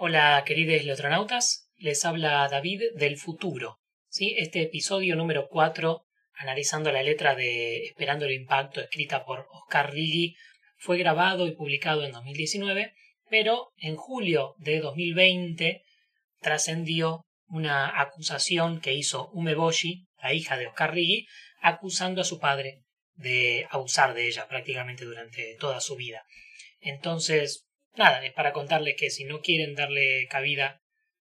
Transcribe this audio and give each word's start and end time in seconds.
Hola 0.00 0.44
queridos 0.46 0.84
leotronautas, 0.84 1.72
les 1.76 2.04
habla 2.04 2.46
David 2.48 2.82
del 2.94 3.16
futuro. 3.16 3.80
¿sí? 4.08 4.36
Este 4.38 4.62
episodio 4.62 5.16
número 5.16 5.48
4, 5.48 6.06
analizando 6.34 6.92
la 6.92 7.02
letra 7.02 7.34
de 7.34 7.82
Esperando 7.82 8.24
el 8.24 8.30
Impacto 8.30 8.80
escrita 8.80 9.24
por 9.24 9.48
Oscar 9.50 9.92
Riggi, 9.92 10.36
fue 10.76 10.98
grabado 10.98 11.48
y 11.48 11.56
publicado 11.56 12.04
en 12.04 12.12
2019, 12.12 12.94
pero 13.28 13.72
en 13.76 13.96
julio 13.96 14.54
de 14.58 14.78
2020 14.78 15.82
trascendió 16.42 17.24
una 17.48 18.00
acusación 18.00 18.80
que 18.80 18.94
hizo 18.94 19.30
Umeboshi, 19.32 20.06
la 20.22 20.32
hija 20.32 20.56
de 20.56 20.68
Oscar 20.68 20.94
Riggi, 20.94 21.26
acusando 21.60 22.20
a 22.20 22.24
su 22.24 22.38
padre 22.38 22.84
de 23.14 23.66
abusar 23.68 24.14
de 24.14 24.28
ella 24.28 24.46
prácticamente 24.46 25.04
durante 25.04 25.56
toda 25.58 25.80
su 25.80 25.96
vida. 25.96 26.22
Entonces, 26.78 27.67
nada, 27.98 28.24
es 28.24 28.32
para 28.32 28.52
contarles 28.52 28.96
que 28.96 29.10
si 29.10 29.24
no 29.24 29.40
quieren 29.40 29.74
darle 29.74 30.26
cabida 30.28 30.80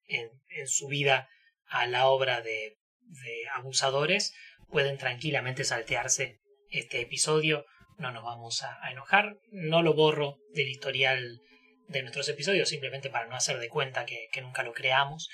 en, 0.07 0.31
su 0.67 0.89
vida 0.89 1.29
a 1.67 1.87
la 1.87 2.07
obra 2.07 2.41
de, 2.41 2.77
de 3.01 3.49
abusadores, 3.55 4.35
pueden 4.71 4.99
tranquilamente 4.99 5.65
saltearse 5.65 6.41
este 6.71 7.01
episodio. 7.01 7.67
No 7.99 8.11
nos 8.11 8.25
vamos 8.25 8.63
a, 8.63 8.91
enojar. 8.91 9.39
No 9.51 9.83
lo 9.83 9.95
borro 9.95 10.39
del 10.53 10.69
historial 10.69 11.41
de 11.89 12.03
nuestros 12.03 12.29
episodios, 12.29 12.69
simplemente 12.69 13.11
para 13.11 13.27
no 13.27 13.37
hacer 13.37 13.59
de 13.59 13.69
cuenta 13.69 14.05
que, 14.05 14.29
que, 14.33 14.41
nunca 14.43 14.63
lo 14.63 14.73
creamos. 14.73 15.29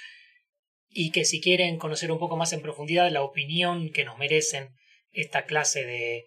Y 0.89 1.11
que 1.11 1.25
si 1.25 1.41
quieren 1.41 1.79
conocer 1.79 2.11
un 2.11 2.19
poco 2.19 2.37
más 2.37 2.53
en 2.53 2.63
profundidad 2.63 3.11
la 3.11 3.23
opinión 3.23 3.91
que 3.91 4.05
nos 4.05 4.19
merecen 4.19 4.75
esta 5.13 5.45
clase 5.45 5.85
de 5.85 6.27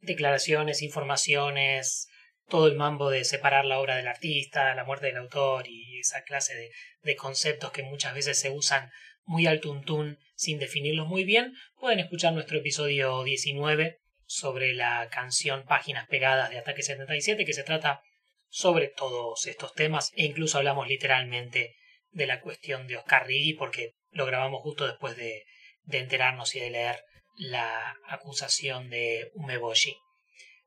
declaraciones, 0.00 0.82
informaciones, 0.82 2.09
todo 2.50 2.66
el 2.66 2.76
mambo 2.76 3.08
de 3.08 3.24
separar 3.24 3.64
la 3.64 3.80
obra 3.80 3.96
del 3.96 4.08
artista, 4.08 4.74
la 4.74 4.84
muerte 4.84 5.06
del 5.06 5.16
autor 5.16 5.66
y 5.66 5.98
esa 6.00 6.22
clase 6.22 6.70
de, 7.02 7.16
conceptos 7.16 7.72
que 7.72 7.82
muchas 7.82 8.14
veces 8.14 8.38
se 8.38 8.50
usan 8.50 8.90
muy 9.24 9.46
al 9.46 9.60
tuntún 9.60 10.18
sin 10.34 10.58
definirlos 10.58 11.06
muy 11.06 11.24
bien, 11.24 11.54
pueden 11.78 12.00
escuchar 12.00 12.34
nuestro 12.34 12.58
episodio 12.58 13.24
19 13.24 13.98
sobre 14.26 14.74
la 14.74 15.08
canción 15.10 15.64
Páginas 15.64 16.06
Pegadas 16.08 16.50
de 16.50 16.58
Ataque 16.58 16.82
77, 16.82 17.44
que 17.44 17.54
se 17.54 17.62
trata 17.62 18.02
sobre 18.48 18.88
todos 18.88 19.46
estos 19.46 19.72
temas 19.72 20.10
e 20.14 20.24
incluso 20.24 20.58
hablamos 20.58 20.88
literalmente 20.88 21.74
de 22.10 22.26
la 22.26 22.40
cuestión 22.40 22.86
de 22.86 22.96
Oscar 22.96 23.26
Riggi 23.26 23.54
porque 23.54 23.94
lo 24.10 24.26
grabamos 24.26 24.62
justo 24.62 24.86
después 24.86 25.16
de, 25.16 25.44
de 25.84 25.98
enterarnos 25.98 26.54
y 26.54 26.60
de 26.60 26.70
leer 26.70 27.02
la 27.36 27.96
acusación 28.08 28.90
de 28.90 29.30
Umeboshi. 29.34 29.96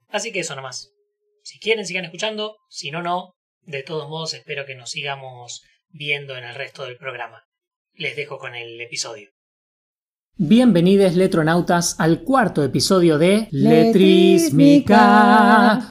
Así 0.09 0.31
que 0.31 0.39
eso 0.39 0.55
nomás. 0.55 0.93
Si 1.43 1.59
quieren, 1.59 1.85
sigan 1.85 2.05
escuchando. 2.05 2.57
Si 2.69 2.89
no, 2.89 3.03
no. 3.03 3.35
De 3.61 3.83
todos 3.83 4.09
modos, 4.09 4.33
espero 4.33 4.65
que 4.65 4.75
nos 4.75 4.91
sigamos 4.91 5.61
viendo 5.89 6.37
en 6.37 6.45
el 6.45 6.55
resto 6.55 6.85
del 6.85 6.97
programa. 6.97 7.43
Les 7.93 8.15
dejo 8.15 8.39
con 8.39 8.55
el 8.55 8.79
episodio. 8.81 9.32
Bienvenidos 10.39 11.13
letronautas 11.13 11.93
al 11.99 12.23
cuarto 12.23 12.63
episodio 12.63 13.19
de 13.19 13.47
Letrísmica, 13.51 14.97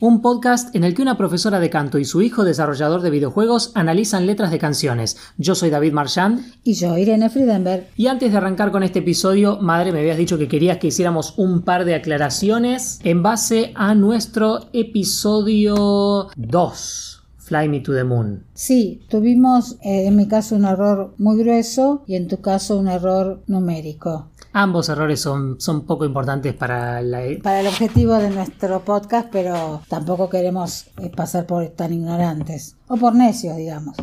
un 0.01 0.21
podcast 0.21 0.75
en 0.75 0.83
el 0.83 0.97
que 0.97 1.03
una 1.03 1.17
profesora 1.17 1.61
de 1.61 1.71
canto 1.71 1.97
y 1.97 2.05
su 2.05 2.23
hijo 2.23 2.43
desarrollador 2.43 3.03
de 3.03 3.11
videojuegos 3.11 3.71
analizan 3.77 4.27
letras 4.27 4.51
de 4.51 4.59
canciones. 4.59 5.17
Yo 5.39 5.55
soy 5.55 5.71
David 5.71 5.93
Marchand 5.93 6.41
y 6.65 6.75
yo 6.75 6.99
Irene 6.99 7.31
Friedenberg. 7.31 7.87
Y 7.97 8.09
antes 8.09 8.33
de 8.33 8.39
arrancar 8.39 8.73
con 8.73 8.83
este 8.83 8.99
episodio, 8.99 9.61
madre, 9.61 9.93
me 9.93 10.01
habías 10.01 10.19
dicho 10.19 10.39
que 10.39 10.49
querías 10.49 10.79
que 10.79 10.89
hiciéramos 10.89 11.35
un 11.39 11.63
par 11.63 11.85
de 11.85 11.95
aclaraciones 11.95 12.99
en 13.05 13.23
base 13.23 13.71
a 13.77 13.95
nuestro 13.95 14.71
episodio 14.73 16.31
2. 16.35 17.23
Fly 17.53 17.69
Me 17.69 17.81
to 17.81 17.93
the 17.93 18.03
Moon. 18.05 18.45
Sí, 18.55 19.03
tuvimos 19.09 19.77
eh, 19.83 20.07
en 20.07 20.17
mi 20.17 20.27
caso 20.27 20.57
un 20.57 20.65
error 20.65 21.15
muy 21.19 21.37
grueso 21.39 22.03
y 22.07 22.15
en 22.17 22.27
tu 22.27 22.41
caso 22.41 22.79
un 22.79 22.89
error 22.89 23.43
numérico. 23.47 24.31
Ambos 24.55 24.89
errores 24.91 25.21
son, 25.21 25.61
son 25.61 25.87
poco 25.87 26.05
importantes 26.05 26.53
para, 26.55 27.01
la... 27.01 27.25
E- 27.25 27.39
para 27.39 27.61
el 27.61 27.67
objetivo 27.67 28.15
de 28.17 28.31
nuestro 28.31 28.81
podcast, 28.85 29.29
pero 29.33 29.81
tampoco 29.89 30.29
queremos 30.29 30.87
eh, 31.01 31.11
pasar 31.15 31.47
por 31.47 31.67
tan 31.69 31.93
ignorantes 31.95 32.77
o 32.89 32.97
por 32.97 33.15
necios, 33.15 33.57
digamos. 33.57 33.97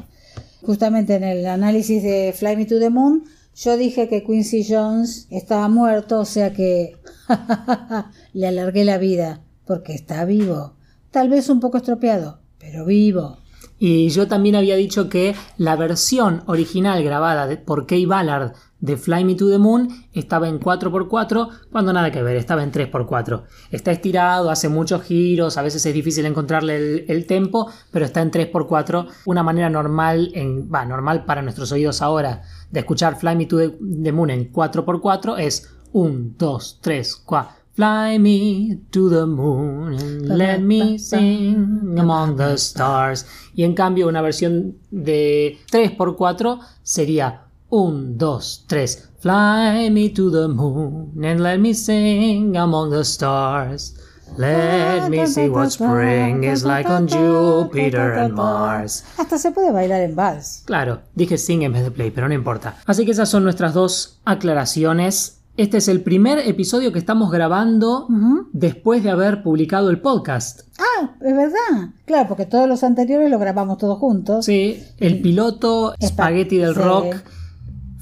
Justamente 0.63 1.15
en 1.15 1.23
el 1.23 1.45
análisis 1.45 2.01
de 2.01 2.33
Fly 2.38 2.55
Me 2.57 2.65
to 2.65 2.79
the 2.79 2.89
Moon, 2.89 3.23
yo 3.55 3.77
dije 3.77 4.07
que 4.09 4.23
Quincy 4.23 4.65
Jones 4.67 5.27
estaba 5.29 5.67
muerto, 5.69 6.19
o 6.19 6.25
sea 6.25 6.51
que 6.51 6.97
le 8.33 8.47
alargué 8.47 8.85
la 8.85 8.97
vida, 8.97 9.41
porque 9.65 9.93
está 9.93 10.25
vivo. 10.25 10.73
Tal 11.11 11.29
vez 11.29 11.49
un 11.49 11.59
poco 11.59 11.77
estropeado, 11.77 12.39
pero 12.57 12.85
vivo. 12.85 13.38
Y 13.77 14.09
yo 14.09 14.27
también 14.27 14.55
había 14.55 14.75
dicho 14.75 15.09
que 15.09 15.35
la 15.57 15.75
versión 15.75 16.43
original 16.47 17.03
grabada 17.03 17.47
por 17.65 17.85
Kay 17.88 18.05
Ballard 18.05 18.53
de 18.81 18.97
Fly 18.97 19.23
Me 19.23 19.35
to 19.35 19.50
the 19.50 19.57
Moon 19.57 19.90
estaba 20.13 20.47
en 20.47 20.59
4x4, 20.59 21.50
cuando 21.72 21.94
nada 21.94 22.12
que 22.12 22.23
ver, 22.23 22.38
estaba 22.38 22.63
en 22.63 22.72
3x4. 22.72 23.44
Está 23.72 23.91
estirado, 23.91 24.50
hace 24.50 24.69
muchos 24.69 25.03
giros, 25.03 25.57
a 25.57 25.62
veces 25.62 25.85
es 25.85 25.94
difícil 25.94 26.25
encontrarle 26.25 27.06
el, 27.07 27.25
tempo, 27.25 27.69
pero 27.91 28.06
está 28.06 28.22
en 28.22 28.31
3x4, 28.31 29.07
una 29.25 29.44
manera 29.44 29.69
normal, 29.69 30.31
en, 30.34 30.72
va, 30.72 30.85
normal 30.85 31.25
para 31.25 31.41
nuestros 31.41 31.72
oídos 31.72 32.01
ahora 32.01 32.44
de 32.72 32.79
escuchar 32.79 33.18
Fly 33.19 33.35
Me 33.35 33.45
to 33.45 33.57
the 33.57 34.12
Moon 34.12 34.29
en 34.29 34.51
4x4 34.51 35.39
es 35.39 35.69
1, 35.91 36.34
2, 36.38 36.79
3, 36.81 37.16
4. 37.25 37.59
Fly 37.79 38.19
me 38.19 38.78
to 38.91 39.09
the 39.09 39.25
moon 39.25 39.94
and 39.94 40.38
let 40.38 40.59
me 40.59 41.00
sing 41.00 41.97
among 41.97 42.35
the 42.35 42.57
stars. 42.57 43.25
Y 43.56 43.63
en 43.63 43.73
cambio 43.73 44.09
una 44.09 44.22
versión 44.22 44.75
de 44.91 45.57
3x4 45.72 46.59
sería 46.84 47.48
1, 47.69 48.18
2, 48.18 48.66
3. 48.68 48.88
Fly 49.19 49.90
me 49.91 50.09
to 50.09 50.31
the 50.31 50.47
moon 50.47 51.12
and 51.24 51.41
let 51.41 51.59
me 51.59 51.74
sing 51.74 52.57
among 52.57 52.91
the 52.91 53.03
stars. 53.03 53.96
Let 54.38 55.09
me 55.09 55.25
see 55.25 55.50
what 55.50 55.72
spring 55.72 56.44
is 56.44 56.63
like 56.63 56.90
on 56.90 57.07
Jupiter 57.07 58.13
and 58.13 58.34
Mars. 58.34 59.03
Hasta 59.18 59.38
se 59.38 59.52
puede 59.52 59.72
bailar 59.72 60.02
en 60.02 60.16
vals. 60.16 60.63
Claro, 60.66 61.02
dije 61.16 61.38
sing 61.38 61.63
en 61.63 61.74
vez 61.74 61.84
de 61.84 61.91
play, 61.91 62.12
pero 62.12 62.28
no 62.28 62.34
importa. 62.34 62.78
Así 62.85 63.06
que 63.06 63.12
esas 63.12 63.30
son 63.30 63.44
nuestras 63.44 63.74
dos 63.74 64.19
aclaraciones 64.25 65.40
este 65.59 65.75
es 65.75 65.90
el 65.90 66.03
primer 66.03 66.40
episodio 66.47 66.94
que 66.94 67.00
estamos 67.00 67.31
grabando 67.31 68.07
después 68.53 69.03
de 69.03 69.09
haber 69.09 69.44
publicado 69.44 69.90
el 69.90 70.00
podcast. 70.00 70.62
Ah, 70.80 71.18
es 71.19 71.36
verdad. 71.36 71.90
Claro, 72.06 72.30
porque 72.30 72.46
todos 72.46 72.66
los 72.66 72.81
anteriores 72.81 73.30
lo 73.30 73.40
grabamos 73.40 73.78
todos 73.78 74.00
juntos. 74.00 74.46
Sí, 74.46 74.81
el 75.00 75.22
piloto, 75.22 75.96
Spaghetti 76.01 76.59
del 76.59 76.75
Rock, 76.75 77.18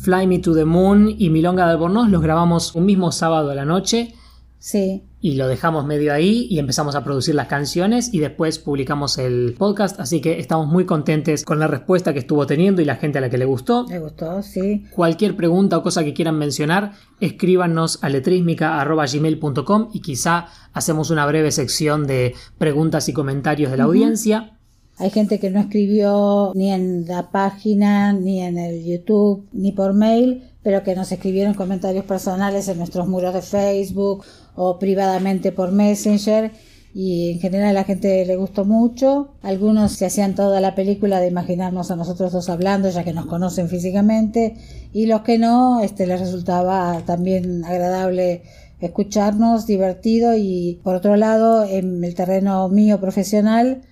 Fly 0.08 0.26
Me 0.26 0.40
to 0.40 0.56
the 0.56 0.64
Moon 0.64 1.14
y 1.18 1.30
Milonga 1.30 1.66
de 1.66 1.72
Albornoz 1.72 2.10
los 2.10 2.22
grabamos 2.22 2.76
un 2.76 2.86
mismo 2.86 3.12
sábado 3.12 3.52
a 3.52 3.56
la 3.56 3.66
noche. 3.66 4.14
Sí 4.58 5.04
y 5.20 5.36
lo 5.36 5.48
dejamos 5.48 5.86
medio 5.86 6.14
ahí 6.14 6.48
y 6.50 6.60
empezamos 6.60 6.96
a 6.96 7.04
producir 7.04 7.36
las 7.36 7.48
canciones 7.48 8.14
y 8.14 8.20
después 8.20 8.60
publicamos 8.60 9.18
el 9.18 9.56
podcast, 9.58 10.00
así 10.00 10.22
que 10.22 10.40
estamos 10.40 10.68
muy 10.68 10.86
contentes 10.86 11.44
con 11.44 11.60
la 11.60 11.68
respuesta 11.68 12.14
que 12.14 12.20
estuvo 12.20 12.46
teniendo 12.46 12.82
y 12.82 12.86
la 12.86 12.98
gente 12.98 13.18
a 13.18 13.22
la 13.22 13.30
que 13.30 13.38
le 13.38 13.46
gustó. 13.46 13.86
Le 13.90 14.00
gustó, 14.00 14.42
sí. 14.44 14.86
Cualquier 14.92 15.36
pregunta 15.36 15.78
o 15.78 15.84
cosa 15.84 16.04
que 16.04 16.14
quieran 16.14 16.38
mencionar, 16.38 16.94
escríbanos 17.20 18.00
a 18.04 18.10
letrismica.gmail.com 18.10 19.90
y 19.94 20.02
quizá 20.02 20.48
hacemos 20.72 21.10
una 21.10 21.26
breve 21.26 21.52
sección 21.52 22.06
de 22.06 22.36
preguntas 22.58 23.10
y 23.10 23.14
comentarios 23.14 23.72
de 23.72 23.78
la 23.78 23.86
audiencia. 23.86 24.57
Hay 25.00 25.12
gente 25.12 25.40
que 25.40 25.52
no 25.52 25.60
escribió 25.60 26.52
ni 26.56 26.72
en 26.72 27.06
la 27.08 27.30
página, 27.30 28.14
ni 28.14 28.42
en 28.42 28.58
el 28.58 28.84
YouTube, 28.84 29.48
ni 29.54 29.72
por 29.72 29.94
mail, 29.94 30.44
pero 30.64 30.82
que 30.84 30.96
nos 30.96 31.12
escribieron 31.12 31.54
comentarios 31.54 32.06
personales 32.06 32.68
en 32.68 32.80
nuestros 32.80 33.08
muros 33.08 33.34
de 33.34 33.44
Facebook 33.44 34.24
o 34.56 34.80
privadamente 34.80 35.52
por 35.52 35.72
Messenger. 35.72 36.52
Y 36.96 37.34
en 37.34 37.40
general 37.40 37.70
a 37.70 37.74
la 37.74 37.84
gente 37.84 38.26
le 38.26 38.36
gustó 38.38 38.66
mucho. 38.66 39.36
Algunos 39.44 39.92
se 39.92 40.08
hacían 40.08 40.34
toda 40.34 40.60
la 40.62 40.74
película 40.74 41.20
de 41.20 41.28
imaginarnos 41.28 41.92
a 41.92 41.96
nosotros 41.96 42.32
dos 42.32 42.50
hablando, 42.50 42.90
ya 42.90 43.04
que 43.04 43.14
nos 43.14 43.28
conocen 43.28 43.70
físicamente, 43.70 44.56
y 44.94 45.06
los 45.06 45.22
que 45.22 45.38
no, 45.38 45.80
este 45.82 46.08
les 46.08 46.20
resultaba 46.20 47.04
también 47.06 47.64
agradable 47.66 48.42
escucharnos, 48.80 49.68
divertido. 49.68 50.36
Y 50.36 50.80
por 50.84 50.96
otro 50.96 51.18
lado, 51.18 51.66
en 51.66 52.04
el 52.04 52.16
terreno 52.16 52.68
mío 52.68 53.00
profesional, 53.00 53.84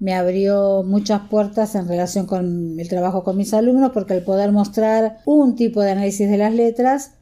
me 0.00 0.14
abrió 0.14 0.82
muchas 0.82 1.28
puertas 1.28 1.74
en 1.74 1.88
relación 1.88 2.26
con 2.26 2.78
el 2.78 2.88
trabajo 2.88 3.24
con 3.24 3.36
mis 3.36 3.54
alumnos 3.54 3.92
porque 3.92 4.14
el 4.14 4.22
poder 4.22 4.52
mostrar 4.52 5.18
un 5.24 5.56
tipo 5.56 5.80
de 5.80 5.92
análisis 5.92 6.28
de 6.28 6.36
las 6.36 6.54
letras 6.54 7.12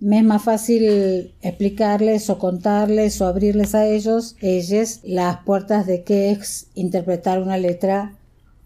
me 0.00 0.18
es 0.18 0.24
más 0.24 0.42
fácil 0.42 1.34
explicarles 1.42 2.30
o 2.30 2.38
contarles 2.38 3.20
o 3.20 3.26
abrirles 3.26 3.74
a 3.74 3.86
ellos, 3.86 4.36
ellas, 4.40 5.00
las 5.04 5.44
puertas 5.44 5.86
de 5.86 6.02
qué 6.04 6.30
es 6.30 6.68
interpretar 6.74 7.40
una 7.40 7.58
letra, 7.58 8.16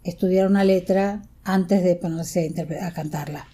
estudiar 0.05 0.47
una 0.47 0.63
letra 0.63 1.23
antes 1.43 1.83
de 1.83 1.97
ponerse 1.97 2.55
a, 2.81 2.87
a 2.87 2.93
cantarla. 2.93 3.49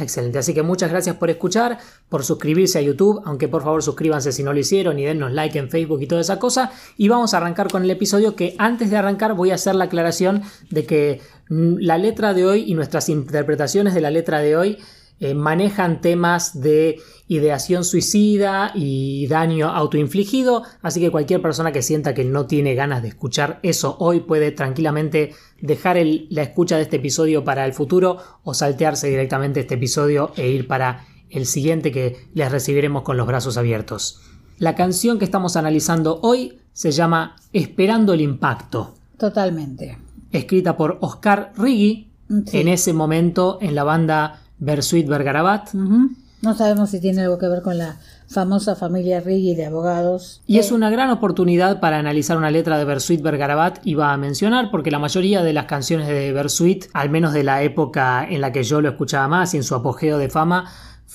Excelente, 0.00 0.38
así 0.38 0.54
que 0.54 0.62
muchas 0.62 0.90
gracias 0.90 1.16
por 1.16 1.30
escuchar, 1.30 1.78
por 2.08 2.24
suscribirse 2.24 2.78
a 2.78 2.82
YouTube, 2.82 3.22
aunque 3.24 3.48
por 3.48 3.62
favor 3.62 3.82
suscríbanse 3.82 4.32
si 4.32 4.42
no 4.42 4.52
lo 4.52 4.58
hicieron 4.58 4.98
y 4.98 5.04
dennos 5.04 5.32
like 5.32 5.58
en 5.58 5.70
Facebook 5.70 6.00
y 6.02 6.06
toda 6.06 6.20
esa 6.20 6.38
cosa. 6.38 6.72
Y 6.96 7.08
vamos 7.08 7.34
a 7.34 7.36
arrancar 7.36 7.70
con 7.70 7.84
el 7.84 7.90
episodio 7.90 8.34
que 8.34 8.54
antes 8.58 8.90
de 8.90 8.96
arrancar 8.96 9.34
voy 9.34 9.50
a 9.50 9.54
hacer 9.54 9.74
la 9.74 9.84
aclaración 9.84 10.42
de 10.70 10.86
que 10.86 11.20
Mm, 11.50 11.78
La 11.80 11.98
letra 11.98 12.32
de 12.32 12.46
hoy 12.46 12.64
y 12.66 12.74
nuestras 12.74 13.08
interpretaciones 13.08 13.92
de 13.92 14.00
la 14.00 14.10
letra 14.10 14.38
de 14.38 14.56
hoy 14.56 14.78
eh, 15.20 15.34
manejan 15.34 16.00
temas 16.00 16.60
de 16.60 16.98
ideación 17.28 17.84
suicida 17.84 18.72
y 18.74 19.26
daño 19.28 19.68
autoinfligido, 19.68 20.62
así 20.82 20.98
que 21.00 21.10
cualquier 21.10 21.40
persona 21.42 21.72
que 21.72 21.82
sienta 21.82 22.14
que 22.14 22.24
no 22.24 22.46
tiene 22.46 22.74
ganas 22.74 23.02
de 23.02 23.08
escuchar 23.08 23.60
eso 23.62 23.96
hoy 24.00 24.20
puede 24.20 24.50
tranquilamente 24.50 25.32
dejar 25.60 25.96
el- 25.98 26.26
la 26.30 26.42
escucha 26.42 26.76
de 26.76 26.82
este 26.82 26.96
episodio 26.96 27.44
para 27.44 27.64
el 27.66 27.72
futuro 27.72 28.16
o 28.42 28.54
saltearse 28.54 29.08
directamente 29.08 29.60
este 29.60 29.74
episodio 29.74 30.32
e 30.36 30.48
ir 30.48 30.66
para 30.66 31.04
el 31.28 31.46
siguiente 31.46 31.92
que 31.92 32.16
les 32.34 32.50
recibiremos 32.50 33.02
con 33.02 33.16
los 33.16 33.26
brazos 33.26 33.56
abiertos. 33.56 34.20
La 34.58 34.74
canción 34.74 35.18
que 35.18 35.24
estamos 35.24 35.56
analizando 35.56 36.18
hoy 36.22 36.58
se 36.72 36.90
llama 36.90 37.36
Esperando 37.52 38.12
el 38.14 38.20
Impacto, 38.22 38.94
Totalmente. 39.18 39.98
escrita 40.32 40.76
por 40.76 40.98
Oscar 41.02 41.52
Riggi, 41.56 42.08
Sí. 42.46 42.58
en 42.60 42.68
ese 42.68 42.92
momento 42.92 43.58
en 43.60 43.74
la 43.74 43.82
banda 43.84 44.42
Bersuit 44.60 45.08
Vergarabat. 45.08 45.74
Ujú. 45.74 46.10
No 46.42 46.54
sabemos 46.54 46.88
si 46.88 47.00
tiene 47.00 47.20
algo 47.22 47.36
que 47.38 47.48
ver 47.48 47.60
con 47.60 47.76
la 47.76 47.96
famosa 48.26 48.74
familia 48.74 49.20
Riggi 49.20 49.54
de 49.54 49.66
abogados. 49.66 50.40
Y 50.46 50.58
es 50.58 50.70
Eh, 50.70 50.74
una 50.74 50.88
gran 50.88 51.10
oportunidad 51.10 51.80
para 51.80 51.98
analizar 51.98 52.38
una 52.38 52.50
letra 52.50 52.78
de 52.78 52.84
Bersuit 52.86 53.20
Vergarabat, 53.20 53.80
iba 53.84 54.10
a 54.12 54.16
mencionar, 54.16 54.70
porque 54.70 54.90
la 54.90 54.98
mayoría 54.98 55.42
de 55.42 55.52
las 55.52 55.66
canciones 55.66 56.08
de 56.08 56.32
Bersuit, 56.32 56.86
al 56.94 57.10
menos 57.10 57.34
de 57.34 57.44
la 57.44 57.62
época 57.62 58.24
en 58.26 58.40
la 58.40 58.52
que 58.52 58.62
yo 58.62 58.80
lo 58.80 58.88
escuchaba 58.88 59.28
más 59.28 59.52
y 59.52 59.58
en 59.58 59.64
su 59.64 59.74
apogeo 59.74 60.16
de 60.16 60.30
fama, 60.30 60.70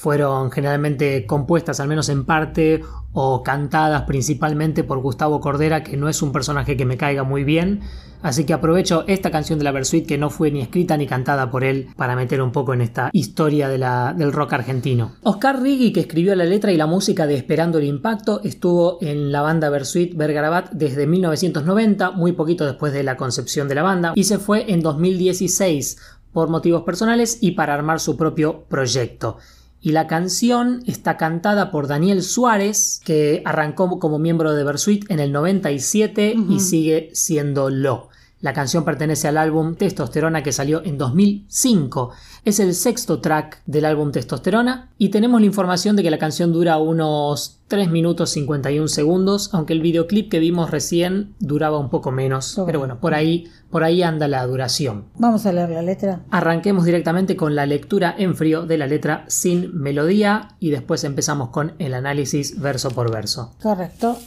fueron 0.05 0.51
generalmente 0.51 1.25
compuestas, 1.25 1.79
al 1.79 1.87
menos 1.87 2.09
en 2.09 2.25
parte, 2.25 2.81
o 3.13 3.43
cantadas 3.43 4.01
principalmente 4.01 4.83
por 4.83 4.99
Gustavo 4.99 5.39
Cordera, 5.39 5.83
que 5.83 5.95
no 5.95 6.09
es 6.09 6.21
un 6.21 6.33
personaje 6.33 6.75
que 6.75 6.85
me 6.85 6.97
caiga 6.97 7.23
muy 7.23 7.45
bien. 7.45 7.79
Así 8.21 8.43
que 8.43 8.51
aprovecho 8.51 9.05
esta 9.07 9.31
canción 9.31 9.57
de 9.57 9.63
la 9.63 9.71
Bersuit, 9.71 10.05
que 10.05 10.17
no 10.17 10.29
fue 10.29 10.51
ni 10.51 10.59
escrita 10.59 10.97
ni 10.97 11.07
cantada 11.07 11.49
por 11.49 11.63
él, 11.63 11.87
para 11.95 12.17
meter 12.17 12.41
un 12.41 12.51
poco 12.51 12.73
en 12.73 12.81
esta 12.81 13.09
historia 13.13 13.69
de 13.69 13.77
la- 13.77 14.13
del 14.13 14.33
rock 14.33 14.51
argentino. 14.53 15.13
Oscar 15.23 15.61
Riggi, 15.61 15.93
que 15.93 16.01
escribió 16.01 16.35
la 16.35 16.43
letra 16.43 16.73
y 16.73 16.77
la 16.77 16.87
música 16.87 17.25
de 17.25 17.35
Esperando 17.35 17.77
el 17.77 17.85
Impacto, 17.85 18.41
estuvo 18.43 18.97
en 18.99 19.31
la 19.31 19.43
banda 19.43 19.69
Bersuit 19.69 20.13
Vergarabat 20.17 20.71
desde 20.71 21.07
1990, 21.07 22.11
muy 22.11 22.33
poquito 22.33 22.65
después 22.65 22.91
de 22.91 23.03
la 23.03 23.15
concepción 23.15 23.69
de 23.69 23.75
la 23.75 23.83
banda, 23.83 24.11
y 24.13 24.25
se 24.25 24.39
fue 24.39 24.69
en 24.73 24.81
2016 24.81 25.97
por 26.33 26.49
motivos 26.49 26.83
personales 26.83 27.37
y 27.39 27.51
para 27.51 27.73
armar 27.73 28.01
su 28.01 28.17
propio 28.17 28.65
proyecto. 28.67 29.37
Y 29.85 29.91
la 29.91 30.07
canción 30.07 30.81
está 30.87 31.15
cantada 31.15 31.69
por 31.69 31.85
Daniel 31.85 32.23
Suárez, 32.23 32.99
que 33.05 33.43
arrancó 33.45 33.99
como 33.99 34.17
miembro 34.17 34.53
de 34.53 34.63
Bersuit 34.63 35.05
en 35.11 35.19
el 35.19 35.31
97 35.31 36.33
y 36.49 36.59
sigue 36.59 37.11
siéndolo. 37.13 38.09
La 38.41 38.51
canción 38.51 38.83
pertenece 38.83 39.27
al 39.27 39.37
álbum 39.37 39.75
Testosterona 39.75 40.41
que 40.41 40.51
salió 40.51 40.83
en 40.83 40.97
2005. 40.97 42.13
Es 42.45 42.59
el 42.59 42.75
sexto 42.75 43.21
track 43.21 43.63
del 43.65 43.85
álbum 43.85 44.11
Testosterona 44.11 44.91
y 44.99 45.09
tenemos 45.09 45.41
la 45.41 45.47
información 45.47 45.95
de 45.95 46.03
que 46.03 46.11
la 46.11 46.19
canción 46.19 46.53
dura 46.53 46.77
unos 46.77 47.63
3 47.69 47.89
minutos 47.89 48.29
51 48.29 48.87
segundos, 48.87 49.49
aunque 49.51 49.73
el 49.73 49.81
videoclip 49.81 50.29
que 50.29 50.37
vimos 50.37 50.69
recién 50.69 51.33
duraba 51.39 51.79
un 51.79 51.89
poco 51.89 52.11
menos. 52.11 52.59
Oh. 52.59 52.67
Pero 52.67 52.77
bueno, 52.77 52.99
por 52.99 53.15
ahí, 53.15 53.47
por 53.71 53.83
ahí 53.83 54.03
anda 54.03 54.27
la 54.27 54.45
duración. 54.45 55.05
Vamos 55.17 55.47
a 55.47 55.53
leer 55.53 55.71
la 55.71 55.81
letra. 55.81 56.21
Arranquemos 56.29 56.85
directamente 56.85 57.35
con 57.35 57.55
la 57.55 57.65
lectura 57.65 58.13
en 58.15 58.35
frío 58.35 58.67
de 58.67 58.77
la 58.77 58.85
letra 58.85 59.25
sin 59.27 59.75
melodía 59.75 60.49
y 60.59 60.69
después 60.69 61.03
empezamos 61.03 61.49
con 61.49 61.73
el 61.79 61.95
análisis 61.95 62.61
verso 62.61 62.91
por 62.91 63.11
verso. 63.11 63.55
Correcto. 63.59 64.19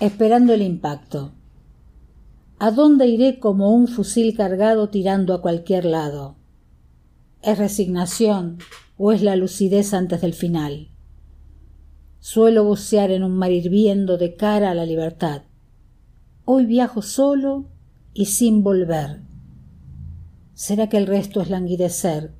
Esperando 0.00 0.52
el 0.52 0.60
impacto. 0.60 1.32
¿A 2.58 2.72
dónde 2.72 3.06
iré 3.06 3.38
como 3.38 3.72
un 3.72 3.88
fusil 3.88 4.36
cargado 4.36 4.90
tirando 4.90 5.32
a 5.32 5.40
cualquier 5.40 5.86
lado? 5.86 6.37
¿Es 7.42 7.56
resignación 7.56 8.58
o 8.96 9.12
es 9.12 9.22
la 9.22 9.36
lucidez 9.36 9.94
antes 9.94 10.20
del 10.20 10.34
final? 10.34 10.88
Suelo 12.18 12.64
bucear 12.64 13.12
en 13.12 13.22
un 13.22 13.36
mar 13.36 13.52
hirviendo 13.52 14.18
de 14.18 14.34
cara 14.34 14.72
a 14.72 14.74
la 14.74 14.84
libertad. 14.84 15.42
Hoy 16.44 16.66
viajo 16.66 17.00
solo 17.00 17.66
y 18.12 18.26
sin 18.26 18.64
volver. 18.64 19.22
¿Será 20.54 20.88
que 20.88 20.96
el 20.96 21.06
resto 21.06 21.40
es 21.40 21.48
languidecer? 21.48 22.34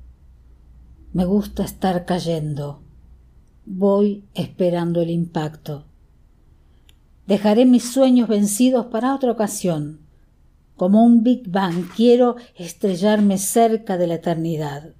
Me 1.13 1.23
gusta 1.23 1.63
estar 1.63 2.05
cayendo. 2.05 2.83
Voy 3.65 4.25
esperando 4.33 5.01
el 5.01 5.11
impacto. 5.11 5.85
Dejaré 7.25 7.65
mis 7.65 7.89
sueños 7.89 8.27
vencidos 8.27 8.87
para 8.87 9.15
otra 9.15 9.31
ocasión. 9.31 10.08
Como 10.79 11.03
un 11.03 11.23
Big 11.23 11.49
Bang 11.51 11.89
quiero 11.93 12.37
estrellarme 12.55 13.37
cerca 13.37 13.97
de 13.97 14.07
la 14.07 14.13
eternidad. 14.13 14.93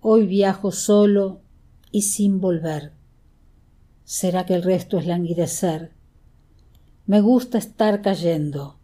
Hoy 0.00 0.26
viajo 0.26 0.72
solo 0.72 1.42
y 1.90 2.00
sin 2.00 2.40
volver. 2.40 2.94
¿Será 4.04 4.46
que 4.46 4.54
el 4.54 4.62
resto 4.62 4.96
es 4.96 5.06
languidecer? 5.06 5.92
Me 7.04 7.20
gusta 7.20 7.58
estar 7.58 8.00
cayendo. 8.00 8.78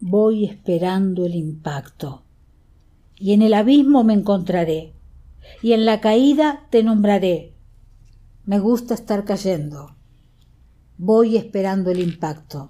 Voy 0.00 0.46
esperando 0.46 1.26
el 1.26 1.36
impacto. 1.36 2.24
Y 3.16 3.34
en 3.34 3.42
el 3.42 3.54
abismo 3.54 4.02
me 4.02 4.14
encontraré. 4.14 4.94
Y 5.62 5.74
en 5.74 5.86
la 5.86 6.00
caída 6.00 6.66
te 6.70 6.82
nombraré. 6.82 7.54
Me 8.46 8.58
gusta 8.58 8.94
estar 8.94 9.24
cayendo. 9.24 9.94
Voy 10.98 11.36
esperando 11.36 11.92
el 11.92 12.00
impacto. 12.00 12.68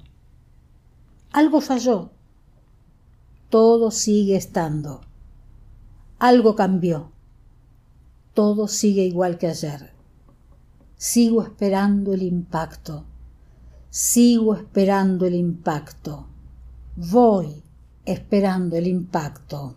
Algo 1.32 1.62
falló. 1.62 2.13
Todo 3.54 3.92
sigue 3.92 4.34
estando. 4.34 5.00
Algo 6.18 6.56
cambió. 6.56 7.12
Todo 8.32 8.66
sigue 8.66 9.04
igual 9.04 9.38
que 9.38 9.46
ayer. 9.46 9.92
Sigo 10.96 11.40
esperando 11.44 12.14
el 12.14 12.24
impacto. 12.24 13.04
Sigo 13.90 14.56
esperando 14.56 15.24
el 15.26 15.36
impacto. 15.36 16.26
Voy 16.96 17.62
esperando 18.04 18.74
el 18.74 18.88
impacto. 18.88 19.76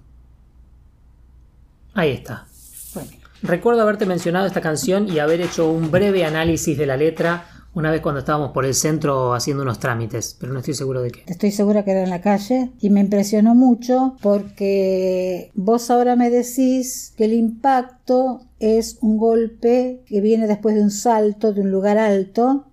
Ahí 1.94 2.13
está. 2.13 2.47
Bueno, 2.95 3.12
Recuerdo 3.44 3.83
haberte 3.83 4.07
mencionado 4.07 4.47
esta 4.47 4.62
canción 4.62 5.07
y 5.07 5.19
haber 5.19 5.41
hecho 5.41 5.69
un 5.69 5.91
breve 5.91 6.25
análisis 6.25 6.75
de 6.75 6.88
la 6.88 6.97
letra 6.97 7.56
una 7.77 7.91
vez 7.91 8.01
cuando 8.01 8.19
estábamos 8.19 8.53
por 8.53 8.65
el 8.65 8.74
centro 8.74 9.35
haciendo 9.35 9.62
unos 9.62 9.77
trámites, 9.77 10.35
pero 10.39 10.51
no 10.51 10.59
estoy 10.59 10.74
seguro 10.74 11.03
de 11.03 11.12
qué. 11.12 11.24
estoy 11.27 11.51
segura 11.51 11.85
que 11.85 11.91
era 11.91 12.03
en 12.03 12.09
la 12.09 12.21
calle 12.21 12.71
y 12.79 12.89
me 12.89 13.01
impresionó 13.01 13.53
mucho 13.53 14.18
porque 14.19 15.51
vos 15.53 15.91
ahora 15.91 16.15
me 16.15 16.31
decís 16.31 17.13
que 17.16 17.25
el 17.25 17.33
impacto 17.33 18.42
es 18.59 18.97
un 19.02 19.19
golpe 19.19 20.02
que 20.07 20.21
viene 20.21 20.47
después 20.47 20.73
de 20.73 20.81
un 20.81 20.90
salto 20.90 21.54
de 21.54 21.61
un 21.61 21.69
lugar 21.69 21.99
alto 21.99 22.66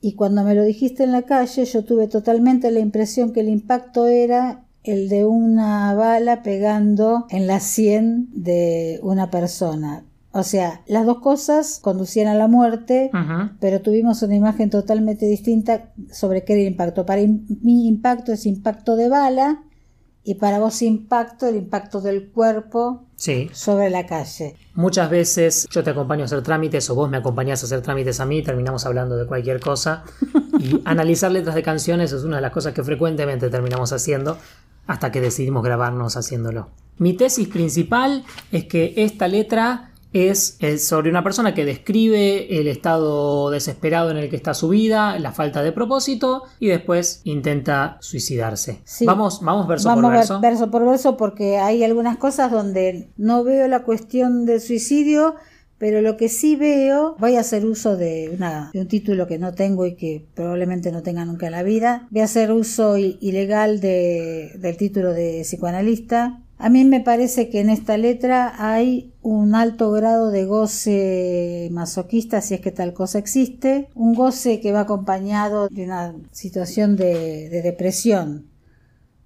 y 0.00 0.14
cuando 0.14 0.44
me 0.44 0.54
lo 0.54 0.62
dijiste 0.62 1.02
en 1.02 1.10
la 1.10 1.22
calle 1.22 1.64
yo 1.64 1.84
tuve 1.84 2.06
totalmente 2.06 2.70
la 2.70 2.78
impresión 2.78 3.32
que 3.32 3.40
el 3.40 3.48
impacto 3.48 4.06
era 4.06 4.64
el 4.84 5.08
de 5.08 5.24
una 5.24 5.92
bala 5.94 6.44
pegando 6.44 7.26
en 7.30 7.48
la 7.48 7.58
sien 7.58 8.28
de 8.32 9.00
una 9.02 9.30
persona. 9.30 10.04
O 10.36 10.42
sea, 10.42 10.82
las 10.88 11.06
dos 11.06 11.20
cosas 11.20 11.78
conducían 11.80 12.26
a 12.26 12.34
la 12.34 12.48
muerte, 12.48 13.08
pero 13.60 13.80
tuvimos 13.80 14.20
una 14.22 14.34
imagen 14.34 14.68
totalmente 14.68 15.26
distinta 15.26 15.92
sobre 16.12 16.42
qué 16.44 16.54
era 16.54 16.62
el 16.62 16.68
impacto. 16.68 17.06
Para 17.06 17.22
mí 17.22 17.86
impacto 17.86 18.32
es 18.32 18.44
impacto 18.44 18.96
de 18.96 19.08
bala 19.08 19.62
y 20.24 20.34
para 20.34 20.58
vos 20.58 20.82
impacto 20.82 21.46
el 21.46 21.54
impacto 21.54 22.00
del 22.00 22.32
cuerpo 22.32 23.04
Sí. 23.14 23.48
sobre 23.52 23.90
la 23.90 24.06
calle. 24.06 24.56
Muchas 24.74 25.08
veces 25.08 25.68
yo 25.70 25.84
te 25.84 25.90
acompaño 25.90 26.22
a 26.22 26.24
hacer 26.24 26.42
trámites 26.42 26.90
o 26.90 26.96
vos 26.96 27.08
me 27.08 27.18
acompañás 27.18 27.62
a 27.62 27.66
hacer 27.66 27.80
trámites 27.82 28.18
a 28.18 28.26
mí, 28.26 28.42
terminamos 28.42 28.84
hablando 28.86 29.16
de 29.16 29.26
cualquier 29.26 29.60
cosa. 29.60 30.02
Y 30.58 30.80
analizar 30.84 31.30
letras 31.30 31.54
de 31.54 31.62
canciones 31.62 32.10
es 32.12 32.24
una 32.24 32.36
de 32.36 32.42
las 32.42 32.50
cosas 32.52 32.72
que 32.72 32.82
frecuentemente 32.82 33.50
terminamos 33.50 33.92
haciendo 33.92 34.38
hasta 34.88 35.12
que 35.12 35.20
decidimos 35.20 35.62
grabarnos 35.62 36.16
haciéndolo. 36.16 36.70
Mi 36.98 37.12
tesis 37.14 37.46
principal 37.48 38.24
es 38.50 38.64
que 38.64 38.94
esta 38.96 39.28
letra 39.28 39.90
es, 40.14 40.56
es 40.60 40.86
sobre 40.86 41.10
una 41.10 41.22
persona 41.22 41.52
que 41.54 41.64
describe 41.66 42.58
el 42.58 42.68
estado 42.68 43.50
desesperado 43.50 44.10
en 44.10 44.16
el 44.16 44.30
que 44.30 44.36
está 44.36 44.54
su 44.54 44.68
vida, 44.68 45.18
la 45.18 45.32
falta 45.32 45.62
de 45.62 45.72
propósito 45.72 46.44
y 46.60 46.68
después 46.68 47.20
intenta 47.24 47.98
suicidarse. 48.00 48.80
Sí. 48.84 49.04
Vamos, 49.04 49.40
vamos 49.42 49.68
verso 49.68 49.88
Vamos 49.88 50.02
por 50.04 50.10
ver- 50.12 50.20
verso. 50.20 50.40
verso 50.40 50.70
por 50.70 50.86
verso 50.86 51.16
porque 51.16 51.58
hay 51.58 51.84
algunas 51.84 52.16
cosas 52.16 52.50
donde 52.50 53.08
no 53.16 53.44
veo 53.44 53.68
la 53.68 53.82
cuestión 53.82 54.46
del 54.46 54.60
suicidio, 54.60 55.34
pero 55.78 56.00
lo 56.00 56.16
que 56.16 56.28
sí 56.28 56.54
veo, 56.54 57.16
voy 57.18 57.34
a 57.34 57.40
hacer 57.40 57.66
uso 57.66 57.96
de, 57.96 58.30
una, 58.34 58.70
de 58.72 58.80
un 58.80 58.86
título 58.88 59.26
que 59.26 59.38
no 59.38 59.52
tengo 59.52 59.84
y 59.84 59.96
que 59.96 60.24
probablemente 60.34 60.92
no 60.92 61.02
tenga 61.02 61.24
nunca 61.24 61.46
en 61.46 61.52
la 61.52 61.64
vida, 61.64 62.06
voy 62.10 62.20
a 62.20 62.24
hacer 62.24 62.52
uso 62.52 62.96
ilegal 62.96 63.80
de- 63.80 64.52
del 64.58 64.76
título 64.76 65.12
de 65.12 65.40
psicoanalista. 65.42 66.40
A 66.64 66.70
mí 66.70 66.86
me 66.86 67.00
parece 67.00 67.50
que 67.50 67.60
en 67.60 67.68
esta 67.68 67.98
letra 67.98 68.54
hay 68.56 69.12
un 69.20 69.54
alto 69.54 69.90
grado 69.90 70.30
de 70.30 70.46
goce 70.46 71.68
masoquista, 71.72 72.40
si 72.40 72.54
es 72.54 72.62
que 72.62 72.70
tal 72.70 72.94
cosa 72.94 73.18
existe, 73.18 73.90
un 73.94 74.14
goce 74.14 74.60
que 74.60 74.72
va 74.72 74.80
acompañado 74.80 75.68
de 75.68 75.84
una 75.84 76.14
situación 76.32 76.96
de- 76.96 77.50
de 77.50 77.60
depresión, 77.60 78.46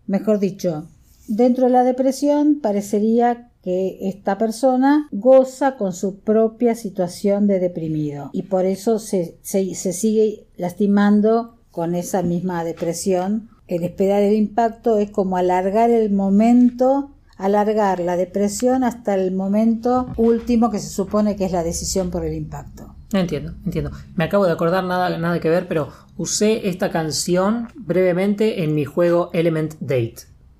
mejor 0.08 0.40
dicho, 0.40 0.88
dentro 1.28 1.66
de 1.66 1.70
la 1.70 1.84
depresión 1.84 2.58
parecería 2.60 3.52
que 3.62 3.98
esta 4.08 4.36
persona 4.36 5.08
goza 5.12 5.76
con 5.76 5.92
su 5.92 6.18
propia 6.18 6.74
situación 6.74 7.46
de 7.46 7.60
deprimido. 7.60 8.30
Y 8.32 8.42
por 8.54 8.64
eso 8.64 8.98
se, 8.98 9.38
se 9.42 9.92
sigue 9.92 10.48
lastimando 10.56 11.60
con 11.70 11.94
esa 11.94 12.22
misma 12.22 12.64
depresión. 12.64 13.48
El 13.68 13.84
esperar 13.84 14.22
el 14.22 14.34
impacto 14.34 14.98
es 14.98 15.12
como 15.12 15.36
alargar 15.36 15.90
el 15.90 16.10
momento 16.10 17.14
alargar 17.38 18.00
la 18.00 18.16
depresión 18.16 18.84
hasta 18.84 19.14
el 19.14 19.32
momento 19.32 20.12
último 20.16 20.70
que 20.70 20.80
se 20.80 20.90
supone 20.90 21.36
que 21.36 21.44
es 21.44 21.52
la 21.52 21.62
decisión 21.62 22.10
por 22.10 22.24
el 22.24 22.34
impacto. 22.34 22.94
Entiendo, 23.12 23.54
entiendo. 23.64 23.92
Me 24.16 24.24
acabo 24.24 24.44
de 24.44 24.52
acordar 24.52 24.84
nada, 24.84 25.16
nada 25.16 25.40
que 25.40 25.48
ver, 25.48 25.66
pero 25.66 25.88
usé 26.16 26.68
esta 26.68 26.90
canción 26.90 27.68
brevemente 27.76 28.64
en 28.64 28.74
mi 28.74 28.84
juego 28.84 29.30
Element 29.32 29.76
Date, 29.80 30.16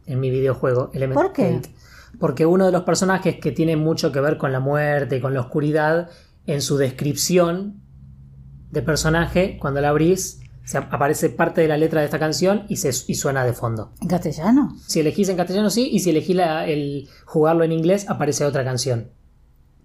en 0.06 0.20
mi 0.20 0.30
videojuego 0.30 0.90
Element 0.94 1.20
¿Por 1.20 1.32
qué? 1.32 1.52
Date. 1.52 1.74
Porque 2.18 2.46
uno 2.46 2.64
de 2.64 2.72
los 2.72 2.84
personajes 2.84 3.38
que 3.38 3.52
tiene 3.52 3.76
mucho 3.76 4.12
que 4.12 4.20
ver 4.20 4.38
con 4.38 4.52
la 4.52 4.60
muerte 4.60 5.16
y 5.16 5.20
con 5.20 5.34
la 5.34 5.40
oscuridad, 5.40 6.08
en 6.46 6.62
su 6.62 6.78
descripción 6.78 7.82
de 8.70 8.82
personaje, 8.82 9.58
cuando 9.60 9.80
la 9.80 9.90
abrís, 9.90 10.40
se 10.68 10.76
aparece 10.76 11.30
parte 11.30 11.62
de 11.62 11.68
la 11.68 11.78
letra 11.78 12.00
de 12.00 12.04
esta 12.06 12.18
canción 12.18 12.64
y, 12.68 12.76
se, 12.76 12.90
y 13.10 13.14
suena 13.14 13.42
de 13.44 13.54
fondo. 13.54 13.92
¿En 14.02 14.08
castellano? 14.08 14.76
Si 14.86 15.00
elegís 15.00 15.30
en 15.30 15.36
castellano 15.38 15.70
sí, 15.70 15.88
y 15.90 16.00
si 16.00 16.10
elegís 16.10 16.36
la- 16.36 16.66
el 16.66 17.08
jugarlo 17.24 17.64
en 17.64 17.72
inglés, 17.72 18.04
aparece 18.10 18.44
otra 18.44 18.64
canción. 18.64 19.08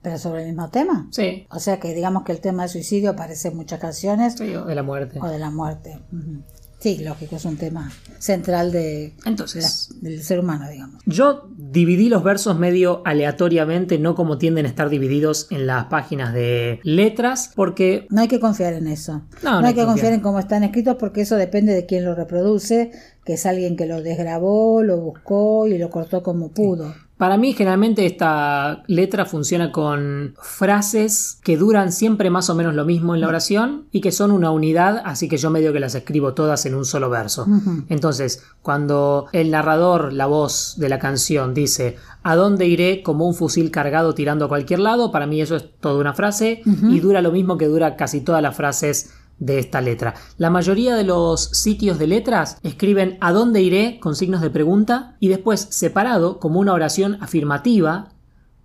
¿Pero 0.01 0.17
sobre 0.17 0.41
el 0.41 0.47
mismo 0.49 0.69
tema? 0.69 1.07
Sí, 1.11 1.47
O 1.49 1.59
sea 1.59 1.79
que 1.79 1.93
digamos 1.93 2.23
que 2.25 2.33
el 2.33 2.41
tema 2.41 2.63
del 2.63 2.69
suicidio 2.69 3.11
aparece 3.11 3.47
en 3.47 3.55
muchas 3.55 3.79
canciones 3.79 4.33
sí, 4.37 4.53
o 4.53 4.65
de 4.65 4.75
la 4.75 4.83
muerte. 4.83 5.19
o 5.21 5.27
de 5.29 5.39
la 5.39 5.49
muerte. 5.49 6.01
Ujú. 6.11 6.43
Sí, 6.83 6.97
lógico, 7.01 7.37
es 7.37 7.45
un 7.45 7.55
tema 7.55 7.89
central 8.19 8.73
de, 8.73 9.13
Entonces, 9.25 9.89
la- 10.01 10.09
del 10.09 10.21
ser 10.21 10.39
humano, 10.41 10.69
digamos. 10.69 11.01
Yo 11.05 11.47
dividí 11.57 12.09
los 12.09 12.23
versos 12.25 12.59
medio 12.59 13.01
aleatoriamente, 13.05 13.97
no 13.99 14.15
como 14.15 14.37
tienden 14.37 14.65
a 14.65 14.69
estar 14.69 14.89
divididos 14.89 15.47
en 15.49 15.65
las 15.65 15.85
páginas 15.85 16.33
de 16.33 16.81
letras, 16.83 17.51
porque 17.55 18.05
No 18.09 18.19
hay 18.19 18.27
que 18.27 18.41
confiar 18.41 18.73
en 18.73 18.87
eso. 18.87 19.21
No, 19.43 19.61
No, 19.61 19.67
hay 19.67 19.73
que 19.73 19.85
confiar 19.85 20.11
en 20.11 20.19
cómo 20.19 20.39
están 20.39 20.65
escritos 20.65 20.97
porque 20.99 21.21
eso 21.21 21.37
depende 21.37 21.73
de 21.73 21.85
quién 21.85 22.03
lo 22.03 22.15
reproduce, 22.15 22.91
que 23.23 23.33
es 23.35 23.45
alguien 23.45 23.77
que 23.77 23.85
lo 23.85 24.01
desgrabó, 24.01 24.83
lo 24.83 24.97
buscó 24.99 25.67
y 25.67 25.77
lo 25.77 25.89
cortó 25.89 26.21
como 26.21 26.51
pudo. 26.51 26.93
Para 27.23 27.37
mí 27.37 27.53
generalmente 27.53 28.05
esta 28.05 28.83
letra 28.87 29.23
funciona 29.23 29.71
con 29.71 30.35
frases 30.41 31.39
que 31.41 31.55
duran 31.55 31.93
siempre 31.93 32.29
más 32.29 32.49
o 32.49 32.55
menos 32.55 32.75
lo 32.75 32.83
mismo 32.83 33.15
en 33.15 33.21
la 33.21 33.29
oración 33.29 33.85
y 33.93 34.01
que 34.01 34.11
son 34.11 34.29
una 34.29 34.51
unidad, 34.51 35.01
así 35.05 35.29
que 35.29 35.37
yo 35.37 35.49
medio 35.49 35.71
que 35.71 35.79
las 35.79 35.95
escribo 35.95 36.33
todas 36.33 36.65
en 36.65 36.75
un 36.75 36.83
solo 36.83 37.09
verso. 37.09 37.47
Entonces, 37.87 38.43
cuando 38.61 39.27
el 39.31 39.51
narrador, 39.51 40.11
la 40.11 40.25
voz 40.25 40.73
de 40.75 40.89
la 40.89 40.99
canción, 40.99 41.53
dice 41.53 41.95
¿A 42.23 42.35
dónde 42.35 42.67
iré 42.67 43.03
como 43.03 43.27
un 43.27 43.35
fusil 43.35 43.69
cargado 43.69 44.13
tirando 44.13 44.45
a 44.45 44.47
cualquier 44.47 44.79
lado? 44.79 45.11
Para 45.11 45.27
mí 45.27 45.41
eso 45.41 45.57
es 45.57 45.65
toda 45.81 45.99
una 45.99 46.13
frase 46.13 46.61
y 46.65 46.99
dura 47.01 47.21
lo 47.21 47.31
mismo 47.31 47.57
que 47.57 47.67
dura 47.67 47.97
casi 47.97 48.21
todas 48.21 48.41
las 48.41 48.55
frases 48.55 49.11
de 49.39 49.59
esta 49.59 49.81
letra. 49.81 50.13
La 50.37 50.49
mayoría 50.49 50.95
de 50.95 51.03
los 51.03 51.43
sitios 51.43 51.99
de 51.99 52.07
letras 52.07 52.57
escriben 52.63 53.17
¿A 53.21 53.31
dónde 53.31 53.61
iré? 53.61 53.99
con 53.99 54.15
signos 54.15 54.41
de 54.41 54.49
pregunta 54.49 55.15
y 55.19 55.27
después 55.27 55.67
separado 55.69 56.39
como 56.39 56.59
una 56.59 56.73
oración 56.73 57.17
afirmativa 57.21 58.09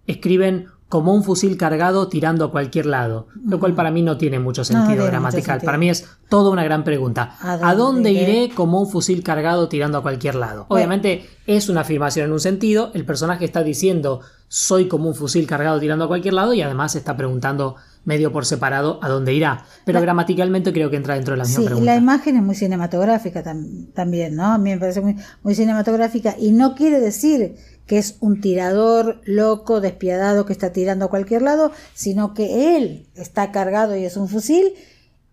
escriben 0.07 0.69
como 0.89 1.13
un 1.13 1.23
fusil 1.23 1.59
cargado 1.59 2.09
tirando 2.09 2.47
a 2.47 2.51
cualquier 2.51 2.87
lado, 2.87 3.27
lo 3.45 3.61
cual 3.61 3.75
para 3.75 3.91
mí 3.91 4.03
no 4.03 4.17
tiene 4.17 4.39
mucho 4.39 4.65
sentido 4.65 5.05
gramatical. 5.05 5.45
sentido. 5.57 5.67
Para 5.67 5.77
mí 5.77 5.91
es 5.91 6.09
toda 6.31 6.51
una 6.51 6.65
gran 6.65 6.83
pregunta. 6.83 7.37
¿A 7.41 7.69
¿A 7.69 7.75
dónde 7.75 8.11
iré 8.11 8.51
como 8.55 8.81
un 8.81 8.89
fusil 8.89 9.23
cargado 9.23 9.69
tirando 9.69 9.99
a 9.99 10.03
cualquier 10.03 10.35
lado? 10.35 10.65
Obviamente 10.69 11.29
es 11.47 11.69
una 11.69 11.83
afirmación 11.83 12.27
en 12.27 12.33
un 12.33 12.41
sentido, 12.41 12.91
el 12.95 13.05
personaje 13.05 13.45
está 13.45 13.63
diciendo 13.63 14.21
soy 14.49 14.89
como 14.89 15.09
un 15.09 15.15
fusil 15.15 15.47
cargado 15.47 15.79
tirando 15.79 16.07
a 16.07 16.09
cualquier 16.09 16.33
lado 16.33 16.55
y 16.55 16.63
además 16.63 16.97
está 16.97 17.19
preguntando 17.19 17.77
medio 18.09 18.33
por 18.33 18.45
separado 18.47 18.99
a 19.03 19.09
dónde 19.09 19.35
irá. 19.35 19.65
Pero 19.85 19.99
La- 19.99 20.03
gramaticalmente 20.03 20.73
creo 20.73 20.91
que 20.91 20.97
entra 20.97 21.15
dentro 21.15 21.35
de 21.35 21.39
la 21.39 21.45
misma 21.45 21.57
Sí, 21.59 21.63
y 21.63 21.67
pregunta. 21.67 21.93
la 21.93 21.97
imagen 21.99 22.37
es 22.37 22.43
muy 22.43 22.55
cinematográfica 22.55 23.45
tam- 23.45 23.93
también, 23.93 24.35
¿no? 24.35 24.47
A 24.47 24.59
mí 24.59 24.71
me 24.71 24.79
parece 24.79 25.01
muy, 25.03 25.17
muy 25.43 25.55
cinematográfica 25.55 26.35
y 26.39 26.53
no 26.53 26.75
quiere 26.75 27.01
decir 27.01 27.55
que 27.87 27.99
es 27.99 28.17
un 28.21 28.41
tirador 28.41 29.21
loco, 29.25 29.81
despiadado 29.81 30.45
que 30.47 30.53
está 30.53 30.73
tirando 30.73 31.05
a 31.05 31.11
cualquier 31.11 31.43
lado, 31.43 31.71
sino 31.95 32.35
que 32.35 32.77
él 32.77 33.07
está 33.15 33.53
cargado 33.53 33.95
y 33.97 34.05
es 34.05 34.17
un 34.17 34.29
fusil 34.29 34.73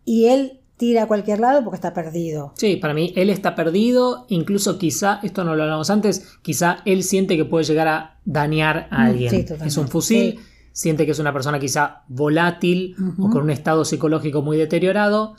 y 0.03 0.25
él 0.25 0.59
tira 0.77 1.03
a 1.03 1.07
cualquier 1.07 1.39
lado 1.39 1.63
porque 1.63 1.75
está 1.75 1.93
perdido. 1.93 2.51
Sí, 2.57 2.75
para 2.75 2.93
mí 2.93 3.13
él 3.15 3.29
está 3.29 3.55
perdido, 3.55 4.25
incluso 4.27 4.77
quizá, 4.77 5.19
esto 5.23 5.43
no 5.45 5.55
lo 5.55 5.63
hablamos 5.63 5.89
antes, 5.89 6.23
quizá 6.41 6.79
él 6.85 7.03
siente 7.03 7.37
que 7.37 7.45
puede 7.45 7.63
llegar 7.63 7.87
a 7.87 8.19
dañar 8.25 8.87
a 8.91 9.03
Mm, 9.03 9.05
alguien. 9.07 9.29
sí, 9.31 9.45
es 9.65 9.77
un 9.77 9.87
fusil, 9.87 10.33
sí. 10.33 10.39
Siente 10.75 11.05
que 11.05 11.13
es 11.13 11.19
una 11.19 11.31
persona 11.31 11.57
quizá 11.57 12.01
volátil 12.09 12.97
o 13.17 13.29
con 13.29 13.43
un 13.43 13.49
estado 13.49 13.85
psicológico 13.85 14.41
muy 14.41 14.57
deteriorado 14.57 15.35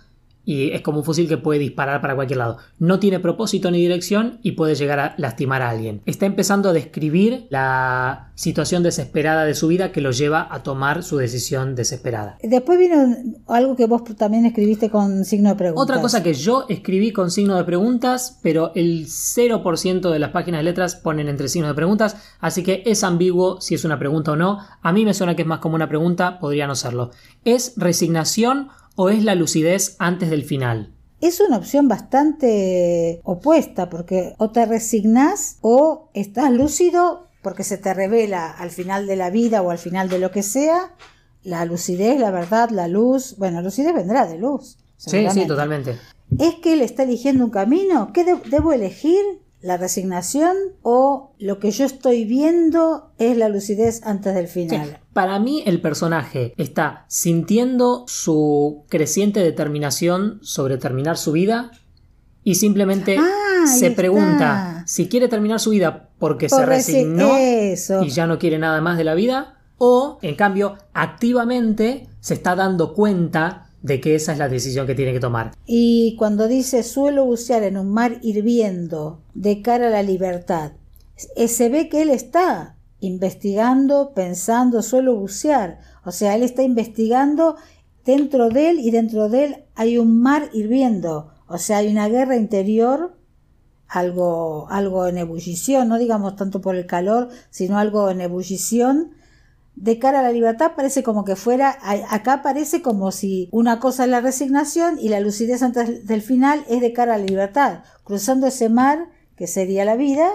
y 0.46 0.70
es 0.70 0.80
como 0.80 1.00
un 1.00 1.04
fusil 1.04 1.28
que 1.28 1.36
puede 1.36 1.58
disparar 1.58 2.00
para 2.00 2.14
cualquier 2.14 2.38
lado. 2.38 2.56
No 2.78 3.00
tiene 3.00 3.18
propósito 3.18 3.70
ni 3.70 3.78
dirección 3.78 4.38
y 4.42 4.52
puede 4.52 4.76
llegar 4.76 5.00
a 5.00 5.14
lastimar 5.18 5.60
a 5.60 5.70
alguien. 5.70 6.00
Está 6.06 6.24
empezando 6.24 6.70
a 6.70 6.72
describir 6.72 7.48
la 7.50 8.30
situación 8.36 8.84
desesperada 8.84 9.44
de 9.44 9.54
su 9.54 9.66
vida 9.66 9.90
que 9.90 10.00
lo 10.00 10.12
lleva 10.12 10.46
a 10.48 10.62
tomar 10.62 11.02
su 11.02 11.16
decisión 11.16 11.74
desesperada. 11.74 12.38
Después 12.42 12.78
vino 12.78 12.96
algo 13.48 13.74
que 13.74 13.86
vos 13.86 14.04
también 14.16 14.46
escribiste 14.46 14.88
con 14.88 15.24
signo 15.24 15.50
de 15.50 15.56
pregunta. 15.56 15.82
Otra 15.82 16.00
cosa 16.00 16.22
que 16.22 16.34
yo 16.34 16.64
escribí 16.68 17.12
con 17.12 17.32
signo 17.32 17.56
de 17.56 17.64
preguntas, 17.64 18.38
pero 18.40 18.70
el 18.76 19.06
0% 19.06 20.10
de 20.10 20.18
las 20.18 20.30
páginas 20.30 20.60
de 20.60 20.64
letras 20.64 20.94
ponen 20.94 21.28
entre 21.28 21.48
signos 21.48 21.70
de 21.70 21.74
preguntas, 21.74 22.16
así 22.38 22.62
que 22.62 22.84
es 22.86 23.02
ambiguo 23.02 23.60
si 23.60 23.74
es 23.74 23.84
una 23.84 23.98
pregunta 23.98 24.32
o 24.32 24.36
no. 24.36 24.60
A 24.80 24.92
mí 24.92 25.04
me 25.04 25.12
suena 25.12 25.34
que 25.34 25.42
es 25.42 25.48
más 25.48 25.58
como 25.58 25.74
una 25.74 25.88
pregunta, 25.88 26.38
podría 26.38 26.68
no 26.68 26.76
serlo. 26.76 27.10
¿Es 27.44 27.72
resignación 27.76 28.68
o 28.96 29.08
es 29.10 29.22
la 29.24 29.34
lucidez 29.34 29.94
antes 29.98 30.30
del 30.30 30.42
final? 30.44 30.92
Es 31.20 31.40
una 31.40 31.56
opción 31.56 31.88
bastante 31.88 33.20
opuesta 33.24 33.88
porque 33.88 34.34
o 34.38 34.50
te 34.50 34.66
resignás 34.66 35.58
o 35.60 36.10
estás 36.14 36.50
lúcido 36.52 37.28
porque 37.42 37.62
se 37.64 37.78
te 37.78 37.94
revela 37.94 38.50
al 38.50 38.70
final 38.70 39.06
de 39.06 39.16
la 39.16 39.30
vida 39.30 39.62
o 39.62 39.70
al 39.70 39.78
final 39.78 40.08
de 40.08 40.18
lo 40.18 40.30
que 40.30 40.42
sea 40.42 40.94
la 41.42 41.64
lucidez, 41.64 42.18
la 42.18 42.32
verdad, 42.32 42.70
la 42.70 42.88
luz. 42.88 43.36
Bueno, 43.38 43.62
lucidez 43.62 43.94
vendrá 43.94 44.26
de 44.26 44.36
luz. 44.36 44.78
Sí, 44.96 45.24
sí, 45.32 45.46
totalmente. 45.46 45.96
¿Es 46.40 46.56
que 46.56 46.72
él 46.72 46.82
está 46.82 47.04
eligiendo 47.04 47.44
un 47.44 47.50
camino? 47.50 48.10
¿Qué 48.12 48.24
de- 48.24 48.40
debo 48.50 48.72
elegir? 48.72 49.22
¿La 49.66 49.76
resignación 49.78 50.56
o 50.82 51.32
lo 51.40 51.58
que 51.58 51.72
yo 51.72 51.84
estoy 51.84 52.24
viendo 52.24 53.10
es 53.18 53.36
la 53.36 53.48
lucidez 53.48 54.00
antes 54.04 54.32
del 54.36 54.46
Sí, 54.46 54.68
final? 54.68 55.00
Para 55.12 55.40
mí 55.40 55.64
el 55.66 55.80
personaje 55.80 56.54
está 56.56 57.04
sintiendo 57.08 58.04
su 58.06 58.84
creciente 58.88 59.40
determinación 59.40 60.38
sobre 60.42 60.78
terminar 60.78 61.16
su 61.18 61.32
vida 61.32 61.72
y 62.44 62.54
simplemente 62.54 63.16
Ah, 63.18 63.66
se 63.66 63.88
está. 63.88 63.96
pregunta 63.96 64.84
si 64.86 65.08
quiere 65.08 65.26
terminar 65.26 65.58
su 65.58 65.70
vida 65.70 66.10
porque 66.20 66.48
se 66.48 66.54
Por 66.54 66.66
resignó 66.68 67.36
Eso. 67.36 68.04
y 68.04 68.10
ya 68.10 68.28
no 68.28 68.38
quiere 68.38 68.58
nada 68.60 68.80
más 68.80 68.96
de 68.96 69.02
la 69.02 69.14
vida 69.16 69.58
o 69.78 70.18
en 70.22 70.36
cambio 70.36 70.76
activamente 70.94 72.06
se 72.20 72.34
está 72.34 72.54
dando 72.54 72.94
cuenta 72.94 73.65
de 73.86 74.00
que 74.00 74.16
esa 74.16 74.32
es 74.32 74.38
la 74.38 74.48
decisión 74.48 74.86
que 74.86 74.96
tiene 74.96 75.12
que 75.12 75.20
tomar. 75.20 75.52
Y 75.64 76.16
cuando 76.18 76.48
dice 76.48 76.82
suelo 76.82 77.24
bucear 77.24 77.62
en 77.62 77.76
un 77.76 77.88
mar 77.88 78.18
hirviendo 78.20 79.22
de 79.34 79.62
cara 79.62 79.86
a 79.86 79.90
la 79.90 80.02
libertad, 80.02 80.72
eh, 81.36 81.46
se 81.46 81.68
ve 81.68 81.88
que 81.88 82.02
él 82.02 82.10
está 82.10 82.76
investigando, 82.98 84.12
pensando, 84.12 84.82
suelo 84.82 85.14
bucear. 85.14 85.78
O 86.04 86.10
sea, 86.10 86.34
él 86.34 86.42
está 86.42 86.64
investigando 86.64 87.56
dentro 88.04 88.48
de 88.48 88.70
él 88.70 88.80
y 88.80 88.90
dentro 88.90 89.28
de 89.28 89.44
él 89.44 89.64
hay 89.76 89.98
un 89.98 90.20
mar 90.20 90.50
hirviendo. 90.52 91.30
O 91.46 91.58
sea, 91.58 91.78
hay 91.78 91.88
una 91.88 92.08
guerra 92.08 92.36
interior, 92.36 93.16
algo, 93.86 94.66
algo 94.68 95.06
en 95.06 95.18
ebullición, 95.18 95.88
no 95.88 95.96
digamos 95.96 96.34
tanto 96.34 96.60
por 96.60 96.74
el 96.74 96.86
calor, 96.86 97.28
sino 97.50 97.78
algo 97.78 98.10
en 98.10 98.20
ebullición 98.20 99.12
de 99.76 99.98
cara 99.98 100.20
a 100.20 100.22
la 100.22 100.32
libertad 100.32 100.72
parece 100.74 101.02
como 101.02 101.24
que 101.24 101.36
fuera, 101.36 101.78
acá 102.10 102.42
parece 102.42 102.82
como 102.82 103.12
si 103.12 103.48
una 103.52 103.78
cosa 103.78 104.04
es 104.04 104.10
la 104.10 104.22
resignación 104.22 104.98
y 104.98 105.10
la 105.10 105.20
lucidez 105.20 105.62
antes 105.62 106.06
del 106.06 106.22
final 106.22 106.64
es 106.68 106.80
de 106.80 106.92
cara 106.92 107.14
a 107.14 107.18
la 107.18 107.24
libertad. 107.24 107.84
Cruzando 108.02 108.46
ese 108.46 108.70
mar, 108.70 109.10
que 109.36 109.46
sería 109.46 109.84
la 109.84 109.96
vida, 109.96 110.28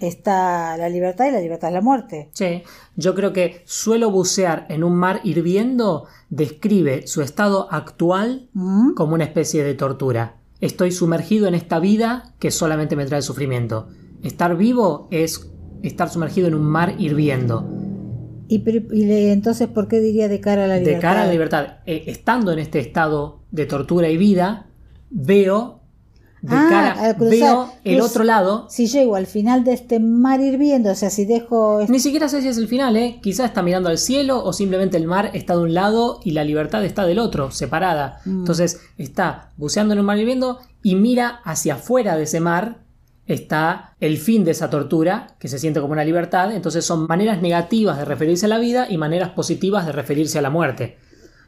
está 0.00 0.76
la 0.76 0.90
libertad 0.90 1.26
y 1.26 1.30
la 1.30 1.40
libertad 1.40 1.70
es 1.70 1.74
la 1.74 1.80
muerte. 1.80 2.28
Sí, 2.34 2.62
yo 2.96 3.14
creo 3.14 3.32
que 3.32 3.62
suelo 3.64 4.10
bucear 4.10 4.66
en 4.68 4.84
un 4.84 4.94
mar 4.96 5.20
hirviendo 5.24 6.06
describe 6.28 7.06
su 7.06 7.22
estado 7.22 7.68
actual 7.70 8.50
¿Mm? 8.52 8.92
como 8.94 9.14
una 9.14 9.24
especie 9.24 9.64
de 9.64 9.74
tortura. 9.74 10.36
Estoy 10.60 10.90
sumergido 10.92 11.46
en 11.46 11.54
esta 11.54 11.78
vida 11.78 12.34
que 12.38 12.50
solamente 12.50 12.96
me 12.96 13.06
trae 13.06 13.22
sufrimiento. 13.22 13.88
Estar 14.22 14.56
vivo 14.56 15.08
es 15.10 15.50
estar 15.82 16.10
sumergido 16.10 16.48
en 16.48 16.54
un 16.54 16.64
mar 16.64 16.94
hirviendo. 16.98 17.85
Y, 18.48 18.62
entonces, 19.30 19.68
¿por 19.68 19.88
qué 19.88 20.00
diría 20.00 20.28
de 20.28 20.40
cara 20.40 20.64
a 20.64 20.66
la 20.66 20.78
libertad? 20.78 20.96
De 20.96 21.00
cara 21.00 21.22
a 21.22 21.26
la 21.26 21.32
libertad, 21.32 21.66
eh, 21.86 22.04
estando 22.06 22.52
en 22.52 22.58
este 22.58 22.78
estado 22.78 23.40
de 23.50 23.66
tortura 23.66 24.08
y 24.08 24.16
vida, 24.16 24.66
veo 25.10 25.80
de 26.42 26.54
Ah, 26.54 26.66
cara, 26.68 26.92
al 26.92 27.16
cruzar. 27.16 27.38
veo 27.38 27.72
el 27.84 28.00
otro 28.00 28.22
lado. 28.22 28.66
Si 28.68 28.86
llego 28.86 29.16
al 29.16 29.26
final 29.26 29.64
de 29.64 29.72
este 29.72 29.98
mar 29.98 30.40
hirviendo, 30.40 30.90
o 30.92 30.94
sea, 30.94 31.10
si 31.10 31.24
dejo... 31.24 31.80
Ni 31.88 31.98
siquiera 31.98 32.28
sé 32.28 32.40
si 32.40 32.48
es 32.48 32.58
el 32.58 32.68
final, 32.68 32.96
¿eh? 32.96 33.18
Quizás 33.22 33.46
está 33.46 33.62
mirando 33.62 33.88
al 33.88 33.98
cielo 33.98 34.44
o 34.44 34.52
simplemente 34.52 34.96
el 34.96 35.06
mar 35.06 35.30
está 35.34 35.56
de 35.56 35.62
un 35.62 35.74
lado 35.74 36.20
y 36.22 36.32
la 36.32 36.44
libertad 36.44 36.84
está 36.84 37.04
del 37.04 37.18
otro, 37.18 37.50
separada. 37.50 38.20
Mm. 38.24 38.40
Entonces 38.40 38.80
está 38.96 39.52
buceando 39.56 39.94
en 39.94 40.00
un 40.00 40.06
mar 40.06 40.18
hirviendo 40.18 40.60
y 40.82 40.94
mira 40.94 41.40
hacia 41.44 41.74
afuera 41.74 42.16
de 42.16 42.24
ese 42.24 42.40
mar 42.40 42.85
está 43.26 43.94
el 44.00 44.18
fin 44.18 44.44
de 44.44 44.52
esa 44.52 44.70
tortura, 44.70 45.28
que 45.38 45.48
se 45.48 45.58
siente 45.58 45.80
como 45.80 45.92
una 45.92 46.04
libertad. 46.04 46.52
Entonces 46.54 46.84
son 46.84 47.06
maneras 47.06 47.42
negativas 47.42 47.98
de 47.98 48.04
referirse 48.04 48.46
a 48.46 48.48
la 48.48 48.58
vida 48.58 48.86
y 48.88 48.98
maneras 48.98 49.30
positivas 49.30 49.84
de 49.86 49.92
referirse 49.92 50.38
a 50.38 50.42
la 50.42 50.50
muerte. 50.50 50.98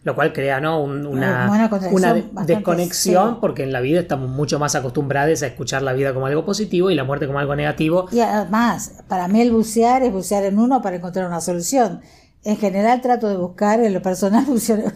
Lo 0.04 0.14
cual 0.14 0.32
crea 0.32 0.60
¿no? 0.60 0.80
Un- 0.82 1.06
una, 1.06 1.50
Una 1.90 2.14
de- 2.14 2.24
desconexión 2.46 3.30
sí. 3.32 3.36
porque 3.40 3.64
en 3.64 3.72
la 3.72 3.80
vida 3.80 4.00
estamos 4.00 4.30
mucho 4.30 4.58
más 4.58 4.74
acostumbrados 4.74 5.42
a 5.42 5.46
escuchar 5.48 5.82
la 5.82 5.92
vida 5.92 6.14
como 6.14 6.26
algo 6.26 6.44
positivo 6.44 6.90
y 6.90 6.94
la 6.94 7.04
muerte 7.04 7.26
como 7.26 7.38
algo 7.40 7.54
negativo. 7.56 8.06
Y 8.12 8.20
además, 8.20 8.92
para 9.08 9.26
mí 9.28 9.40
el 9.40 9.50
bucear 9.50 10.02
es 10.02 10.12
bucear 10.12 10.44
en 10.44 10.58
uno 10.58 10.80
para 10.82 10.96
encontrar 10.96 11.26
una 11.26 11.40
solución. 11.40 12.00
En 12.44 12.56
general 12.56 13.00
trato 13.02 13.28
de 13.28 13.36
buscar 13.36 13.80
en 13.80 13.92
lo 13.92 14.00
personal 14.00 14.46
bucear- 14.48 14.94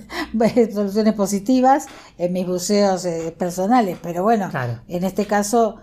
soluciones 0.72 1.14
positivas 1.14 1.86
en 2.16 2.32
mis 2.32 2.46
buceos 2.46 3.04
eh, 3.04 3.34
personales, 3.36 3.98
pero 4.02 4.22
bueno, 4.22 4.48
Claro. 4.50 4.80
en 4.88 5.04
este 5.04 5.26
caso... 5.26 5.76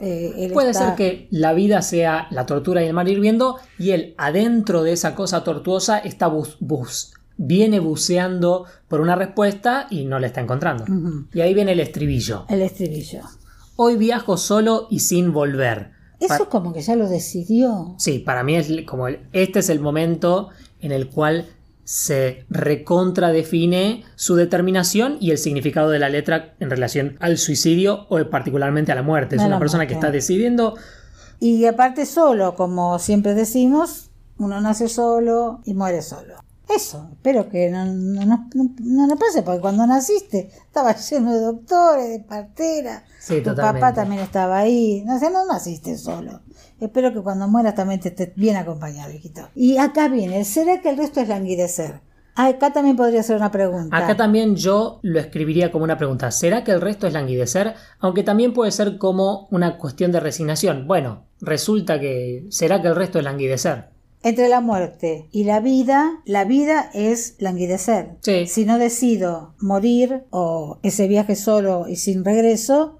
eh, 0.00 0.32
él 0.38 0.52
Puede 0.52 0.70
está- 0.70 0.86
ser 0.88 0.94
que 0.96 1.28
la 1.30 1.52
vida 1.52 1.82
sea 1.82 2.26
la 2.30 2.46
tortura 2.46 2.82
y 2.82 2.86
el 2.86 2.94
mar 2.94 3.08
hirviendo 3.08 3.56
y 3.78 3.90
él 3.90 4.14
adentro 4.18 4.82
de 4.82 4.92
esa 4.92 5.14
cosa 5.14 5.44
tortuosa 5.44 5.98
está 5.98 6.26
bus, 6.28 6.56
bus- 6.60 7.12
viene 7.36 7.80
buceando 7.80 8.64
por 8.88 9.00
una 9.00 9.14
respuesta 9.16 9.86
y 9.90 10.04
no 10.04 10.18
la 10.18 10.26
está 10.26 10.40
encontrando. 10.40 10.84
Y 11.32 11.40
ahí 11.40 11.54
viene 11.54 11.72
el 11.72 11.80
estribillo. 11.80 12.44
El 12.48 12.62
estribillo. 12.62 13.20
Hoy 13.76 13.96
viajo 13.96 14.36
solo 14.36 14.86
y 14.90 15.00
sin 15.00 15.32
volver. 15.32 15.92
Eso 16.18 16.44
Pa- 16.44 16.50
como 16.50 16.72
que 16.74 16.82
ya 16.82 16.96
lo 16.96 17.08
decidió. 17.08 17.94
Sí, 17.98 18.18
para 18.18 18.42
mí 18.42 18.56
es 18.56 18.70
como 18.86 19.08
el- 19.08 19.20
este 19.32 19.60
es 19.60 19.70
el 19.70 19.80
momento 19.80 20.48
en 20.80 20.92
el 20.92 21.08
cual 21.08 21.46
se 21.90 22.44
recontradefine 22.48 24.04
su 24.14 24.36
determinación 24.36 25.16
y 25.18 25.32
el 25.32 25.38
significado 25.38 25.90
de 25.90 25.98
la 25.98 26.08
letra 26.08 26.54
en 26.60 26.70
relación 26.70 27.16
al 27.18 27.36
suicidio 27.36 28.06
o 28.10 28.24
particularmente 28.30 28.92
a 28.92 28.94
la 28.94 29.02
muerte. 29.02 29.34
Es 29.34 29.42
una 29.42 29.58
persona 29.58 29.88
que 29.88 29.94
está 29.94 30.12
decidiendo 30.12 30.76
Y 31.40 31.64
aparte 31.64 32.06
solo, 32.06 32.54
como 32.54 33.00
siempre 33.00 33.34
decimos, 33.34 34.10
uno 34.38 34.60
nace 34.60 34.88
solo 34.88 35.62
y 35.64 35.74
muere 35.74 36.00
solo. 36.02 36.34
Eso, 36.68 37.08
espero 37.10 37.48
que 37.48 37.68
no, 37.70 37.84
no, 37.84 38.24
no, 38.24 38.48
no, 38.54 39.06
no 39.08 39.16
pase, 39.16 39.42
porque 39.42 39.60
cuando 39.60 39.84
naciste 39.84 40.52
estaba 40.64 40.94
lleno 40.94 41.32
de 41.34 41.40
doctores, 41.40 42.08
de 42.08 42.20
parteras, 42.20 43.02
Sí, 43.18 43.38
tu 43.38 43.50
totalmente. 43.50 43.80
papá 43.80 43.94
también 43.94 44.22
estaba 44.22 44.58
ahí, 44.60 45.02
no 45.04 45.18
sé, 45.18 45.28
no 45.32 45.44
naciste 45.44 45.98
solo. 45.98 46.40
Espero 46.80 47.12
que 47.12 47.20
cuando 47.20 47.46
mueras 47.48 47.74
también 47.74 48.00
te 48.00 48.08
estés 48.08 48.34
bien 48.34 48.56
acompañado, 48.56 49.12
hijito. 49.12 49.48
Y 49.54 49.76
acá 49.76 50.08
viene, 50.08 50.44
¿será 50.44 50.80
que 50.80 50.90
el 50.90 50.96
resto 50.96 51.20
es 51.20 51.28
languidecer? 51.28 52.00
Ah, 52.34 52.46
Acá 52.46 52.72
también 52.72 52.96
podría 52.96 53.22
ser 53.22 53.36
una 53.36 53.50
pregunta. 53.50 53.96
Acá 53.96 54.16
también 54.16 54.56
yo 54.56 54.98
lo 55.02 55.20
escribiría 55.20 55.70
como 55.70 55.84
una 55.84 55.98
pregunta. 55.98 56.30
¿Será 56.30 56.64
que 56.64 56.70
el 56.70 56.80
resto 56.80 57.06
es 57.06 57.12
languidecer? 57.12 57.74
Aunque 57.98 58.22
también 58.22 58.54
puede 58.54 58.70
ser 58.70 58.98
como 58.98 59.46
una 59.50 59.76
cuestión 59.76 60.10
de 60.10 60.20
resignación. 60.20 60.86
Bueno, 60.86 61.24
resulta 61.40 62.00
que 62.00 62.46
¿será 62.48 62.80
que 62.80 62.88
el 62.88 62.96
resto 62.96 63.18
es 63.18 63.24
languidecer? 63.24 63.90
Entre 64.22 64.48
la 64.48 64.60
muerte 64.60 65.28
y 65.32 65.44
la 65.44 65.60
vida, 65.60 66.20
la 66.24 66.44
vida 66.44 66.90
es 66.94 67.36
languidecer. 67.40 68.16
Sí. 68.20 68.46
Si 68.46 68.64
no 68.64 68.78
decido 68.78 69.54
morir 69.58 70.24
o 70.30 70.78
ese 70.82 71.08
viaje 71.08 71.36
solo 71.36 71.88
y 71.88 71.96
sin 71.96 72.24
regreso, 72.24 72.99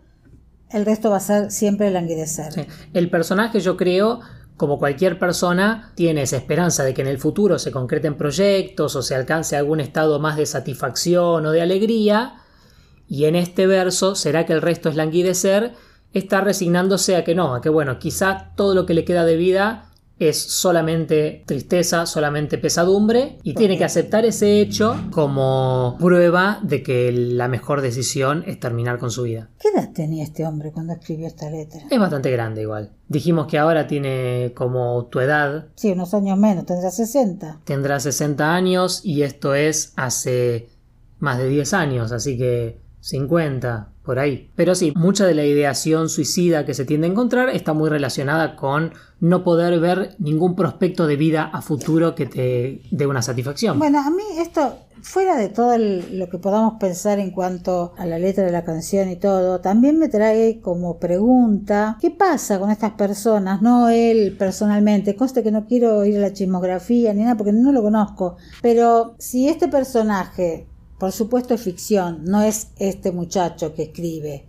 el 0.73 0.87
resto 0.87 1.11
va 1.11 1.17
a 1.17 1.21
ser 1.21 1.51
siempre 1.51 1.91
languidecer. 1.91 2.67
El 2.93 3.11
personaje 3.11 3.61
yo 3.61 3.77
creo, 3.77 4.21
como 4.57 4.79
cualquier 4.79 5.19
persona, 5.19 5.93
tiene 5.95 6.23
esa 6.23 6.37
esperanza 6.37 6.85
de 6.85 6.95
que 6.95 7.03
en 7.03 7.09
el 7.09 7.19
futuro 7.19 7.59
se 7.59 7.73
concreten 7.73 8.17
proyectos 8.17 8.97
o 8.97 9.03
se 9.03 9.15
alcance 9.15 9.57
algún 9.57 9.81
estado 9.81 10.19
más 10.21 10.37
de 10.37 10.47
satisfacción 10.47 11.45
o 11.45 11.51
de 11.51 11.63
alegría. 11.63 12.35
Y 13.09 13.25
en 13.25 13.35
este 13.35 13.67
verso, 13.67 14.15
¿será 14.15 14.47
que 14.47 14.53
el 14.53 14.63
resto 14.63 14.89
es 14.89 14.97
languidecer? 14.97 15.73
Está 16.13 16.41
resignándose 16.41 17.17
a 17.17 17.25
que 17.25 17.35
no, 17.35 17.55
a 17.55 17.61
que 17.61 17.69
bueno, 17.69 17.99
quizá 17.99 18.53
todo 18.57 18.75
lo 18.75 18.87
que 18.87 18.95
le 18.95 19.05
queda 19.05 19.25
de 19.25 19.37
vida 19.37 19.90
es 20.21 20.39
solamente 20.39 21.43
tristeza, 21.47 22.05
solamente 22.05 22.59
pesadumbre 22.59 23.39
y 23.43 23.55
tiene 23.55 23.79
que 23.79 23.85
aceptar 23.85 24.25
ese 24.27 24.61
hecho 24.61 24.95
como 25.11 25.97
prueba 25.99 26.61
de 26.63 26.83
que 26.83 27.11
la 27.11 27.49
mejor 27.49 27.81
decisión 27.81 28.45
es 28.47 28.61
terminar 28.61 28.99
con 28.99 29.11
su 29.11 29.23
vida. 29.23 29.49
¿Qué 29.59 29.69
edad 29.75 29.91
tenía 29.95 30.23
este 30.23 30.47
hombre 30.47 30.73
cuando 30.73 30.93
escribió 30.93 31.27
esta 31.27 31.49
letra? 31.51 31.81
Es 31.91 31.99
bastante 31.99 32.31
grande 32.31 32.61
igual. 32.63 32.91
Dijimos 33.09 33.47
que 33.47 33.59
ahora 33.59 33.87
tiene 33.87 34.53
como 34.55 35.07
tu 35.07 35.21
edad, 35.21 35.69
Sí, 35.75 35.91
unos 35.93 36.13
años 36.13 36.39
menos, 36.39 36.67
tendrá 36.67 36.91
60. 36.91 37.63
tendrá 37.65 37.99
60 37.99 38.55
años 38.55 39.01
y 39.03 39.23
esto 39.23 39.55
es 39.55 39.95
hace 39.97 40.69
más 41.19 41.39
de 41.39 41.49
10 41.49 41.73
años, 41.75 42.13
así 42.13 42.37
que 42.37 42.79
50, 43.01 43.89
ahí. 44.19 44.51
Pero 44.57 44.75
sí, 44.75 44.93
mucha 44.97 45.27
de 45.27 45.35
la 45.35 45.45
ideación 45.45 46.09
suicida 46.09 46.65
que 46.65 46.75
se 46.75 46.85
tiende 46.85 47.07
a 47.07 47.11
encontrar 47.11 47.49
está 47.51 47.73
muy 47.73 47.89
relacionada 47.89 48.57
con 48.57 48.93
no 49.21 49.45
poder 49.45 49.79
ver 49.81 50.17
ningún 50.19 50.57
prospecto 50.57 51.07
de 51.07 51.17
vida 51.17 51.45
a 51.45 51.61
futuro 51.63 52.15
que 52.15 52.27
te 52.27 52.83
dé 52.91 53.07
una 53.07 53.23
satisfacción. 53.23 53.79
Bueno, 53.79 54.01
a 54.01 54.11
mí 54.11 54.23
esto, 54.39 54.79
fuera 55.03 55.37
de 55.37 55.51
todo 55.51 55.77
lo 55.77 56.29
que 56.31 56.39
podamos 56.39 56.75
pensar 56.81 57.19
en 57.19 57.31
cuanto 57.31 57.93
a 57.99 58.07
la 58.07 58.19
letra 58.19 58.45
de 58.45 58.53
la 58.53 58.65
canción 58.65 59.11
y 59.11 59.17
todo, 59.17 59.61
también 59.61 59.99
me 59.99 60.09
trae 60.09 60.61
como 60.61 60.99
pregunta, 60.99 61.99
¿qué 62.01 62.11
pasa 62.11 62.59
con 62.59 62.71
estas 62.71 62.93
personas? 62.93 63.61
No 63.61 63.91
él 63.91 64.37
personalmente, 64.39 65.17
conste 65.17 65.43
que 65.43 65.51
no 65.51 65.67
quiero 65.67 66.05
ir 66.07 66.17
a 66.17 66.21
la 66.21 66.33
chismografía 66.33 67.13
ni 67.13 67.23
nada 67.23 67.37
porque 67.37 67.53
no 67.53 67.73
lo 67.73 67.83
conozco, 67.83 68.37
pero 68.63 69.15
si 69.19 69.49
este 69.49 69.69
personaje, 69.69 70.67
por 71.01 71.11
supuesto 71.13 71.55
es 71.55 71.63
ficción, 71.63 72.23
no 72.25 72.43
es 72.43 72.69
este 72.77 73.11
muchacho 73.11 73.75
que 73.75 73.85
escribe, 73.85 74.45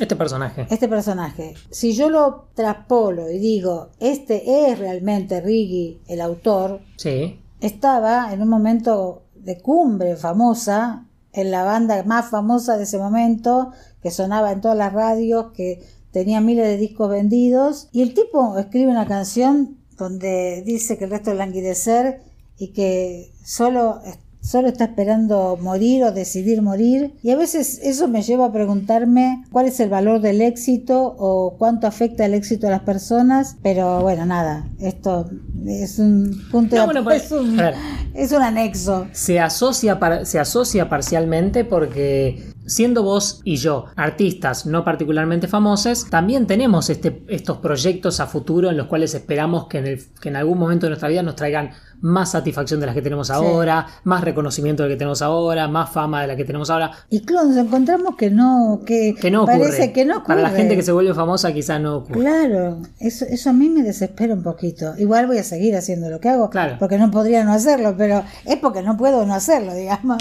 Este 0.00 0.16
personaje. 0.16 0.66
este 0.70 0.88
personaje, 0.88 1.54
si 1.70 1.92
yo 1.92 2.08
lo 2.08 2.48
traspolo 2.54 3.30
y 3.30 3.38
digo, 3.38 3.90
este 4.00 4.70
es 4.70 4.78
realmente 4.78 5.40
Riggy, 5.42 6.00
el 6.08 6.20
autor, 6.22 6.80
Sí. 6.96 7.38
estaba 7.60 8.32
en 8.32 8.40
un 8.42 8.48
momento 8.48 9.22
de 9.34 9.60
cumbre 9.60 10.16
famosa, 10.16 11.06
en 11.32 11.50
la 11.50 11.62
banda 11.64 12.02
más 12.04 12.30
famosa 12.30 12.76
de 12.78 12.84
ese 12.84 12.98
momento, 12.98 13.70
que 14.02 14.10
sonaba 14.10 14.50
en 14.52 14.60
todas 14.62 14.76
las 14.78 14.92
radios, 14.92 15.52
que 15.52 15.80
tenía 16.12 16.40
miles 16.40 16.66
de 16.66 16.76
discos 16.78 17.10
vendidos, 17.10 17.88
y 17.92 18.00
el 18.02 18.14
tipo 18.14 18.58
escribe 18.58 18.90
una 18.90 19.06
canción 19.06 19.76
donde 19.98 20.62
dice 20.64 20.96
que 20.96 21.04
el 21.04 21.10
resto 21.10 21.30
es 21.30 21.36
languidecer 21.36 22.22
y 22.58 22.68
que 22.72 23.32
solo, 23.44 24.00
solo 24.40 24.68
está 24.68 24.84
esperando 24.84 25.58
morir 25.60 26.02
o 26.04 26.12
decidir 26.12 26.62
morir, 26.62 27.12
y 27.22 27.30
a 27.30 27.36
veces 27.36 27.78
eso 27.82 28.08
me 28.08 28.22
lleva 28.22 28.46
a 28.46 28.52
preguntarme 28.52 29.44
cuál 29.52 29.66
es 29.66 29.78
el 29.80 29.88
valor 29.90 30.20
del 30.20 30.40
éxito 30.40 31.14
o 31.18 31.56
cuánto 31.58 31.86
afecta 31.86 32.24
el 32.24 32.34
éxito 32.34 32.66
a 32.66 32.70
las 32.70 32.80
personas, 32.82 33.56
pero 33.62 34.00
bueno, 34.00 34.24
nada, 34.26 34.66
esto 34.80 35.28
es 35.66 35.98
un 35.98 36.40
punto 36.50 36.74
No, 36.76 36.82
de 36.82 36.86
bueno, 36.86 37.04
pues, 37.04 37.24
es 37.26 37.32
un- 37.32 37.60
a 37.60 37.64
ver. 37.64 37.74
es 38.14 38.32
un 38.32 38.42
anexo. 38.42 39.06
se 39.12 39.38
asocia, 39.40 39.98
par- 39.98 40.24
se 40.26 40.38
asocia 40.38 40.88
parcialmente 40.88 41.64
porque 41.64 42.42
siendo 42.66 43.02
vos 43.02 43.40
y 43.44 43.56
yo 43.56 43.86
artistas 43.96 44.64
no 44.64 44.84
particularmente 44.84 45.48
famosos, 45.48 46.08
también 46.08 46.46
tenemos 46.46 46.88
este, 46.88 47.22
estos 47.28 47.58
proyectos 47.58 48.20
a 48.20 48.26
futuro 48.26 48.70
en 48.70 48.76
los 48.76 48.86
cuales 48.86 49.12
esperamos 49.14 49.66
que 49.66 49.78
en, 49.78 49.86
el- 49.86 50.04
que 50.20 50.28
en 50.28 50.36
algún 50.36 50.58
momento 50.58 50.86
de 50.86 50.90
nuestra 50.90 51.08
vida 51.08 51.22
nos 51.22 51.36
traigan 51.36 51.70
más 52.02 52.30
satisfacción 52.32 52.80
de 52.80 52.86
las 52.86 52.94
que 52.94 53.02
tenemos 53.02 53.30
ahora, 53.30 53.86
más 54.04 54.22
reconocimiento 54.24 54.82
de 54.82 54.88
la 54.88 54.94
que 54.94 54.98
tenemos 54.98 55.20
ahora, 55.22 55.68
más 55.68 55.90
fama 55.90 56.22
de 56.22 56.28
la 56.28 56.36
que 56.36 56.44
tenemos 56.44 56.70
ahora. 56.70 56.90
Y 57.10 57.20
claro, 57.20 57.48
nos 57.48 57.56
encontramos 57.56 58.16
que 58.16 58.30
no, 58.30 58.80
que, 58.86 59.14
Que 59.20 59.30
no 59.30 59.42
ocurre. 59.42 59.58
parece 59.58 59.92
que 59.92 60.04
no 60.04 60.18
ocurre. 60.18 60.26
Para 60.36 60.42
la 60.42 60.50
gente 60.50 60.76
que 60.76 60.82
se 60.82 60.92
vuelve 60.92 61.12
famosa 61.14 61.52
quizá 61.52 61.78
no 61.78 61.98
ocurre. 61.98 62.20
Claro, 62.20 62.78
eso, 62.98 63.24
eso 63.28 63.50
a 63.50 63.52
mí 63.52 63.68
me 63.68 63.82
desespera 63.82 64.34
un 64.34 64.42
poquito. 64.42 64.94
Igual 64.98 65.26
voy 65.26 65.38
a 65.38 65.44
seguir 65.44 65.76
haciendo 65.76 66.08
lo 66.10 66.20
que 66.20 66.28
hago, 66.30 66.50
Claro. 66.50 66.76
porque 66.78 66.98
no 66.98 67.10
podría 67.10 67.44
no 67.44 67.52
hacerlo, 67.52 67.94
pero 67.96 68.24
es 68.44 68.56
porque 68.56 68.82
no 68.82 68.96
puedo 68.96 69.26
no 69.26 69.34
hacerlo, 69.34 69.74
digamos. 69.74 70.18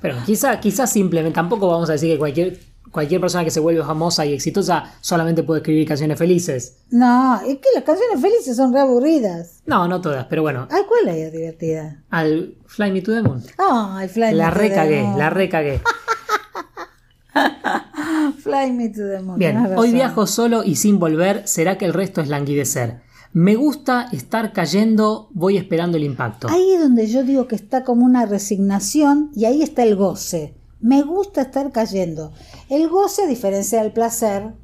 Pero 0.00 0.16
quizá, 0.24 0.60
quizá 0.60 0.86
simplemente, 0.86 1.34
tampoco 1.34 1.68
vamos 1.68 1.88
a 1.88 1.92
decir 1.92 2.12
que 2.12 2.18
cualquier, 2.18 2.58
cualquier 2.90 3.20
persona 3.20 3.44
que 3.44 3.50
se 3.50 3.60
vuelve 3.60 3.82
famosa 3.84 4.26
y 4.26 4.32
exitosa 4.32 4.94
solamente 5.00 5.42
puede 5.42 5.60
escribir 5.60 5.86
canciones 5.86 6.18
felices. 6.18 6.78
No, 6.90 7.36
es 7.40 7.56
que 7.58 7.68
las 7.74 7.84
canciones 7.84 8.20
felices 8.20 8.56
son 8.56 8.72
re 8.72 8.80
aburridas. 8.80 9.62
No, 9.66 9.86
no 9.86 10.00
todas, 10.00 10.26
pero 10.26 10.42
bueno, 10.42 10.66
Ay, 10.70 10.82
¿cuál 10.88 11.08
es 11.14 11.32
divertida? 11.32 12.02
al 12.10 12.56
Fly 12.66 12.90
Me 12.92 13.00
to 13.02 13.12
the 13.12 13.22
Moon. 13.22 13.42
Ay, 13.58 14.08
Fly 14.08 14.32
La 14.34 14.46
Me 14.46 14.50
to 14.52 14.58
the 14.58 14.68
recagué, 14.68 15.02
Moon. 15.02 15.18
la 15.18 15.30
recagué. 15.30 15.80
Fly 18.42 18.72
Me 18.72 18.88
to 18.88 19.06
the 19.08 19.20
Moon. 19.20 19.38
Bien, 19.38 19.56
hoy 19.76 19.92
viajo 19.92 20.26
solo 20.26 20.64
y 20.64 20.76
sin 20.76 20.98
volver, 20.98 21.46
¿será 21.46 21.78
que 21.78 21.84
el 21.84 21.92
resto 21.94 22.20
es 22.20 22.28
languidecer? 22.28 23.02
Me 23.32 23.54
gusta 23.54 24.08
estar 24.12 24.52
cayendo, 24.52 25.28
voy 25.32 25.56
esperando 25.56 25.96
el 25.96 26.02
impacto. 26.04 26.48
Ahí 26.50 26.72
es 26.72 26.80
donde 26.80 27.06
yo 27.06 27.22
digo 27.22 27.46
que 27.46 27.54
está 27.54 27.84
como 27.84 28.04
una 28.04 28.26
resignación 28.26 29.30
y 29.36 29.44
ahí 29.44 29.62
está 29.62 29.84
el 29.84 29.94
goce. 29.94 30.56
Me 30.80 31.02
gusta 31.02 31.42
estar 31.42 31.70
cayendo. 31.72 32.32
El 32.68 32.88
goce, 32.88 33.22
a 33.24 33.26
diferencia 33.26 33.82
del 33.82 33.92
placer, 33.92 34.54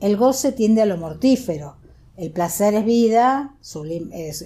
el 0.00 0.16
goce 0.16 0.52
tiende 0.52 0.82
a 0.82 0.86
lo 0.86 0.96
mortífero. 0.96 1.76
El 2.16 2.30
placer 2.30 2.74
es 2.74 2.84
vida, 2.84 3.56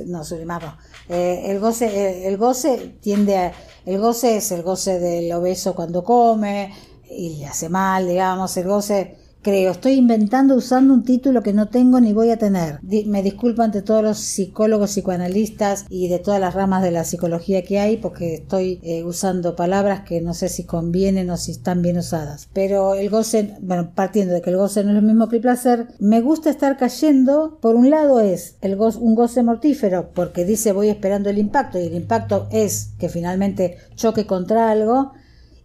no 0.07 0.25
sublimar, 0.25 0.79
eh, 1.11 1.42
el 1.47 1.61
goce, 1.61 2.27
el 2.27 2.38
goce 2.38 2.97
tiende 3.03 3.37
a, 3.37 3.53
el 3.85 3.99
goce 3.99 4.38
es 4.38 4.53
el 4.53 4.62
goce 4.62 4.99
del 4.99 5.31
obeso 5.33 5.75
cuando 5.75 6.03
come 6.03 6.73
y 7.11 7.37
le 7.37 7.47
hace 7.47 7.68
mal, 7.68 8.09
digamos, 8.09 8.57
el 8.57 8.66
goce 8.68 9.18
creo. 9.42 9.72
Estoy 9.72 9.94
inventando 9.94 10.55
usando 10.55 10.94
un 10.94 11.05
título 11.05 11.42
que 11.42 11.53
no 11.53 11.68
tengo 11.68 12.01
ni 12.01 12.12
voy 12.12 12.31
a 12.31 12.38
tener. 12.38 12.81
me 12.83 13.22
disculpo 13.22 13.62
ante 13.62 13.83
todos 13.83 14.03
los 14.03 14.18
psicólogos, 14.18 14.90
psicoanalistas 14.90 15.87
y 15.88 16.09
de 16.09 16.18
todas 16.18 16.40
las 16.40 16.55
ramas 16.55 16.83
de 16.83 16.90
la 16.90 17.05
psicología 17.05 17.62
que 17.62 17.79
hay 17.79 17.96
porque 17.96 18.35
estoy 18.35 18.81
eh, 18.83 19.05
usando 19.05 19.57
palabras 19.57 20.03
que 20.03 20.20
no 20.20 20.35
sé 20.35 20.48
si 20.48 20.64
convienen 20.64 21.31
o 21.31 21.37
si 21.37 21.53
están 21.53 21.83
bien 21.83 21.98
usadas. 21.98 22.48
Pero 22.53 22.94
el 22.94 23.11
goce, 23.11 23.57
bueno, 23.61 23.92
partiendo 23.94 24.35
de 24.35 24.42
que 24.42 24.51
el 24.51 24.57
goce 24.57 24.85
no 24.85 24.90
es 24.90 24.96
lo 24.96 25.03
mismo 25.03 25.29
que 25.29 25.37
el 25.37 25.42
placer, 25.42 25.88
me 25.98 26.20
gusta 26.20 26.51
estar 26.51 26.77
cayendo. 26.77 27.59
Por 27.61 27.74
un 27.74 27.90
lado 27.90 28.20
es 28.20 28.57
el 28.61 28.77
goce, 28.77 28.98
un 28.98 29.14
goce 29.14 29.42
mortífero 29.42 30.11
porque 30.14 30.44
dice 30.44 30.72
voy 30.72 30.88
esperando 30.88 31.31
el 31.31 31.38
impacto 31.38 31.79
y 31.79 31.87
el 31.87 31.94
impacto 31.94 32.48
es 32.51 32.90
que 32.98 33.09
finalmente 33.09 33.79
choque 33.94 34.27
contra 34.27 34.70
algo. 34.70 35.12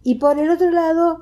Y 0.04 0.16
por 0.16 0.38
el 0.38 0.50
otro 0.50 0.70
lado, 0.70 1.22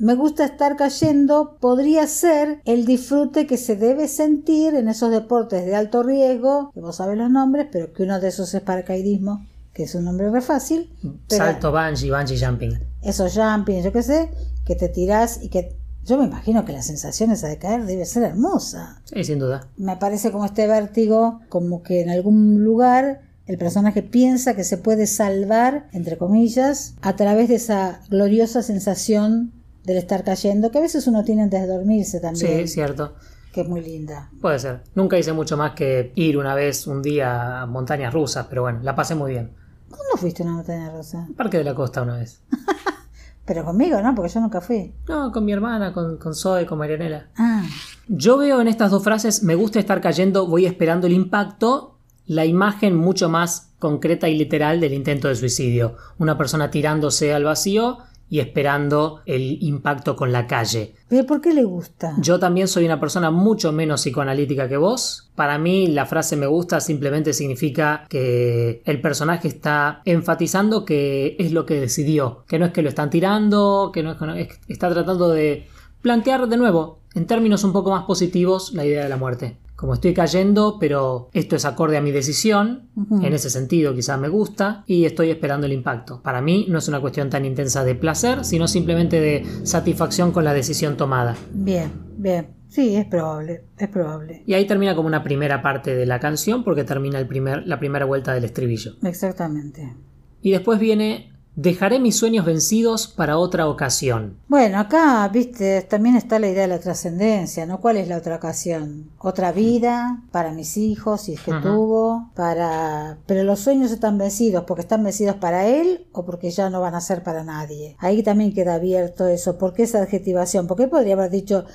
me 0.00 0.14
gusta 0.14 0.46
estar 0.46 0.76
cayendo 0.76 1.58
podría 1.60 2.06
ser 2.06 2.62
el 2.64 2.86
disfrute 2.86 3.46
que 3.46 3.58
se 3.58 3.76
debe 3.76 4.08
sentir 4.08 4.74
en 4.74 4.88
esos 4.88 5.10
deportes 5.10 5.66
de 5.66 5.76
alto 5.76 6.02
riesgo, 6.02 6.70
que 6.72 6.80
vos 6.80 6.96
sabés 6.96 7.18
los 7.18 7.30
nombres, 7.30 7.66
pero 7.70 7.92
que 7.92 8.04
uno 8.04 8.18
de 8.18 8.28
esos 8.28 8.52
es 8.54 8.62
paracaidismo, 8.62 9.46
que 9.74 9.82
es 9.82 9.94
un 9.94 10.06
nombre 10.06 10.30
re 10.30 10.40
fácil. 10.40 10.90
Salto 11.28 11.70
bungee, 11.70 12.10
bungee 12.10 12.38
jumping. 12.38 12.78
Esos 13.02 13.34
jumping, 13.34 13.82
yo 13.82 13.92
qué 13.92 14.02
sé, 14.02 14.30
que 14.64 14.74
te 14.74 14.88
tirás 14.88 15.42
y 15.42 15.50
que 15.50 15.76
yo 16.06 16.16
me 16.16 16.24
imagino 16.24 16.64
que 16.64 16.72
la 16.72 16.82
sensación 16.82 17.30
esa 17.30 17.48
de 17.48 17.58
caer 17.58 17.84
debe 17.84 18.06
ser 18.06 18.22
hermosa. 18.22 19.02
Sí, 19.04 19.22
sin 19.22 19.38
duda. 19.38 19.68
Me 19.76 19.98
parece 19.98 20.32
como 20.32 20.46
este 20.46 20.66
vértigo, 20.66 21.40
como 21.50 21.82
que 21.82 22.00
en 22.00 22.08
algún 22.08 22.64
lugar 22.64 23.20
el 23.44 23.58
personaje 23.58 24.02
piensa 24.02 24.56
que 24.56 24.64
se 24.64 24.78
puede 24.78 25.06
salvar, 25.06 25.88
entre 25.92 26.16
comillas, 26.16 26.94
a 27.02 27.16
través 27.16 27.48
de 27.50 27.56
esa 27.56 28.00
gloriosa 28.08 28.62
sensación 28.62 29.59
del 29.84 29.96
estar 29.96 30.24
cayendo, 30.24 30.70
que 30.70 30.78
a 30.78 30.82
veces 30.82 31.06
uno 31.06 31.24
tiene 31.24 31.42
antes 31.42 31.60
de 31.60 31.66
dormirse 31.66 32.20
también. 32.20 32.66
Sí, 32.66 32.74
cierto. 32.74 33.14
Que 33.52 33.62
es 33.62 33.68
muy 33.68 33.80
linda. 33.80 34.30
Puede 34.40 34.58
ser. 34.58 34.82
Nunca 34.94 35.18
hice 35.18 35.32
mucho 35.32 35.56
más 35.56 35.72
que 35.72 36.12
ir 36.14 36.38
una 36.38 36.54
vez, 36.54 36.86
un 36.86 37.02
día 37.02 37.62
a 37.62 37.66
montañas 37.66 38.12
rusas, 38.12 38.46
pero 38.48 38.62
bueno, 38.62 38.80
la 38.82 38.94
pasé 38.94 39.14
muy 39.14 39.32
bien. 39.32 39.52
¿Cuándo 39.88 40.16
fuiste 40.16 40.42
a 40.42 40.46
una 40.46 40.56
montaña 40.56 40.90
rusa? 40.90 41.28
Parque 41.36 41.58
de 41.58 41.64
la 41.64 41.74
Costa 41.74 42.02
una 42.02 42.16
vez. 42.16 42.42
pero 43.44 43.64
conmigo, 43.64 44.00
¿no? 44.00 44.14
Porque 44.14 44.32
yo 44.32 44.40
nunca 44.40 44.60
fui. 44.60 44.94
No, 45.08 45.32
con 45.32 45.44
mi 45.44 45.52
hermana, 45.52 45.92
con, 45.92 46.16
con 46.18 46.34
Zoe, 46.34 46.64
con 46.64 46.78
Marianela. 46.78 47.30
Ah. 47.36 47.64
Yo 48.06 48.36
veo 48.36 48.60
en 48.60 48.68
estas 48.68 48.92
dos 48.92 49.02
frases, 49.02 49.42
me 49.42 49.56
gusta 49.56 49.80
estar 49.80 50.00
cayendo, 50.00 50.46
voy 50.46 50.66
esperando 50.66 51.08
el 51.08 51.12
impacto, 51.12 51.98
la 52.26 52.44
imagen 52.44 52.96
mucho 52.96 53.28
más 53.28 53.72
concreta 53.80 54.28
y 54.28 54.38
literal 54.38 54.78
del 54.78 54.94
intento 54.94 55.26
de 55.26 55.34
suicidio. 55.34 55.96
Una 56.18 56.38
persona 56.38 56.70
tirándose 56.70 57.34
al 57.34 57.42
vacío 57.42 57.98
y 58.30 58.38
esperando 58.38 59.20
el 59.26 59.58
impacto 59.62 60.14
con 60.14 60.32
la 60.32 60.46
calle. 60.46 60.94
¿Pero 61.08 61.26
por 61.26 61.40
qué 61.40 61.52
le 61.52 61.64
gusta? 61.64 62.14
Yo 62.20 62.38
también 62.38 62.68
soy 62.68 62.84
una 62.86 63.00
persona 63.00 63.32
mucho 63.32 63.72
menos 63.72 64.02
psicoanalítica 64.02 64.68
que 64.68 64.76
vos. 64.76 65.30
Para 65.34 65.58
mí 65.58 65.88
la 65.88 66.06
frase 66.06 66.36
me 66.36 66.46
gusta 66.46 66.80
simplemente 66.80 67.32
significa 67.32 68.06
que 68.08 68.82
el 68.84 69.00
personaje 69.00 69.48
está 69.48 70.00
enfatizando 70.04 70.84
que 70.84 71.34
es 71.40 71.50
lo 71.50 71.66
que 71.66 71.80
decidió, 71.80 72.44
que 72.46 72.60
no 72.60 72.66
es 72.66 72.72
que 72.72 72.82
lo 72.82 72.88
están 72.88 73.10
tirando, 73.10 73.90
que 73.92 74.04
no 74.04 74.12
es 74.12 74.48
que 74.48 74.72
está 74.72 74.88
tratando 74.88 75.28
de 75.28 75.66
plantear 76.00 76.48
de 76.48 76.56
nuevo, 76.56 77.00
en 77.14 77.26
términos 77.26 77.64
un 77.64 77.72
poco 77.72 77.90
más 77.90 78.04
positivos, 78.04 78.72
la 78.72 78.86
idea 78.86 79.02
de 79.02 79.08
la 79.08 79.16
muerte 79.16 79.56
como 79.80 79.94
estoy 79.94 80.12
cayendo, 80.12 80.76
pero 80.78 81.30
esto 81.32 81.56
es 81.56 81.64
acorde 81.64 81.96
a 81.96 82.02
mi 82.02 82.10
decisión, 82.10 82.90
en 83.22 83.32
ese 83.32 83.48
sentido 83.48 83.94
quizás 83.94 84.20
me 84.20 84.28
gusta, 84.28 84.84
y 84.86 85.06
estoy 85.06 85.30
esperando 85.30 85.66
el 85.66 85.72
impacto. 85.72 86.20
Para 86.22 86.42
mí 86.42 86.66
no 86.68 86.76
es 86.76 86.88
una 86.88 87.00
cuestión 87.00 87.30
tan 87.30 87.46
intensa 87.46 87.82
de 87.82 87.94
placer, 87.94 88.44
sino 88.44 88.68
simplemente 88.68 89.22
de 89.22 89.46
satisfacción 89.62 90.32
con 90.32 90.44
la 90.44 90.52
decisión 90.52 90.98
tomada. 90.98 91.34
Bien, 91.54 91.90
bien. 92.18 92.48
Sí, 92.68 92.94
es 92.94 93.06
probable, 93.06 93.64
es 93.78 93.88
probable. 93.88 94.42
Y 94.44 94.52
ahí 94.52 94.66
termina 94.66 94.94
como 94.94 95.08
una 95.08 95.22
primera 95.22 95.62
parte 95.62 95.96
de 95.96 96.04
la 96.04 96.20
canción 96.20 96.62
porque 96.62 96.84
termina 96.84 97.18
el 97.18 97.26
primer, 97.26 97.66
la 97.66 97.78
primera 97.78 98.04
vuelta 98.04 98.34
del 98.34 98.44
estribillo. 98.44 98.96
Exactamente. 99.02 99.96
Y 100.42 100.50
después 100.50 100.78
viene 100.78 101.32
Dejaré 101.62 101.98
mis 101.98 102.16
sueños 102.16 102.46
vencidos 102.46 103.06
para 103.06 103.36
otra 103.36 103.68
ocasión. 103.68 104.38
Bueno, 104.48 104.78
acá, 104.78 105.28
viste, 105.28 105.82
también 105.82 106.16
está 106.16 106.38
la 106.38 106.48
idea 106.48 106.62
de 106.62 106.68
la 106.68 106.80
trascendencia, 106.80 107.66
¿no? 107.66 107.82
¿Cuál 107.82 107.98
es 107.98 108.08
la 108.08 108.16
otra 108.16 108.36
ocasión? 108.36 109.10
Otra 109.18 109.52
vida 109.52 110.22
para 110.30 110.52
mis 110.52 110.78
hijos, 110.78 111.20
si 111.20 111.34
es 111.34 111.40
que 111.42 111.52
tuvo, 111.52 112.30
para... 112.34 113.18
Pero 113.26 113.44
los 113.44 113.60
sueños 113.60 113.92
están 113.92 114.16
vencidos, 114.16 114.64
porque 114.66 114.80
están 114.80 115.04
vencidos 115.04 115.36
para 115.36 115.66
él 115.66 116.06
o 116.12 116.24
porque 116.24 116.50
ya 116.50 116.70
no 116.70 116.80
van 116.80 116.94
a 116.94 117.02
ser 117.02 117.22
para 117.22 117.44
nadie. 117.44 117.94
Ahí 117.98 118.22
también 118.22 118.54
queda 118.54 118.76
abierto 118.76 119.28
eso. 119.28 119.58
¿Por 119.58 119.74
qué 119.74 119.82
esa 119.82 120.00
adjetivación? 120.00 120.66
Porque 120.66 120.84
él 120.84 120.90
podría 120.90 121.12
haber 121.12 121.30
dicho, 121.30 121.66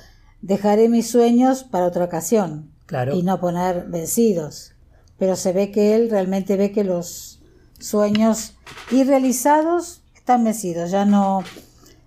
dejaré 0.42 0.88
mis 0.88 1.08
sueños 1.08 1.62
para 1.62 1.86
otra 1.86 2.06
ocasión. 2.06 2.72
Claro. 2.86 3.14
Y 3.14 3.22
no 3.22 3.38
poner 3.38 3.86
vencidos. 3.86 4.72
Pero 5.16 5.36
se 5.36 5.52
ve 5.52 5.70
que 5.70 5.94
él 5.94 6.10
realmente 6.10 6.56
ve 6.56 6.72
que 6.72 6.82
los 6.82 7.35
sueños 7.78 8.54
irrealizados 8.90 10.02
están 10.14 10.44
vencidos, 10.44 10.90
ya 10.90 11.04
no 11.04 11.44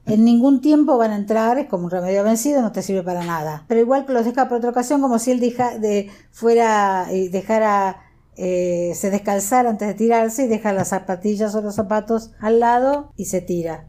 en 0.06 0.26
ningún 0.26 0.62
tiempo 0.62 0.98
van 0.98 1.12
a 1.12 1.16
entrar, 1.16 1.60
es 1.60 1.68
como 1.68 1.86
un 1.86 1.92
remedio 1.92 2.24
vencido, 2.24 2.62
no 2.62 2.72
te 2.72 2.82
sirve 2.82 3.04
para 3.04 3.24
nada. 3.24 3.66
Pero 3.68 3.80
igual 3.80 4.06
que 4.06 4.14
los 4.14 4.26
deja 4.26 4.48
por 4.50 4.58
otra 4.58 4.72
ocasión, 4.72 5.02
como 5.02 5.20
si 5.20 5.32
él 5.32 6.10
fuera 6.32 7.08
y 7.12 7.30
dejara, 7.30 8.02
eh, 8.36 8.94
se 8.96 9.12
descalzara 9.12 9.70
antes 9.70 9.88
de 9.88 9.94
tirarse 9.94 10.46
y 10.46 10.48
deja 10.48 10.74
las 10.74 10.90
zapatillas 10.90 11.54
o 11.56 11.62
los 11.62 11.76
zapatos 11.76 12.32
al 12.40 12.60
lado 12.60 13.14
y 13.16 13.26
se 13.26 13.42
tira. 13.42 13.88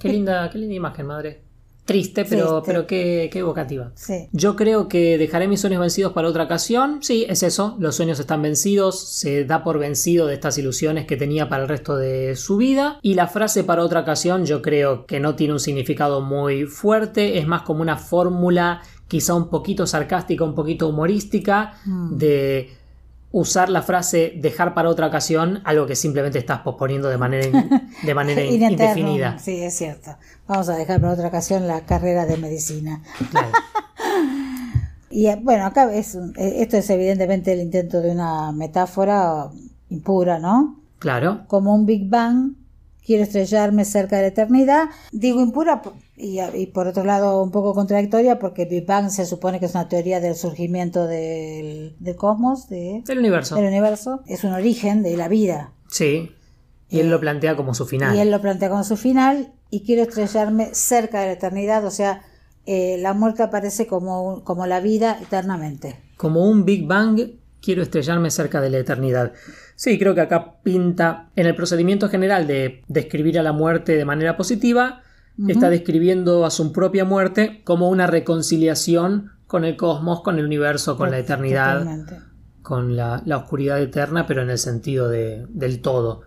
Qué 0.00 0.08
linda, 0.08 0.48
qué 0.50 0.58
linda 0.58 0.74
imagen, 0.74 1.06
madre. 1.06 1.49
Triste, 1.90 2.24
pero, 2.24 2.62
pero 2.64 2.86
qué, 2.86 3.28
qué 3.32 3.40
evocativa. 3.40 3.90
Sí. 3.96 4.28
Yo 4.30 4.54
creo 4.54 4.86
que 4.86 5.18
dejaré 5.18 5.48
mis 5.48 5.60
sueños 5.60 5.80
vencidos 5.80 6.12
para 6.12 6.28
otra 6.28 6.44
ocasión. 6.44 6.98
Sí, 7.02 7.26
es 7.28 7.42
eso. 7.42 7.76
Los 7.80 7.96
sueños 7.96 8.20
están 8.20 8.42
vencidos. 8.42 9.00
Se 9.08 9.44
da 9.44 9.64
por 9.64 9.80
vencido 9.80 10.28
de 10.28 10.34
estas 10.34 10.56
ilusiones 10.56 11.06
que 11.06 11.16
tenía 11.16 11.48
para 11.48 11.64
el 11.64 11.68
resto 11.68 11.96
de 11.96 12.36
su 12.36 12.58
vida. 12.58 13.00
Y 13.02 13.14
la 13.14 13.26
frase 13.26 13.64
para 13.64 13.82
otra 13.82 14.00
ocasión 14.00 14.46
yo 14.46 14.62
creo 14.62 15.04
que 15.04 15.18
no 15.18 15.34
tiene 15.34 15.54
un 15.54 15.60
significado 15.60 16.20
muy 16.20 16.64
fuerte. 16.66 17.38
Es 17.38 17.46
más 17.48 17.62
como 17.62 17.82
una 17.82 17.96
fórmula 17.96 18.82
quizá 19.08 19.34
un 19.34 19.50
poquito 19.50 19.88
sarcástica, 19.88 20.44
un 20.44 20.54
poquito 20.54 20.86
humorística 20.86 21.74
mm. 21.84 22.16
de 22.16 22.79
usar 23.32 23.68
la 23.68 23.82
frase 23.82 24.34
dejar 24.36 24.74
para 24.74 24.88
otra 24.88 25.06
ocasión 25.06 25.60
algo 25.64 25.86
que 25.86 25.96
simplemente 25.96 26.38
estás 26.38 26.60
posponiendo 26.60 27.08
de 27.08 27.18
manera, 27.18 27.46
de 28.02 28.14
manera 28.14 28.42
indefinida. 28.44 29.38
Sí, 29.38 29.62
es 29.62 29.74
cierto. 29.74 30.16
Vamos 30.48 30.68
a 30.68 30.76
dejar 30.76 31.00
para 31.00 31.12
otra 31.12 31.28
ocasión 31.28 31.66
la 31.66 31.82
carrera 31.82 32.26
de 32.26 32.36
medicina. 32.36 33.02
y 35.10 35.26
eh, 35.26 35.38
bueno, 35.40 35.64
acá 35.66 35.92
es, 35.92 36.14
eh, 36.14 36.56
esto 36.58 36.76
es 36.76 36.90
evidentemente 36.90 37.52
el 37.52 37.60
intento 37.60 38.00
de 38.00 38.10
una 38.10 38.52
metáfora 38.52 39.50
impura, 39.90 40.38
¿no? 40.38 40.80
Claro. 40.98 41.44
Como 41.46 41.74
un 41.74 41.86
Big 41.86 42.08
Bang 42.08 42.54
quiero 43.04 43.24
estrellarme 43.24 43.84
cerca 43.84 44.16
de 44.16 44.22
la 44.22 44.28
eternidad. 44.28 44.84
Digo 45.10 45.40
impura 45.40 45.82
y, 46.20 46.66
por 46.66 46.86
otro 46.86 47.04
lado 47.04 47.42
un 47.42 47.50
poco 47.50 47.74
contradictoria 47.74 48.38
porque 48.38 48.64
Big 48.64 48.86
Bang 48.86 49.10
se 49.10 49.26
supone 49.26 49.58
que 49.58 49.66
es 49.66 49.74
una 49.74 49.88
teoría 49.88 50.20
del 50.20 50.34
surgimiento 50.34 51.06
del, 51.06 51.96
cosmos, 52.16 52.68
de, 52.68 53.02
del 53.06 53.18
universo. 53.18 53.56
Del 53.56 53.66
universo. 53.66 54.22
Es 54.26 54.44
un 54.44 54.52
origen 54.52 55.02
de 55.02 55.16
la 55.16 55.28
vida. 55.28 55.72
Sí. 55.88 56.32
Y 56.88 57.00
él 57.00 57.10
lo 57.10 57.20
plantea 57.20 57.56
como 57.56 57.74
su 57.74 57.86
final. 57.86 58.16
Y 58.16 58.20
él 58.20 58.30
lo 58.30 58.40
plantea 58.40 58.68
como 58.68 58.84
su 58.84 58.96
final 58.96 59.52
y 59.70 59.84
quiero 59.84 60.02
estrellarme 60.02 60.74
cerca 60.74 61.20
de 61.20 61.26
la 61.26 61.32
eternidad, 61.32 61.84
o 61.84 61.90
sea, 61.90 62.22
eh, 62.66 62.96
la 62.98 63.14
muerte 63.14 63.42
aparece 63.42 63.86
como, 63.86 64.44
como 64.44 64.66
la 64.66 64.80
vida 64.80 65.18
eternamente. 65.22 65.96
Como 66.16 66.44
un 66.44 66.64
Big 66.64 66.86
Bang 66.86 67.20
quiero 67.60 67.82
estrellarme 67.82 68.30
cerca 68.30 68.60
de 68.60 68.70
la 68.70 68.78
eternidad. 68.78 69.32
Sí, 69.76 69.98
creo 69.98 70.14
que 70.14 70.20
acá 70.20 70.60
pinta 70.62 71.30
en 71.36 71.46
el 71.46 71.54
procedimiento 71.54 72.08
general 72.08 72.46
de 72.46 72.82
describir 72.88 73.38
a 73.38 73.42
la 73.42 73.52
muerte 73.52 73.96
de 73.96 74.04
manera 74.04 74.36
positiva, 74.36 75.02
está 75.48 75.70
describiendo 75.70 76.44
a 76.44 76.50
su 76.50 76.72
propia 76.72 77.04
muerte 77.04 77.62
como 77.64 77.88
una 77.88 78.06
reconciliación 78.06 79.32
con 79.46 79.64
el 79.64 79.76
cosmos, 79.76 80.20
con 80.20 80.38
el 80.38 80.44
universo, 80.44 80.96
con 80.96 81.10
la 81.10 81.18
eternidad, 81.18 81.84
con 82.62 82.96
la, 82.96 83.22
oscuridad 83.36 83.80
eterna, 83.80 84.26
pero 84.26 84.42
en 84.42 84.50
el 84.50 84.58
sentido 84.58 85.08
de, 85.08 85.46
del 85.48 85.80
todo. 85.80 86.22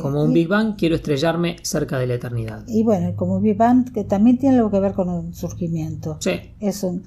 Como 0.00 0.24
un 0.24 0.32
Big 0.32 0.48
Bang, 0.48 0.76
quiero 0.76 0.94
estrellarme 0.94 1.56
cerca 1.62 1.98
de 1.98 2.06
la 2.06 2.14
eternidad. 2.14 2.64
Y 2.66 2.82
bueno, 2.82 3.14
como 3.14 3.40
Big 3.40 3.58
Bang, 3.58 3.92
que 3.92 4.04
también 4.04 4.38
tiene 4.38 4.56
algo 4.56 4.70
que 4.70 4.80
ver 4.80 4.92
con 4.92 5.08
un 5.10 5.34
surgimiento. 5.34 6.16
Sí. 6.20 6.54
Es 6.60 6.82
un, 6.82 7.04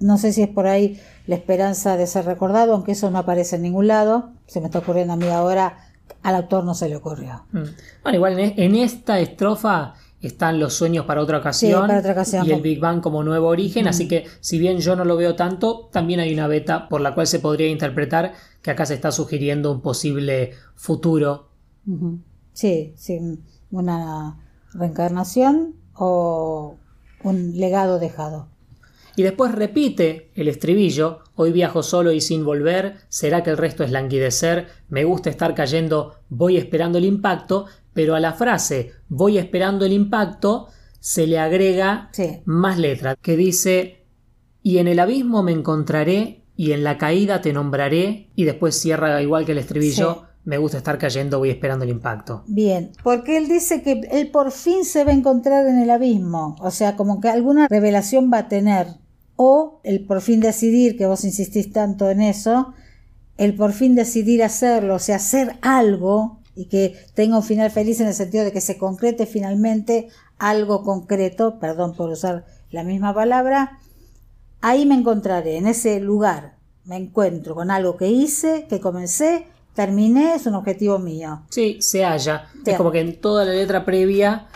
no 0.00 0.16
sé 0.16 0.32
si 0.32 0.42
es 0.42 0.48
por 0.48 0.66
ahí 0.66 0.98
la 1.26 1.34
esperanza 1.34 1.96
de 1.96 2.06
ser 2.06 2.24
recordado, 2.24 2.72
aunque 2.72 2.92
eso 2.92 3.10
no 3.10 3.18
aparece 3.18 3.56
en 3.56 3.62
ningún 3.62 3.86
lado. 3.88 4.30
Se 4.46 4.60
me 4.60 4.66
está 4.66 4.78
ocurriendo 4.78 5.12
a 5.12 5.16
mí 5.16 5.28
ahora, 5.28 5.76
al 6.22 6.34
autor 6.34 6.64
no 6.64 6.74
se 6.74 6.88
le 6.88 6.96
ocurrió. 6.96 7.44
Mm. 7.52 7.62
Bueno, 8.02 8.16
igual 8.16 8.38
en, 8.38 8.74
esta 8.76 9.18
estrofa 9.20 9.94
están 10.26 10.58
los 10.58 10.74
sueños 10.74 11.04
para 11.06 11.20
otra 11.20 11.38
ocasión, 11.38 11.86
para 11.86 12.00
otra 12.00 12.12
ocasión. 12.12 12.46
y 12.46 12.52
el 12.52 12.60
Big 12.60 12.80
Bang 12.80 13.00
como 13.00 13.22
nuevo 13.22 13.48
origen, 13.48 13.88
así 13.88 14.08
que 14.08 14.26
si 14.40 14.58
bien 14.58 14.78
yo 14.78 14.96
no 14.96 15.04
lo 15.04 15.16
veo 15.16 15.34
tanto, 15.34 15.88
también 15.92 16.20
hay 16.20 16.32
una 16.32 16.46
beta 16.46 16.88
por 16.88 17.00
la 17.00 17.14
cual 17.14 17.26
se 17.26 17.38
podría 17.38 17.68
interpretar 17.68 18.32
que 18.62 18.70
acá 18.70 18.86
se 18.86 18.94
está 18.94 19.12
sugiriendo 19.12 19.72
un 19.72 19.80
posible 19.80 20.52
futuro. 20.74 21.48
Sí, 22.52 22.94
sí, 22.96 23.20
una 23.70 24.38
reencarnación 24.72 25.76
o 25.94 26.76
un 27.22 27.58
legado 27.58 27.98
dejado. 27.98 28.48
Y 29.16 29.22
después 29.22 29.52
repite 29.52 30.30
el 30.34 30.48
estribillo, 30.48 31.20
hoy 31.34 31.50
viajo 31.50 31.82
solo 31.82 32.12
y 32.12 32.20
sin 32.20 32.44
volver, 32.44 32.96
será 33.08 33.42
que 33.42 33.50
el 33.50 33.56
resto 33.56 33.82
es 33.82 33.90
languidecer, 33.90 34.68
me 34.90 35.04
gusta 35.04 35.30
estar 35.30 35.54
cayendo, 35.54 36.16
voy 36.28 36.58
esperando 36.58 36.98
el 36.98 37.06
impacto, 37.06 37.64
pero 37.94 38.14
a 38.14 38.20
la 38.20 38.34
frase 38.34 38.92
voy 39.08 39.38
esperando 39.38 39.86
el 39.86 39.92
impacto 39.94 40.68
se 41.00 41.26
le 41.26 41.38
agrega 41.38 42.10
Sí. 42.12 42.40
más 42.44 42.78
letra, 42.78 43.16
que 43.16 43.36
dice, 43.36 44.04
y 44.62 44.78
en 44.78 44.88
el 44.88 44.98
abismo 44.98 45.42
me 45.42 45.52
encontraré, 45.52 46.42
y 46.56 46.72
en 46.72 46.84
la 46.84 46.98
caída 46.98 47.40
te 47.40 47.52
nombraré, 47.52 48.30
y 48.34 48.44
después 48.44 48.74
cierra 48.78 49.20
igual 49.22 49.46
que 49.46 49.52
el 49.52 49.58
estribillo, 49.58 50.14
Sí. 50.14 50.20
me 50.44 50.58
gusta 50.58 50.76
estar 50.78 50.98
cayendo, 50.98 51.38
voy 51.38 51.50
esperando 51.50 51.84
el 51.84 51.90
impacto. 51.90 52.42
Bien, 52.46 52.92
porque 53.02 53.36
él 53.36 53.48
dice 53.48 53.82
que 53.82 54.00
él 54.10 54.30
por 54.30 54.50
fin 54.52 54.84
se 54.84 55.04
va 55.04 55.10
a 55.10 55.14
encontrar 55.14 55.66
en 55.66 55.78
el 55.78 55.90
abismo, 55.90 56.56
o 56.60 56.70
sea, 56.70 56.96
como 56.96 57.20
que 57.20 57.28
alguna 57.28 57.66
revelación 57.68 58.30
va 58.32 58.38
a 58.38 58.48
tener, 58.48 58.86
o 59.36 59.80
el 59.84 60.04
por 60.04 60.20
fin 60.22 60.40
decidir, 60.40 60.96
que 60.96 61.06
vos 61.06 61.24
insistís 61.24 61.72
tanto 61.72 62.10
en 62.10 62.20
eso, 62.20 62.74
el 63.36 63.54
por 63.54 63.72
fin 63.72 63.94
decidir 63.94 64.42
hacerlo, 64.42 64.94
o 64.94 64.98
sea, 64.98 65.16
hacer 65.16 65.56
algo 65.62 66.38
y 66.54 66.66
que 66.66 66.96
tenga 67.14 67.36
un 67.36 67.42
final 67.42 67.70
feliz 67.70 68.00
en 68.00 68.08
el 68.08 68.14
sentido 68.14 68.44
de 68.44 68.52
que 68.52 68.62
se 68.62 68.78
concrete 68.78 69.26
finalmente 69.26 70.08
algo 70.38 70.82
concreto, 70.82 71.58
perdón 71.58 71.94
por 71.94 72.10
usar 72.10 72.46
la 72.70 72.82
misma 72.82 73.14
palabra, 73.14 73.78
ahí 74.62 74.86
me 74.86 74.94
encontraré, 74.94 75.58
en 75.58 75.66
ese 75.66 76.00
lugar, 76.00 76.56
me 76.84 76.96
encuentro 76.96 77.54
con 77.54 77.70
algo 77.70 77.96
que 77.96 78.08
hice, 78.08 78.66
que 78.68 78.80
comencé, 78.80 79.46
terminé, 79.74 80.34
es 80.34 80.46
un 80.46 80.54
objetivo 80.54 80.98
mío. 80.98 81.42
Sí, 81.50 81.76
se 81.80 82.04
halla. 82.04 82.48
Sí. 82.64 82.70
Es 82.70 82.76
como 82.76 82.90
que 82.90 83.00
en 83.00 83.20
toda 83.20 83.44
la 83.44 83.52
letra 83.52 83.84
previa 83.84 84.46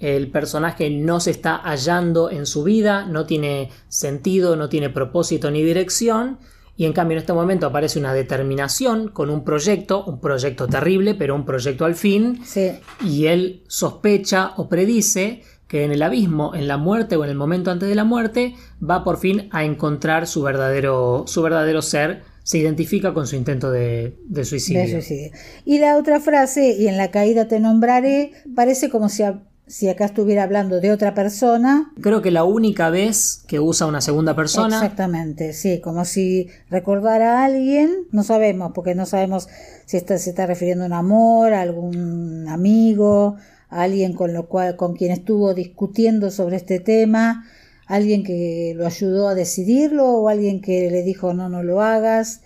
el 0.00 0.30
personaje 0.30 0.90
no 0.90 1.20
se 1.20 1.30
está 1.30 1.56
hallando 1.56 2.30
en 2.30 2.46
su 2.46 2.64
vida, 2.64 3.04
no 3.06 3.26
tiene 3.26 3.70
sentido, 3.88 4.56
no 4.56 4.68
tiene 4.68 4.90
propósito 4.90 5.50
ni 5.50 5.62
dirección. 5.62 6.38
Y 6.76 6.86
en 6.86 6.94
cambio 6.94 7.16
en 7.16 7.20
este 7.20 7.34
momento 7.34 7.66
aparece 7.66 7.98
una 7.98 8.14
determinación 8.14 9.08
con 9.08 9.28
un 9.28 9.44
proyecto, 9.44 10.02
un 10.06 10.18
proyecto 10.18 10.66
terrible, 10.66 11.14
pero 11.14 11.34
un 11.34 11.44
proyecto 11.44 11.84
al 11.84 11.94
fin. 11.94 12.40
Sí, 12.44 12.70
Y 13.04 13.26
él 13.26 13.62
sospecha 13.68 14.52
o 14.56 14.68
predice 14.68 15.42
que 15.68 15.84
en 15.84 15.92
el 15.92 16.02
abismo, 16.02 16.54
en 16.54 16.66
la 16.66 16.78
muerte 16.78 17.16
o 17.16 17.24
en 17.24 17.30
el 17.30 17.36
momento 17.36 17.70
antes 17.70 17.88
de 17.88 17.94
la 17.94 18.04
muerte, 18.04 18.54
va 18.82 19.04
por 19.04 19.18
fin 19.18 19.48
a 19.52 19.64
encontrar 19.64 20.26
su 20.26 20.40
verdadero, 20.42 21.24
su 21.26 21.42
verdadero 21.42 21.82
ser. 21.82 22.22
Se 22.42 22.56
identifica 22.58 23.12
con 23.12 23.26
su 23.26 23.36
intento 23.36 23.70
de, 23.70 24.16
de 24.26 24.44
suicidio. 24.46 24.80
de 24.82 24.88
suicidio. 24.90 25.30
Y 25.66 25.78
la 25.78 25.96
otra 25.98 26.18
frase, 26.18 26.74
y 26.78 26.88
en 26.88 26.96
la 26.96 27.10
caída 27.10 27.46
te 27.46 27.60
nombraré, 27.60 28.32
parece 28.56 28.88
como 28.88 29.08
si, 29.10 29.22
a- 29.22 29.42
si 29.70 29.88
acá 29.88 30.04
estuviera 30.06 30.42
hablando 30.42 30.80
de 30.80 30.90
otra 30.90 31.14
persona. 31.14 31.92
Creo 32.00 32.20
que 32.22 32.30
la 32.32 32.42
única 32.44 32.90
vez 32.90 33.44
que 33.46 33.60
usa 33.60 33.86
una 33.86 34.00
segunda 34.00 34.34
persona. 34.34 34.76
Exactamente, 34.76 35.52
sí, 35.52 35.80
como 35.80 36.04
si 36.04 36.48
recordara 36.68 37.40
a 37.40 37.44
alguien, 37.44 37.90
no 38.10 38.24
sabemos, 38.24 38.72
porque 38.74 38.94
no 38.96 39.06
sabemos 39.06 39.48
si 39.86 39.96
está- 39.96 40.18
se 40.18 40.30
está 40.30 40.46
refiriendo 40.46 40.82
a 40.84 40.88
un 40.88 40.92
amor, 40.92 41.52
a 41.54 41.60
algún 41.60 42.46
amigo, 42.48 43.36
a 43.68 43.82
alguien 43.82 44.12
con 44.12 44.32
lo 44.32 44.48
cual, 44.48 44.74
con 44.76 44.94
quien 44.96 45.12
estuvo 45.12 45.54
discutiendo 45.54 46.30
sobre 46.32 46.56
este 46.56 46.80
tema, 46.80 47.44
alguien 47.86 48.24
que 48.24 48.74
lo 48.76 48.86
ayudó 48.86 49.28
a 49.28 49.34
decidirlo 49.36 50.04
o 50.14 50.28
alguien 50.28 50.60
que 50.60 50.90
le 50.90 51.02
dijo 51.04 51.32
no, 51.32 51.48
no 51.48 51.62
lo 51.62 51.80
hagas. 51.80 52.40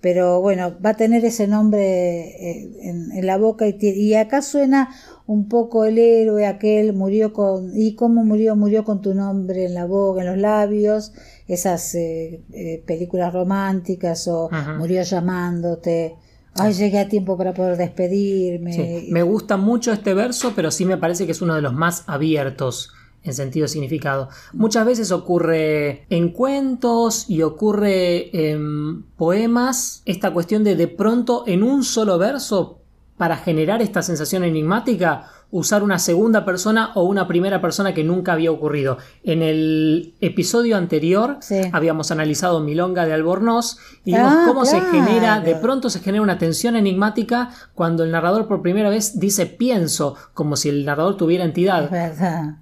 Pero 0.00 0.40
bueno, 0.40 0.76
va 0.84 0.90
a 0.90 0.94
tener 0.96 1.24
ese 1.24 1.48
nombre 1.48 1.80
eh, 2.28 2.70
en, 2.82 3.10
en 3.10 3.26
la 3.26 3.36
boca 3.36 3.66
y, 3.66 3.76
y 3.80 4.14
acá 4.14 4.42
suena 4.42 4.90
un 5.28 5.46
poco 5.46 5.84
el 5.84 5.98
héroe 5.98 6.46
aquel 6.46 6.94
murió 6.94 7.34
con 7.34 7.70
y 7.74 7.94
cómo 7.94 8.24
murió 8.24 8.56
murió 8.56 8.82
con 8.82 9.02
tu 9.02 9.12
nombre 9.12 9.66
en 9.66 9.74
la 9.74 9.84
boca 9.84 10.22
en 10.22 10.26
los 10.26 10.38
labios 10.38 11.12
esas 11.46 11.94
eh, 11.94 12.40
eh, 12.50 12.82
películas 12.86 13.32
románticas 13.34 14.26
o 14.26 14.50
murió 14.78 15.02
llamándote. 15.02 16.16
Ay 16.54 16.72
llegué 16.72 16.98
a 16.98 17.08
tiempo 17.08 17.36
para 17.36 17.54
poder 17.54 17.76
despedirme. 17.76 18.72
Sí, 18.72 19.08
Me 19.12 19.22
gusta 19.22 19.56
mucho 19.56 19.92
este 19.92 20.12
verso, 20.12 20.54
pero 20.56 20.70
sí 20.70 20.84
me 20.84 20.96
parece 20.96 21.24
que 21.24 21.32
es 21.32 21.40
uno 21.40 21.54
de 21.54 21.62
los 21.62 21.72
más 21.72 22.04
abiertos 22.06 22.90
en 23.22 23.34
sentido 23.34 23.68
significado. 23.68 24.28
Muchas 24.54 24.86
veces 24.86 25.12
ocurre 25.12 26.06
en 26.08 26.30
cuentos 26.30 27.28
y 27.28 27.42
ocurre 27.42 28.50
en 28.50 29.02
poemas 29.16 30.02
esta 30.06 30.32
cuestión 30.32 30.64
de 30.64 30.74
de 30.74 30.88
pronto 30.88 31.44
en 31.46 31.62
un 31.62 31.84
solo 31.84 32.18
verso, 32.18 32.80
para 33.18 33.36
generar 33.36 33.82
esta 33.82 34.00
sensación 34.02 34.44
enigmática, 34.44 35.24
usar 35.50 35.82
una 35.82 35.98
segunda 35.98 36.44
persona 36.44 36.92
o 36.94 37.04
una 37.04 37.26
primera 37.26 37.60
persona 37.62 37.94
que 37.94 38.04
nunca 38.04 38.34
había 38.34 38.50
ocurrido. 38.50 38.98
En 39.24 39.42
el 39.42 40.14
episodio 40.20 40.76
anterior 40.76 41.38
Sí. 41.40 41.62
habíamos 41.72 42.10
analizado 42.10 42.60
Milonga 42.60 43.06
de 43.06 43.14
Albornoz 43.14 43.78
y 44.04 44.12
vimos 44.14 44.32
Ah, 44.36 44.44
cómo 44.46 44.64
se 44.66 44.80
genera, 44.82 45.40
de 45.40 45.54
pronto 45.56 45.88
se 45.90 46.00
genera 46.00 46.22
una 46.22 46.36
tensión 46.38 46.76
enigmática 46.76 47.50
cuando 47.74 48.04
el 48.04 48.10
narrador 48.10 48.46
por 48.46 48.60
primera 48.60 48.90
vez 48.90 49.18
dice 49.18 49.46
pienso, 49.46 50.16
como 50.34 50.54
si 50.56 50.68
el 50.68 50.84
narrador 50.84 51.16
tuviera 51.16 51.44
entidad. 51.44 51.88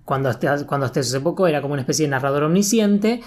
Cuando 0.04 0.28
hasta, 0.28 0.64
cuando 0.66 0.86
hasta 0.86 1.00
hace 1.00 1.20
poco 1.20 1.48
era 1.48 1.60
como 1.60 1.72
una 1.74 1.82
especie 1.82 2.06
de 2.06 2.10
narrador 2.10 2.44
omnisciente. 2.44 3.20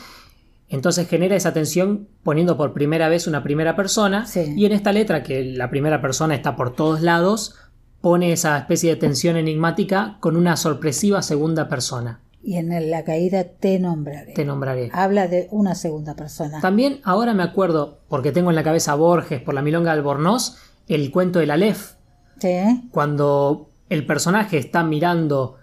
Entonces 0.69 1.07
genera 1.07 1.35
esa 1.35 1.51
tensión 1.53 2.07
poniendo 2.23 2.55
por 2.57 2.73
primera 2.73 3.09
vez 3.09 3.25
una 3.27 3.43
primera 3.43 3.75
persona. 3.75 4.25
Sí. 4.27 4.53
Y 4.55 4.65
en 4.65 4.71
esta 4.71 4.91
letra, 4.93 5.23
que 5.23 5.43
la 5.43 5.69
primera 5.69 6.01
persona 6.01 6.35
está 6.35 6.55
por 6.55 6.75
todos 6.75 7.01
lados, 7.01 7.55
pone 8.01 8.31
esa 8.31 8.57
especie 8.57 8.91
de 8.91 8.95
tensión 8.95 9.35
enigmática 9.35 10.17
con 10.19 10.37
una 10.37 10.55
sorpresiva 10.57 11.21
segunda 11.21 11.67
persona. 11.67 12.21
y 12.41 12.55
en 12.55 12.89
la 12.89 13.03
caída 13.03 13.43
te 13.43 13.77
nombraré 13.79 14.33
Te 14.33 14.45
nombraré. 14.45 14.89
habla 14.93 15.27
de 15.27 15.49
una 15.51 15.75
segunda 15.75 16.15
persona 16.15 16.61
También 16.61 17.01
ahora 17.03 17.33
me 17.33 17.43
acuerdo, 17.43 17.99
porque 18.07 18.31
tengo 18.31 18.49
en 18.49 18.55
la 18.55 18.63
cabeza 18.63 18.93
a 18.93 18.95
Borges 18.95 19.41
por 19.41 19.53
la 19.53 19.61
milonga 19.61 19.91
de 19.91 19.97
Albornoz, 19.97 20.55
el 20.87 21.11
cuento 21.11 21.39
del 21.39 21.51
Aleph, 21.51 21.95
sí 22.39 22.87
cuando 22.91 23.69
el 23.89 24.05
personaje 24.05 24.57
está 24.57 24.83
mirando 24.83 25.57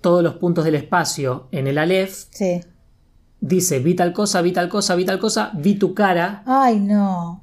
todos 0.00 0.22
los 0.22 0.36
puntos 0.36 0.64
del 0.64 0.76
espacio 0.76 1.48
en 1.52 1.66
el 1.66 1.76
Aleph, 1.76 2.24
sí 2.30 2.60
dice 3.42 3.78
vi 3.80 3.94
tal 3.94 4.14
cosa, 4.14 4.40
vi 4.40 4.52
tal 4.52 4.70
cosa, 4.70 4.94
vi 4.94 5.04
tal 5.04 5.18
cosa, 5.18 5.50
vi 5.54 5.74
tu 5.74 5.92
cara, 5.92 6.42
ay 6.46 6.78
no 6.80 7.42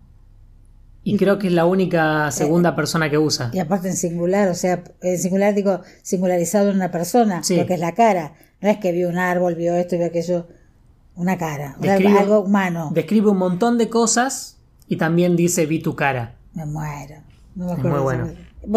y 1.03 1.17
creo 1.17 1.37
que 1.39 1.47
es 1.47 1.53
la 1.53 1.65
única 1.65 2.29
segunda 2.29 2.75
persona 2.75 3.09
que 3.09 3.17
usa. 3.17 3.49
Y 3.53 3.59
aparte 3.59 3.87
en 3.87 3.95
singular, 3.95 4.47
o 4.49 4.53
sea, 4.53 4.83
en 5.01 5.17
singular 5.17 5.55
digo 5.55 5.79
singularizado 6.03 6.69
en 6.69 6.75
una 6.75 6.91
persona, 6.91 7.41
Sí. 7.41 7.55
lo 7.55 7.65
que 7.65 7.73
es 7.75 7.79
la 7.79 7.93
cara. 7.93 8.33
No 8.61 8.69
es 8.69 8.77
que 8.77 8.91
vio 8.91 9.09
un 9.09 9.17
árbol, 9.17 9.55
vio 9.55 9.73
esto 9.75 9.97
vio 9.97 10.05
aquello. 10.07 10.47
Una 11.15 11.37
cara, 11.37 11.75
Describe- 11.79 12.19
algo 12.19 12.41
humano. 12.41 12.91
Describe 12.93 13.29
un 13.29 13.37
montón 13.37 13.77
de 13.77 13.89
cosas 13.89 14.57
y 14.87 14.97
también 14.97 15.35
dice 15.35 15.65
vi 15.65 15.79
tu 15.81 15.95
cara. 15.95 16.35
Me 16.53 16.65
muero. 16.65 17.15
No 17.55 17.65
me 17.67 17.71
Es 17.73 17.79
acuerdo 17.79 17.95
muy 17.97 18.03
bueno. 18.03 18.27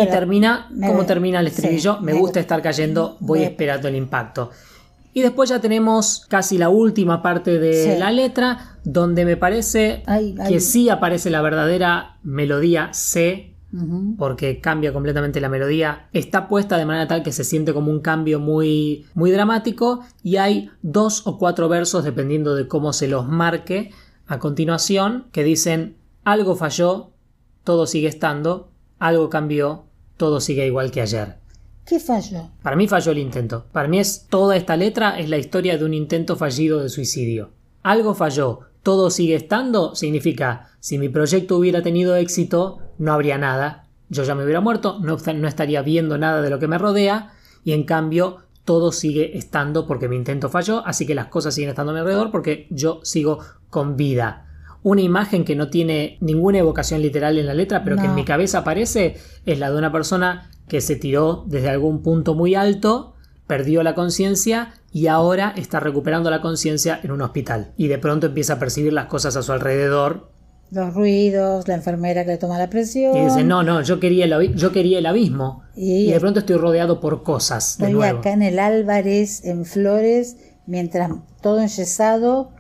y 0.02 0.06
termina, 0.08 0.68
me- 0.70 0.86
como 0.86 1.04
termina 1.04 1.40
el 1.40 1.48
estribillo, 1.48 1.96
sí, 1.98 2.04
me 2.04 2.14
me- 2.14 2.18
gusta 2.20 2.40
estar 2.40 2.62
cayendo, 2.62 3.16
voy 3.20 3.40
me- 3.40 3.46
esperando 3.46 3.88
el 3.88 3.96
impacto. 3.96 4.50
Y 5.14 5.20
después 5.22 5.50
ya 5.50 5.60
tenemos 5.60 6.24
casi 6.28 6.56
la 6.58 6.68
última 6.70 7.22
parte 7.22 7.58
de 7.58 7.72
Sí. 7.94 7.98
la 7.98 8.10
letra, 8.10 8.78
donde 8.84 9.24
me 9.24 9.36
parece 9.36 10.02
Ay, 10.06 10.34
ay. 10.40 10.52
que 10.54 10.60
sí 10.60 10.88
aparece 10.88 11.28
la 11.30 11.42
verdadera 11.42 12.16
melodía 12.22 12.88
C, 12.92 13.48
porque 14.18 14.60
cambia 14.60 14.92
completamente 14.92 15.40
la 15.40 15.48
melodía. 15.48 16.08
Está 16.12 16.46
puesta 16.46 16.76
de 16.76 16.84
manera 16.84 17.08
tal 17.08 17.22
que 17.22 17.32
se 17.32 17.42
siente 17.44 17.72
como 17.72 17.90
un 17.90 18.00
cambio 18.00 18.38
muy, 18.38 19.06
muy 19.14 19.30
dramático 19.30 20.00
y 20.22 20.36
hay 20.36 20.70
dos 20.82 21.26
o 21.26 21.38
cuatro 21.38 21.68
versos, 21.70 22.04
dependiendo 22.04 22.54
de 22.54 22.68
cómo 22.68 22.92
se 22.92 23.08
los 23.08 23.26
marque 23.28 23.90
a 24.26 24.38
continuación, 24.38 25.26
que 25.32 25.42
dicen 25.42 25.96
algo 26.24 26.54
falló, 26.54 27.10
todo 27.64 27.86
sigue 27.86 28.08
estando, 28.08 28.70
algo 28.98 29.30
cambió, 29.30 29.84
todo 30.18 30.40
sigue 30.40 30.66
igual 30.66 30.90
que 30.90 31.00
ayer. 31.00 31.36
¿Qué 31.84 31.98
falló? 31.98 32.50
Para 32.62 32.76
mí 32.76 32.86
falló 32.86 33.12
el 33.12 33.18
intento. 33.18 33.66
Para 33.72 33.88
mí 33.88 33.98
es 33.98 34.26
toda 34.28 34.56
esta 34.56 34.76
letra 34.76 35.18
es 35.18 35.28
la 35.28 35.38
historia 35.38 35.76
de 35.76 35.84
un 35.84 35.94
intento 35.94 36.36
fallido 36.36 36.80
de 36.80 36.88
suicidio. 36.88 37.50
Algo 37.82 38.14
falló, 38.14 38.60
todo 38.82 39.10
sigue 39.10 39.34
estando 39.34 39.94
significa 39.94 40.70
si 40.80 40.98
mi 40.98 41.08
proyecto 41.08 41.56
hubiera 41.56 41.82
tenido 41.82 42.16
éxito, 42.16 42.78
no 42.98 43.12
habría 43.12 43.38
nada. 43.38 43.86
Yo 44.08 44.24
ya 44.24 44.34
me 44.34 44.44
hubiera 44.44 44.60
muerto, 44.60 44.98
no, 45.00 45.16
no 45.16 45.48
estaría 45.48 45.82
viendo 45.82 46.18
nada 46.18 46.42
de 46.42 46.50
lo 46.50 46.58
que 46.58 46.68
me 46.68 46.78
rodea 46.78 47.32
y 47.64 47.72
en 47.72 47.84
cambio 47.84 48.38
todo 48.64 48.92
sigue 48.92 49.36
estando 49.36 49.86
porque 49.86 50.08
mi 50.08 50.16
intento 50.16 50.48
falló, 50.48 50.86
así 50.86 51.06
que 51.06 51.14
las 51.14 51.26
cosas 51.26 51.54
siguen 51.54 51.70
estando 51.70 51.90
a 51.90 51.94
mi 51.94 52.00
alrededor 52.00 52.30
porque 52.30 52.66
yo 52.70 53.00
sigo 53.02 53.40
con 53.70 53.96
vida. 53.96 54.51
Una 54.82 55.00
imagen 55.02 55.44
que 55.44 55.54
no 55.54 55.68
tiene 55.70 56.16
ninguna 56.20 56.58
evocación 56.58 57.02
literal 57.02 57.38
en 57.38 57.46
la 57.46 57.54
letra, 57.54 57.84
pero 57.84 57.96
que 57.96 58.06
en 58.06 58.14
mi 58.14 58.24
cabeza 58.24 58.58
aparece, 58.58 59.16
es 59.46 59.58
la 59.58 59.70
de 59.70 59.78
una 59.78 59.92
persona 59.92 60.50
que 60.68 60.80
se 60.80 60.96
tiró 60.96 61.44
desde 61.46 61.68
algún 61.68 62.02
punto 62.02 62.34
muy 62.34 62.54
alto 62.54 63.14
perdió 63.46 63.82
la 63.82 63.94
conciencia 63.94 64.74
y 64.92 65.08
ahora 65.08 65.52
está 65.56 65.78
recuperando 65.78 66.30
la 66.30 66.40
conciencia 66.40 66.98
en 67.02 67.10
un 67.10 67.20
hospital. 67.22 67.72
Y 67.76 67.88
de 67.88 67.98
pronto 67.98 68.26
empieza 68.28 68.54
a 68.54 68.58
percibir 68.58 68.92
las 68.92 69.06
cosas 69.06 69.36
a 69.36 69.42
su 69.42 69.52
alrededor. 69.52 70.30
Los 70.70 70.94
ruidos, 70.94 71.68
la 71.68 71.74
enfermera 71.74 72.24
que 72.24 72.30
le 72.30 72.38
toma 72.38 72.56
la 72.58 72.70
presión. 72.70 73.14
Y 73.16 73.24
dice, 73.24 73.44
no, 73.44 73.62
no, 73.62 73.82
yo 73.82 74.00
quería 74.00 74.24
el, 74.24 74.32
abi- 74.32 74.54
yo 74.54 74.72
quería 74.72 74.98
el 75.00 75.06
abismo. 75.06 75.64
Y- 75.76 76.08
Y, 76.08 76.12
de 76.12 76.18
pronto 76.20 76.40
estoy 76.40 76.56
rodeado 76.56 76.98
por 76.98 77.22
cosas. 77.22 77.76
De 77.76 77.84
Estoy 77.84 77.92
nuevo. 77.98 78.18
acá 78.20 78.32
en 78.32 78.40
el 78.42 78.58
Álvarez, 78.58 79.44
en 79.44 79.66
Flores, 79.66 80.36
mientras 80.66 81.10
todo 81.42 81.58
enyesado 81.60 82.52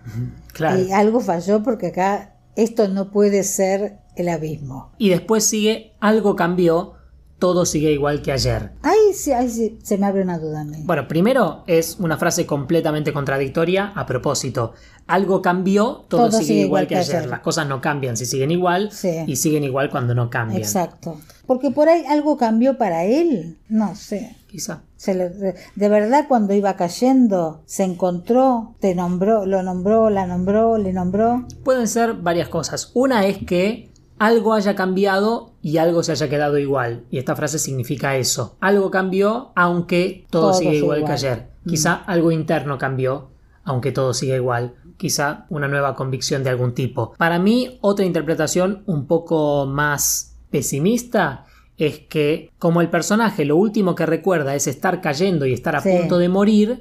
Claro. 0.52 0.80
y 0.80 0.92
algo 0.92 1.20
falló 1.20 1.62
porque 1.62 1.88
acá 1.88 2.36
esto 2.56 2.88
no 2.88 3.10
puede 3.10 3.44
ser 3.44 3.98
el 4.16 4.28
abismo. 4.28 4.92
Y 4.98 5.08
después 5.08 5.44
sigue, 5.44 5.92
algo 6.00 6.36
cambió, 6.36 6.94
todo 7.42 7.66
sigue 7.66 7.90
igual 7.90 8.22
que 8.22 8.30
ayer. 8.30 8.70
Ahí, 8.82 9.12
sí, 9.14 9.32
ahí 9.32 9.48
sí, 9.48 9.76
se 9.82 9.98
me 9.98 10.06
abre 10.06 10.22
una 10.22 10.38
duda 10.38 10.62
mí. 10.62 10.76
Bueno, 10.84 11.08
primero 11.08 11.64
es 11.66 11.96
una 11.98 12.16
frase 12.16 12.46
completamente 12.46 13.12
contradictoria 13.12 13.90
a 13.96 14.06
propósito. 14.06 14.74
Algo 15.08 15.42
cambió, 15.42 16.04
todo, 16.06 16.30
sigue, 16.30 16.60
igual 16.60 16.86
que 16.86 16.94
ayer. 16.94 17.26
Las 17.26 17.40
cosas 17.40 17.66
no 17.66 17.80
cambian 17.80 18.16
si 18.16 18.26
siguen 18.26 18.52
igual 18.52 18.92
Sí. 18.92 19.24
y 19.26 19.34
siguen 19.34 19.64
igual 19.64 19.90
cuando 19.90 20.14
no 20.14 20.30
cambian. 20.30 20.60
Exacto. 20.62 21.18
Porque 21.44 21.72
por 21.72 21.88
ahí 21.88 22.04
algo 22.08 22.36
cambió 22.36 22.78
para 22.78 23.02
él. 23.06 23.58
No 23.68 23.96
sé. 23.96 24.36
Quizá. 24.46 24.82
Se 24.96 25.12
le- 25.16 25.30
de 25.30 25.88
verdad 25.88 26.26
cuando 26.28 26.54
iba 26.54 26.76
cayendo 26.76 27.62
se 27.66 27.82
encontró, 27.82 28.76
te 28.78 28.94
nombró, 28.94 29.46
lo 29.46 29.64
nombró, 29.64 30.10
la 30.10 30.26
nombró, 30.28 30.78
le 30.78 30.92
nombró. 30.92 31.44
Pueden 31.64 31.88
ser 31.88 32.14
varias 32.14 32.48
cosas. 32.48 32.92
Una 32.94 33.26
es 33.26 33.38
que 33.38 33.90
algo 34.24 34.54
haya 34.54 34.76
cambiado 34.76 35.50
y 35.62 35.78
algo 35.78 36.04
se 36.04 36.12
haya 36.12 36.28
quedado 36.28 36.56
igual. 36.56 37.04
Y 37.10 37.18
esta 37.18 37.34
frase 37.34 37.58
significa 37.58 38.16
eso. 38.16 38.56
Algo 38.60 38.88
cambió 38.88 39.50
aunque 39.56 40.26
todo, 40.30 40.50
Todo 40.50 40.54
sigue 40.54 40.76
igual, 40.76 41.04
que 41.04 41.10
ayer. 41.10 41.48
Quizá 41.66 41.94
algo 41.94 42.30
interno 42.30 42.78
cambió 42.78 43.30
aunque 43.64 43.90
todo 43.90 44.14
sigue 44.14 44.36
igual. 44.36 44.74
Quizá 44.96 45.46
una 45.48 45.66
nueva 45.66 45.96
convicción 45.96 46.44
de 46.44 46.50
algún 46.50 46.72
tipo. 46.72 47.14
Para 47.18 47.40
mí, 47.40 47.78
otra 47.80 48.04
interpretación 48.04 48.84
un 48.86 49.06
poco 49.08 49.66
más 49.66 50.36
pesimista 50.50 51.46
es 51.76 51.98
que 51.98 52.52
como 52.60 52.80
el 52.80 52.90
personaje 52.90 53.44
lo 53.44 53.56
último 53.56 53.96
que 53.96 54.06
recuerda 54.06 54.54
es 54.54 54.68
estar 54.68 55.00
cayendo 55.00 55.46
y 55.46 55.52
estar 55.52 55.74
a 55.74 55.80
Sí. 55.80 55.90
punto 55.98 56.18
de 56.18 56.28
morir, 56.28 56.80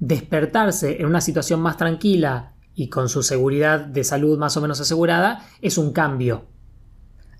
despertarse 0.00 1.00
en 1.00 1.06
una 1.06 1.20
situación 1.20 1.60
más 1.60 1.76
tranquila 1.76 2.52
y 2.74 2.88
con 2.88 3.08
su 3.08 3.22
seguridad 3.22 3.78
de 3.80 4.02
salud 4.02 4.38
más 4.38 4.56
o 4.56 4.60
menos 4.60 4.80
asegurada 4.80 5.46
es 5.62 5.78
un 5.78 5.92
cambio. 5.92 6.46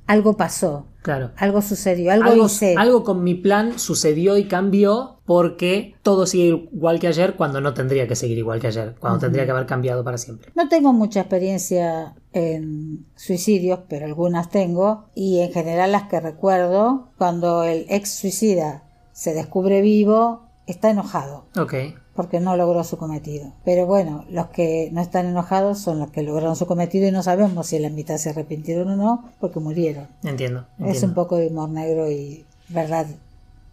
Algo 0.07 0.37
pasó, 0.37 0.87
Claro. 1.03 1.31
algo 1.37 1.62
sucedió, 1.62 2.12
algo, 2.12 2.31
Algo, 2.31 2.47
hice. 2.47 2.75
algo 2.79 3.05
con 3.05 3.23
mi 3.25 3.35
plan 3.35 3.79
sucedió 3.79 4.37
y 4.38 4.45
cambió 4.45 5.21
porque 5.25 5.95
todo 6.03 6.27
sigue 6.27 6.69
igual 6.73 6.99
que 7.01 7.09
ayer 7.09 7.35
cuando 7.37 7.61
no 7.61 7.73
tendría 7.75 8.07
que 8.07 8.14
seguir 8.17 8.37
igual 8.38 8.61
que 8.61 8.67
ayer, 8.67 8.95
cuando 9.01 9.19
tendría 9.19 9.45
que 9.47 9.51
haber 9.53 9.64
cambiado 9.67 10.05
para 10.05 10.19
siempre. 10.19 10.51
No 10.55 10.69
tengo 10.69 10.93
mucha 10.93 11.21
experiencia 11.21 12.14
en 12.33 13.07
suicidios, 13.17 13.81
pero 13.88 14.05
algunas 14.07 14.51
tengo. 14.51 15.07
Y 15.14 15.40
en 15.40 15.53
general 15.53 15.93
las 15.93 16.05
que 16.09 16.21
recuerdo, 16.21 17.09
cuando 17.17 17.62
el 17.64 17.87
ex 17.88 18.11
suicida 18.11 18.85
se 19.12 19.33
descubre 19.33 19.81
vivo, 19.81 20.43
está 20.67 20.90
enojado 20.90 21.47
Ok, 21.59 21.75
porque 22.14 22.40
no 22.40 22.57
logró 22.57 22.85
su 22.85 22.96
cometido. 22.96 23.53
Pero 23.64 23.87
bueno, 23.87 24.24
los 24.31 24.46
que 24.46 24.88
no 24.92 25.00
están 25.00 25.27
enojados 25.27 25.79
son 25.81 25.98
los 25.98 26.11
que 26.11 26.22
lograron 26.22 26.57
su 26.57 26.66
cometido 26.66 27.09
y 27.09 27.11
no 27.11 27.22
sabemos 27.22 27.66
si 27.66 27.79
la 27.79 27.90
mitad 27.90 28.16
se 28.18 28.31
arrepintieron 28.31 28.88
o 28.90 28.96
no 28.96 29.31
porque 29.40 29.61
murieron. 29.61 30.07
entiendo. 30.22 30.64
Es 30.79 31.03
un 31.03 31.14
poco 31.14 31.37
de 31.37 31.48
humor 31.48 31.68
negro 31.70 32.11
y 32.11 32.44
verdad 32.68 33.07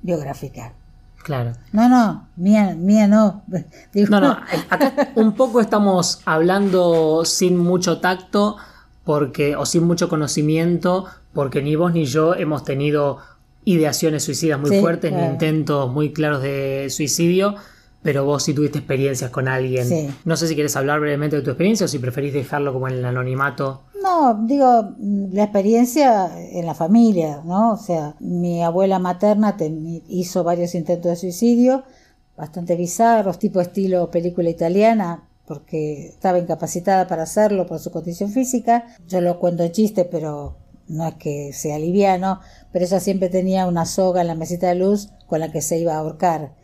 biográfica. 0.01 0.73
Claro. 1.23 1.54
No, 1.71 1.88
no, 1.88 2.27
mía, 2.36 2.75
mía 2.75 3.08
no. 3.08 3.43
Digo, 3.93 4.10
No, 4.10 4.19
no, 4.19 4.38
acá 4.69 5.10
un 5.15 5.34
poco 5.34 5.62
estamos 5.62 6.21
hablando 6.25 7.23
sin 7.25 7.58
mucho 7.58 7.99
tacto 7.99 8.58
porque 9.04 9.56
o 9.56 9.65
sin 9.65 9.84
mucho 9.84 10.10
conocimiento 10.10 11.06
porque 11.34 11.62
ni 11.62 11.75
vos 11.75 11.93
ni 11.93 12.06
yo 12.06 12.36
hemos 12.36 12.63
tenido 12.63 13.19
ideaciones 13.65 14.23
suicidas 14.23 14.60
muy 14.60 14.71
Sí, 14.71 14.80
fuertes 14.82 15.13
ni 15.13 15.23
intentos 15.23 15.91
muy 15.91 16.12
claros 16.12 16.41
de 16.41 16.88
suicidio, 16.89 17.56
pero 18.02 18.26
vos 18.26 18.44
sí 18.44 18.54
tuviste 18.54 18.80
experiencias 18.80 19.30
con 19.30 19.48
alguien. 19.48 19.86
Sí. 19.86 20.10
No 20.26 20.36
sé 20.36 20.48
si 20.48 20.56
quieres 20.56 20.76
hablar 20.76 21.00
brevemente 21.00 21.36
de 21.36 21.42
tu 21.42 21.52
experiencia 21.52 21.86
o 21.86 21.90
si 21.90 22.00
preferís 22.00 22.34
dejarlo 22.34 22.74
como 22.74 22.88
en 22.88 22.96
el 22.96 23.06
anonimato. 23.06 23.82
No, 24.02 24.34
digo, 24.46 24.96
mm, 24.98 25.34
la 25.34 25.44
experiencia 25.44 26.32
en 26.52 26.66
la 26.66 26.74
familia, 26.74 27.42
¿no? 27.46 27.74
O 27.74 27.78
sea, 27.78 28.16
mi 28.20 28.64
abuela 28.64 28.98
materna 29.00 29.56
hizo 30.08 30.44
varios 30.44 30.74
intentos 30.74 31.12
de 31.12 31.16
suicidio, 31.16 31.84
bastante 32.36 32.76
bizarros, 32.76 33.38
tipo 33.38 33.62
estilo 33.62 34.10
película 34.10 34.50
italiana, 34.50 35.24
porque 35.46 36.08
estaba 36.08 36.40
incapacitada 36.40 37.08
para 37.08 37.24
hacerlo 37.24 37.68
por 37.68 37.80
su 37.80 37.92
condición 37.92 38.32
física. 38.32 38.86
Yo 39.08 39.22
lo 39.22 39.40
cuento 39.40 39.64
en 39.64 39.72
chiste, 39.72 40.06
pero 40.06 40.56
no 40.88 41.08
es 41.08 41.16
que 41.16 41.54
sea 41.54 41.78
liviano, 41.78 42.40
pero 42.72 42.86
ella 42.86 43.00
siempre 43.00 43.30
tenía 43.30 43.66
una 43.66 43.86
soga 43.86 44.22
en 44.22 44.28
la 44.28 44.36
mesita 44.36 44.68
de 44.68 44.76
luz 44.76 45.10
con 45.32 45.39
la 45.39 45.50
que 45.50 45.62
se 45.62 45.80
iba 45.80 45.94
a 45.94 46.00
ahorcar. 46.00 46.56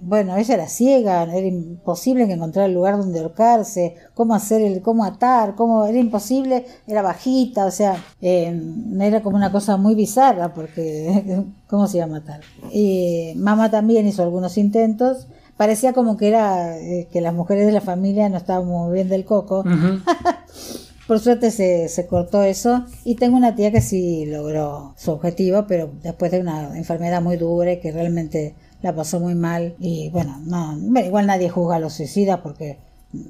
Bueno, 0.00 0.36
ella 0.38 0.54
era 0.54 0.68
ciega, 0.68 1.24
era 1.24 1.46
imposible 1.46 2.26
que 2.26 2.32
encontrar 2.32 2.64
el 2.64 2.74
lugar 2.74 2.96
donde 2.96 3.20
ahorcarse, 3.20 3.94
cómo 4.14 4.34
hacer 4.34 4.62
el, 4.62 4.80
cómo 4.80 5.04
atar, 5.04 5.54
cómo 5.54 5.84
era 5.84 5.98
imposible, 5.98 6.64
era 6.86 7.02
bajita, 7.02 7.66
o 7.66 7.70
sea, 7.70 8.02
eh, 8.22 8.58
era 9.00 9.22
como 9.22 9.36
una 9.36 9.52
cosa 9.52 9.76
muy 9.76 9.94
bizarra 9.94 10.54
porque 10.54 11.44
cómo 11.68 11.86
se 11.88 11.98
iba 11.98 12.06
a 12.06 12.08
matar. 12.08 12.40
Y 12.72 13.34
mamá 13.36 13.70
también 13.70 14.06
hizo 14.06 14.22
algunos 14.22 14.56
intentos, 14.56 15.28
parecía 15.58 15.92
como 15.92 16.16
que 16.16 16.28
era 16.28 16.78
eh, 16.78 17.08
que 17.12 17.20
las 17.20 17.34
mujeres 17.34 17.66
de 17.66 17.72
la 17.72 17.82
familia 17.82 18.30
no 18.30 18.38
estaban 18.38 18.66
muy 18.66 18.94
bien 18.94 19.10
del 19.10 19.26
coco. 19.26 19.62
Por 21.06 21.20
suerte 21.20 21.50
se, 21.50 21.88
se 21.88 22.06
cortó 22.06 22.42
eso 22.42 22.84
y 23.04 23.14
tengo 23.14 23.36
una 23.36 23.54
tía 23.54 23.70
que 23.70 23.80
sí 23.80 24.26
logró 24.26 24.94
su 24.96 25.12
objetivo, 25.12 25.64
pero 25.68 25.90
después 26.02 26.30
de 26.32 26.40
una 26.40 26.76
enfermedad 26.76 27.22
muy 27.22 27.36
dura 27.36 27.72
y 27.72 27.80
que 27.80 27.92
realmente 27.92 28.54
la 28.82 28.94
pasó 28.94 29.20
muy 29.20 29.34
mal 29.34 29.74
y 29.78 30.10
bueno, 30.10 30.38
no, 30.44 30.76
igual 31.00 31.26
nadie 31.26 31.48
juzga 31.48 31.76
a 31.76 31.80
los 31.80 31.94
suicidas 31.94 32.40
porque 32.42 32.78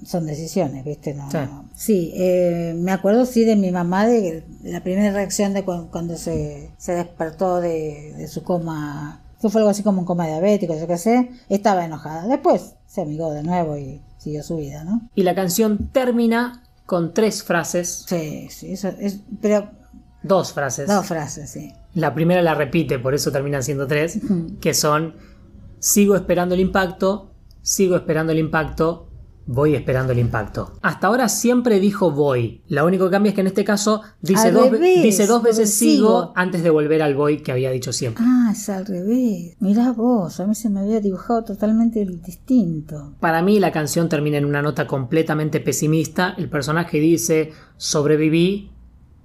son 0.04 0.26
decisiones, 0.26 0.84
¿viste? 0.84 1.14
No, 1.14 1.30
Sí. 1.30 1.36
no. 1.36 1.64
Sí, 1.74 2.12
eh, 2.16 2.74
me 2.76 2.92
acuerdo 2.92 3.26
sí 3.26 3.44
de 3.44 3.56
mi 3.56 3.70
mamá 3.70 4.06
de 4.06 4.42
la 4.64 4.82
primera 4.82 5.12
reacción 5.12 5.52
de 5.52 5.62
cu- 5.64 5.88
cuando 5.92 6.16
se, 6.16 6.70
se 6.78 6.92
despertó 6.94 7.60
de, 7.60 8.14
de 8.16 8.26
su 8.26 8.42
coma, 8.42 9.20
que 9.40 9.50
fue 9.50 9.60
algo 9.60 9.70
así 9.70 9.82
como 9.82 10.00
un 10.00 10.06
coma 10.06 10.26
diabético, 10.26 10.74
yo 10.76 10.86
qué 10.88 10.96
sé, 10.98 11.30
estaba 11.50 11.84
enojada. 11.84 12.26
Después 12.26 12.74
se 12.88 13.02
amigó 13.02 13.32
de 13.32 13.42
nuevo 13.42 13.76
y 13.76 14.00
siguió 14.18 14.42
su 14.42 14.56
vida, 14.56 14.82
¿no? 14.82 15.02
Y 15.14 15.22
la 15.22 15.34
canción 15.34 15.90
termina 15.92 16.62
con 16.86 17.12
tres 17.12 17.42
frases, 17.42 18.04
Sí, 18.08 18.48
sí, 18.50 18.72
eso 18.72 18.88
es, 18.98 19.20
pero 19.42 19.70
dos 20.22 20.52
frases. 20.52 20.88
dos 20.88 21.06
frases, 21.06 21.50
sí. 21.50 21.72
La 21.94 22.14
primera 22.14 22.42
la 22.42 22.54
repite, 22.54 22.98
por 22.98 23.14
eso 23.14 23.32
terminan 23.32 23.62
siendo 23.62 23.86
tres, 23.86 24.18
que 24.60 24.72
son 24.74 25.14
sigo 25.78 26.14
esperando 26.16 26.54
el 26.54 26.60
impacto, 26.60 27.32
sigo 27.62 27.96
esperando 27.96 28.32
el 28.32 28.38
impacto, 28.38 29.05
voy 29.46 29.74
esperando 29.76 30.12
el 30.12 30.18
impacto. 30.18 30.72
Hasta 30.82 31.06
ahora 31.06 31.28
siempre 31.28 31.78
dijo 31.80 32.10
voy. 32.10 32.62
Lo 32.68 32.84
único 32.84 33.04
que 33.06 33.12
cambia 33.12 33.30
es 33.30 33.34
que 33.36 33.40
en 33.42 33.46
este 33.46 33.64
caso 33.64 34.02
dice, 34.20 34.48
Al 34.48 34.54
dos, 34.54 34.64
ve- 34.64 34.70
revés, 34.78 35.02
dice 35.04 35.26
dos 35.26 35.42
veces 35.42 35.72
sigo. 35.72 36.32
antes 36.34 36.62
de 36.64 36.70
volver 36.70 37.00
al 37.02 37.14
voy 37.14 37.38
que 37.42 37.52
había 37.52 37.70
dicho 37.70 37.92
siempre. 37.92 38.24
Ah, 38.26 38.50
es 38.52 38.68
al 38.68 38.84
revés. 38.86 39.56
Mirá 39.60 39.92
vos, 39.92 40.40
a 40.40 40.46
mí 40.46 40.54
se 40.54 40.68
me 40.68 40.80
había 40.80 41.00
dibujado 41.00 41.44
totalmente 41.44 42.04
distinto. 42.04 43.14
Para 43.20 43.40
mí 43.42 43.60
la 43.60 43.70
canción 43.72 44.08
termina 44.08 44.36
en 44.38 44.44
una 44.44 44.62
nota 44.62 44.86
completamente 44.86 45.60
pesimista. 45.60 46.34
El 46.36 46.48
personaje 46.50 46.98
dice 46.98 47.52
sobreviví, 47.76 48.72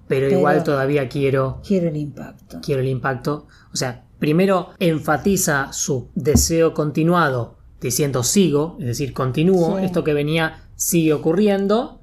pero, 0.08 0.28
Pero- 0.28 0.38
igual 0.40 0.64
todavía 0.64 1.08
quiero 1.10 1.62
Quiero 1.66 1.88
el 1.90 1.98
impacto. 1.98 2.60
quiero 2.62 2.82
el 2.82 2.88
impacto. 2.90 3.48
O 3.74 3.76
sea, 3.78 4.06
primero 4.20 4.70
enfatiza 4.80 5.72
su 5.74 6.10
deseo 6.16 6.74
continuado 6.74 7.58
diciendo 7.82 8.24
sigo, 8.24 8.78
es 8.80 8.86
decir, 8.86 9.14
continúo, 9.14 9.80
Sí. 9.80 9.86
esto 9.86 10.04
que 10.04 10.14
venía 10.14 10.64
sigue 10.76 11.14
ocurriendo, 11.14 12.00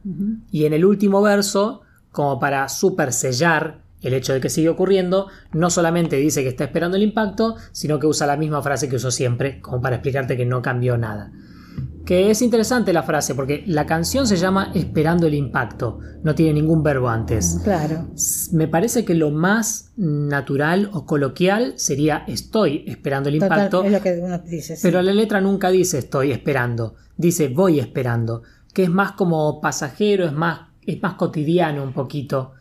y 0.50 0.64
en 0.64 0.72
el 0.72 0.84
último 0.84 1.22
verso, 1.22 1.82
como 2.12 2.38
para 2.38 2.68
super 2.68 3.12
sellar 3.12 3.80
el 4.02 4.14
hecho 4.14 4.32
de 4.32 4.40
que 4.40 4.50
sigue 4.50 4.68
ocurriendo, 4.68 5.26
no 5.52 5.70
solamente 5.70 6.16
dice 6.16 6.42
que 6.42 6.48
está 6.48 6.64
esperando 6.64 6.96
el 6.96 7.02
impacto, 7.02 7.56
sino 7.72 7.98
que 7.98 8.06
usa 8.06 8.26
la 8.26 8.36
misma 8.36 8.62
frase 8.62 8.88
que 8.88 8.96
usó 8.96 9.10
siempre, 9.10 9.60
como 9.60 9.80
para 9.80 9.96
explicarte 9.96 10.36
que 10.36 10.46
no 10.46 10.62
cambió 10.62 10.96
nada. 10.96 11.32
Que 12.08 12.30
es 12.30 12.40
interesante 12.40 12.94
la 12.94 13.02
frase, 13.02 13.34
porque 13.34 13.64
la 13.66 13.84
canción 13.84 14.26
se 14.26 14.38
llama 14.38 14.72
Esperando 14.74 15.26
el 15.26 15.34
impacto, 15.34 15.98
no 16.22 16.34
tiene 16.34 16.54
ningún 16.54 16.82
verbo 16.82 17.10
antes. 17.10 17.60
Claro. 17.62 18.06
Me 18.52 18.66
parece 18.66 19.04
que 19.04 19.12
lo 19.12 19.30
más 19.30 19.92
natural 19.98 20.88
o 20.94 21.04
coloquial 21.04 21.74
sería 21.76 22.24
estoy 22.26 22.84
esperando 22.86 23.28
el 23.28 23.38
Total, 23.38 23.58
impacto, 23.58 23.84
es 23.84 23.92
lo 23.92 24.00
que 24.00 24.20
uno 24.24 24.38
dice. 24.38 24.76
sí. 24.76 24.80
pero 24.82 25.02
la 25.02 25.12
letra 25.12 25.42
nunca 25.42 25.68
dice 25.68 25.98
estoy 25.98 26.32
esperando, 26.32 26.94
dice 27.18 27.48
voy 27.48 27.78
esperando, 27.78 28.42
que 28.72 28.84
es 28.84 28.90
más 28.90 29.12
como 29.12 29.60
pasajero, 29.60 30.24
es 30.24 30.32
más, 30.32 30.60
es 30.86 31.02
más 31.02 31.12
cotidiano 31.12 31.82
un 31.82 31.92
poquito, 31.92 32.54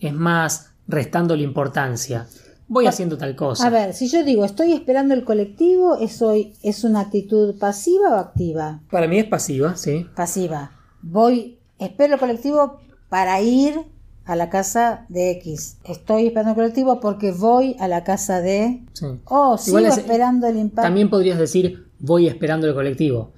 es 0.00 0.12
más 0.12 0.74
restando 0.86 1.34
la 1.34 1.44
importancia. 1.44 2.26
Voy 2.72 2.86
haciendo 2.86 3.18
tal 3.18 3.36
cosa. 3.36 3.66
A 3.66 3.70
ver, 3.70 3.92
si 3.94 4.08
yo 4.08 4.24
digo 4.24 4.44
estoy 4.44 4.72
esperando 4.72 5.14
el 5.14 5.24
colectivo, 5.24 5.96
¿es, 5.98 6.22
hoy, 6.22 6.54
¿es 6.62 6.84
una 6.84 7.00
actitud 7.00 7.58
pasiva 7.58 8.10
o 8.10 8.18
activa? 8.18 8.80
Para 8.90 9.06
mí 9.06 9.18
es 9.18 9.26
pasiva, 9.26 9.76
sí. 9.76 10.06
Pasiva. 10.16 10.72
Voy, 11.02 11.58
espero 11.78 12.14
el 12.14 12.20
colectivo 12.20 12.78
para 13.08 13.40
ir 13.42 13.74
a 14.24 14.36
la 14.36 14.48
casa 14.50 15.04
de 15.08 15.32
X. 15.32 15.78
Estoy 15.84 16.26
esperando 16.26 16.50
el 16.52 16.56
colectivo 16.56 17.00
porque 17.00 17.32
voy 17.32 17.76
a 17.80 17.88
la 17.88 18.04
casa 18.04 18.40
de... 18.40 18.82
sí. 18.92 19.06
Oh, 19.26 19.58
sigo 19.58 19.78
Igual 19.78 19.92
es- 19.92 19.98
esperando 19.98 20.46
el 20.46 20.56
impacto. 20.56 20.82
También 20.82 21.10
podrías 21.10 21.38
decir 21.38 21.88
voy 21.98 22.26
esperando 22.28 22.66
el 22.66 22.74
colectivo. 22.74 23.32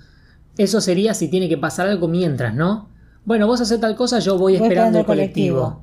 Eso 0.56 0.80
sería 0.80 1.14
si 1.14 1.28
tiene 1.28 1.48
que 1.48 1.58
pasar 1.58 1.88
algo 1.88 2.06
mientras, 2.06 2.54
¿no? 2.54 2.88
Bueno, 3.24 3.46
vos 3.46 3.60
haces 3.60 3.80
tal 3.80 3.96
cosa, 3.96 4.18
yo 4.20 4.38
voy, 4.38 4.56
Voy 4.58 4.68
esperando, 4.68 4.98
el 5.00 5.06
colectivo. 5.06 5.82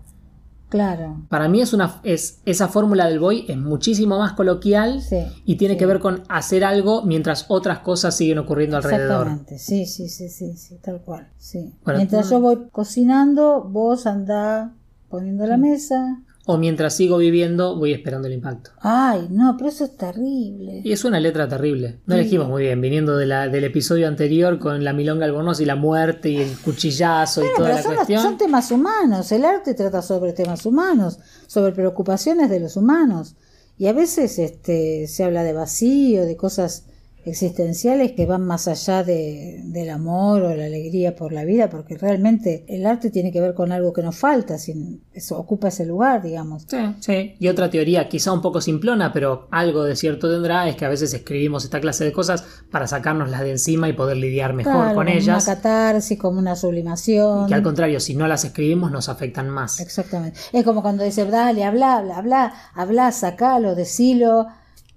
Claro. 0.71 1.21
Para 1.29 1.47
mí 1.49 1.61
es 1.61 1.73
una 1.73 1.99
es 2.03 2.39
esa 2.45 2.69
fórmula 2.69 3.05
del 3.07 3.19
voy 3.19 3.45
es 3.49 3.57
muchísimo 3.57 4.17
más 4.17 4.31
coloquial 4.33 5.01
Sí, 5.01 5.17
y 5.45 5.55
tiene 5.57 5.73
sí. 5.75 5.79
que 5.79 5.85
ver 5.85 5.99
con 5.99 6.23
hacer 6.29 6.63
algo 6.63 7.03
mientras 7.03 7.45
otras 7.49 7.79
cosas 7.79 8.15
siguen 8.15 8.37
ocurriendo 8.39 8.77
alrededor. 8.77 9.27
Exactamente, 9.27 9.59
sí, 9.59 9.85
sí, 9.85 10.07
sí, 10.07 10.29
sí, 10.29 10.55
sí, 10.55 10.77
tal 10.81 11.01
cual. 11.01 11.27
Sí. 11.37 11.73
Bueno, 11.83 11.97
Mientras 11.99 12.25
tú- 12.29 12.31
yo 12.35 12.39
voy 12.39 12.57
cocinando, 12.71 13.61
vos 13.69 14.07
andá 14.07 14.73
poniendo 15.09 15.45
la 15.45 15.57
mesa. 15.57 16.21
O 16.47 16.57
mientras 16.57 16.95
sigo 16.95 17.17
viviendo, 17.19 17.77
voy 17.77 17.93
esperando 17.93 18.27
el 18.27 18.33
impacto. 18.33 18.71
Ay, 18.81 19.27
no, 19.29 19.55
pero 19.57 19.69
eso 19.69 19.83
es 19.85 19.95
terrible. 19.95 20.81
Y 20.83 20.91
es 20.91 21.05
una 21.05 21.19
letra 21.19 21.47
terrible. 21.47 21.99
No 22.07 22.15
Sí. 22.15 22.21
elegimos 22.21 22.49
muy 22.49 22.63
bien, 22.63 22.81
viniendo 22.81 23.15
de 23.15 23.27
la- 23.27 23.47
del 23.47 23.63
episodio 23.63 24.07
anterior 24.07 24.57
con 24.57 24.83
la 24.83 24.91
milonga 24.91 25.25
albornoz 25.25 25.59
y 25.61 25.65
la 25.65 25.75
muerte 25.75 26.29
y 26.29 26.37
el 26.37 26.57
cuchillazo 26.57 27.41
y 27.45 27.47
toda 27.55 27.67
pero 27.67 27.67
la 27.75 27.81
son, 27.83 27.91
los- 27.91 27.95
cuestión. 27.99 28.23
son 28.23 28.37
temas 28.37 28.71
humanos. 28.71 29.31
El 29.31 29.45
arte 29.45 29.75
trata 29.75 30.01
sobre 30.01 30.33
temas 30.33 30.65
humanos, 30.65 31.19
sobre 31.45 31.73
preocupaciones 31.73 32.49
de 32.49 32.59
los 32.59 32.75
humanos. 32.75 33.35
Y 33.77 33.85
a 33.87 33.93
veces 33.93 34.39
este, 34.39 35.07
se 35.07 35.23
habla 35.23 35.43
de 35.43 35.53
vacío, 35.53 36.25
de 36.25 36.35
cosas 36.37 36.85
existenciales 37.23 38.13
que 38.13 38.25
van 38.25 38.45
más 38.45 38.67
allá 38.67 39.03
de, 39.03 39.61
del 39.65 39.89
amor 39.89 40.41
o 40.43 40.55
la 40.55 40.65
alegría 40.65 41.15
por 41.15 41.33
la 41.33 41.45
vida, 41.45 41.69
porque 41.69 41.97
realmente 41.97 42.65
el 42.67 42.85
arte 42.85 43.11
tiene 43.11 43.31
que 43.31 43.39
ver 43.39 43.53
con 43.53 43.71
algo 43.71 43.93
que 43.93 44.01
nos 44.01 44.17
falta, 44.17 44.57
sin, 44.57 45.03
eso 45.13 45.37
ocupa 45.37 45.67
ese 45.67 45.85
lugar, 45.85 46.21
digamos. 46.21 46.63
Sí, 46.67 46.77
sí. 46.99 47.35
Y 47.39 47.47
otra 47.47 47.69
teoría, 47.69 48.09
quizá 48.09 48.31
un 48.31 48.41
poco 48.41 48.61
simplona, 48.61 49.13
pero 49.13 49.47
algo 49.51 49.83
de 49.83 49.95
cierto 49.95 50.31
tendrá, 50.31 50.67
es 50.67 50.75
que 50.75 50.85
a 50.85 50.89
veces 50.89 51.13
escribimos 51.13 51.63
esta 51.63 51.79
clase 51.79 52.03
de 52.03 52.11
cosas 52.11 52.43
para 52.71 52.87
sacárnoslas 52.87 53.41
de 53.41 53.51
encima 53.51 53.87
y 53.87 53.93
poder 53.93 54.17
lidiar 54.17 54.53
mejor 54.53 54.73
Claro, 54.73 54.95
con 54.95 55.07
ellas. 55.07 55.45
Una 55.47 55.55
catarsis, 55.55 56.17
como 56.17 56.39
una 56.39 56.55
sublimación. 56.55 57.47
Que 57.47 57.53
al 57.53 57.63
contrario, 57.63 57.99
si 57.99 58.15
no 58.15 58.27
las 58.27 58.45
escribimos, 58.45 58.91
nos 58.91 59.09
afectan 59.09 59.49
más. 59.49 59.79
Exactamente. 59.79 60.39
Es 60.53 60.63
como 60.63 60.81
cuando 60.81 61.03
dice, 61.03 61.25
dale, 61.25 61.63
habla, 61.63 61.97
habla, 61.97 62.17
habla, 62.17 62.53
habla, 62.73 63.11
sacalo, 63.11 63.75
decilo. 63.75 64.47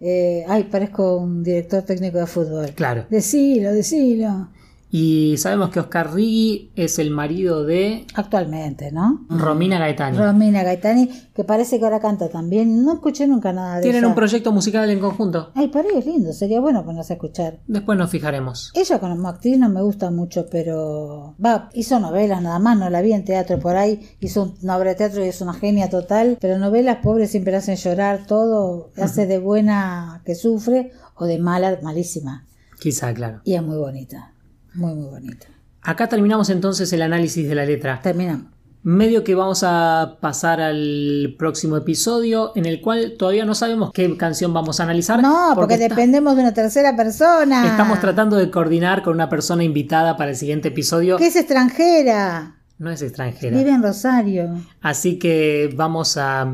Eh, 0.07 0.45
ay, 0.47 0.65
parezco 0.65 1.17
un 1.17 1.43
director 1.43 1.83
técnico 1.83 2.19
de 2.19 2.27
fútbol. 2.27 2.73
Claro. 2.75 3.07
Decilo, 3.09 3.73
decilo. 3.73 4.51
Y 4.97 5.39
sabemos 5.39 5.71
que 5.71 5.81
Oscar 5.81 6.15
Riggi 6.15 6.71
es 6.77 7.01
el 7.01 7.11
marido 7.11 7.65
de 7.65 8.07
Actualmente, 8.15 8.93
¿no? 8.93 9.27
Romina 9.29 9.77
Gaetani. 9.77 10.17
Romina 10.17 10.63
Gaetani, 10.63 11.09
que 11.35 11.43
parece 11.43 11.81
que 11.81 11.85
ahora 11.85 11.99
canta 11.99 12.29
también. 12.29 12.85
No 12.85 12.93
escuché 12.93 13.27
nunca 13.27 13.53
nada 13.53 13.75
de 13.79 13.83
Tienen 13.83 14.03
ella. 14.03 14.09
un 14.11 14.15
proyecto 14.15 14.53
musical 14.53 14.89
en 14.89 15.01
conjunto. 15.01 15.51
Ay, 15.57 15.67
para 15.67 15.89
es 15.89 16.07
lindo, 16.07 16.33
sería 16.33 16.61
bueno 16.61 16.85
ponerse 16.85 17.15
a 17.15 17.17
escuchar. 17.17 17.59
Después 17.67 17.99
nos 17.99 18.09
fijaremos. 18.09 18.71
Ella 18.73 19.01
como 19.01 19.29
actriz 19.29 19.59
no 19.59 19.69
me 19.69 19.83
gusta 19.83 20.13
mucho, 20.13 20.47
pero 20.49 21.35
va, 21.45 21.71
hizo 21.75 21.99
novelas 21.99 22.41
nada 22.41 22.61
más, 22.61 22.79
no 22.79 22.89
la 22.89 23.01
vi 23.03 23.15
en 23.15 23.25
teatro 23.25 23.59
por 23.59 23.75
ahí, 23.75 24.01
hizo 24.21 24.55
una 24.63 24.77
obra 24.77 24.91
de 24.91 24.95
teatro 24.95 25.25
y 25.25 25.29
es 25.29 25.41
una 25.41 25.55
genia 25.55 25.91
total, 25.91 26.39
pero 26.41 26.57
novelas 26.57 26.99
pobres 27.03 27.33
siempre 27.33 27.51
la 27.51 27.59
hacen 27.59 27.75
llorar 27.75 28.29
todo, 28.29 28.93
hace 28.97 29.27
de 29.27 29.39
buena 29.39 30.23
que 30.25 30.37
sufre 30.37 30.93
o 31.17 31.25
de 31.25 31.41
mala 31.41 31.81
malísima. 31.83 32.47
Quizá, 32.79 33.13
claro. 33.13 33.41
Y 33.43 33.55
es 33.55 33.63
muy 33.65 33.77
bonita, 33.77 34.34
muy 34.75 34.95
muy 34.95 35.07
bonita. 35.09 35.47
Acá 35.83 36.09
terminamos 36.09 36.49
entonces 36.51 36.93
el 36.93 37.03
análisis 37.03 37.47
de 37.49 37.55
la 37.55 37.65
letra. 37.65 38.01
Terminamos. 38.03 38.47
Medio 38.83 39.25
que 39.25 39.35
vamos 39.35 39.63
a 39.67 40.19
pasar 40.21 40.61
al 40.61 41.35
próximo 41.39 41.77
episodio 41.79 42.53
en 42.55 42.67
el 42.67 42.83
cual 42.83 43.15
todavía 43.19 43.47
no 43.47 43.55
sabemos 43.55 43.91
qué 43.95 44.15
canción 44.19 44.53
vamos 44.53 44.79
a 44.79 44.83
analizar. 44.83 45.23
No, 45.23 45.53
porque, 45.55 45.75
está- 45.75 45.89
dependemos 45.89 46.37
de 46.37 46.43
una 46.43 46.53
tercera 46.53 46.95
persona. 46.95 47.67
estamos 47.67 47.99
tratando 48.01 48.37
de 48.37 48.51
coordinar 48.51 49.03
con 49.03 49.15
una 49.15 49.31
persona 49.31 49.65
invitada 49.65 50.19
para 50.19 50.33
el 50.33 50.37
siguiente 50.37 50.69
episodio. 50.69 51.17
Que 51.17 51.29
es 51.29 51.37
extranjera, 51.37 52.57
No 52.79 52.91
es 52.91 53.01
extranjera. 53.01 53.57
vive 53.57 53.71
en 53.71 53.83
Rosario. 53.83 54.55
Así 54.83 55.19
que 55.19 55.73
vamos 55.75 56.19
a 56.19 56.47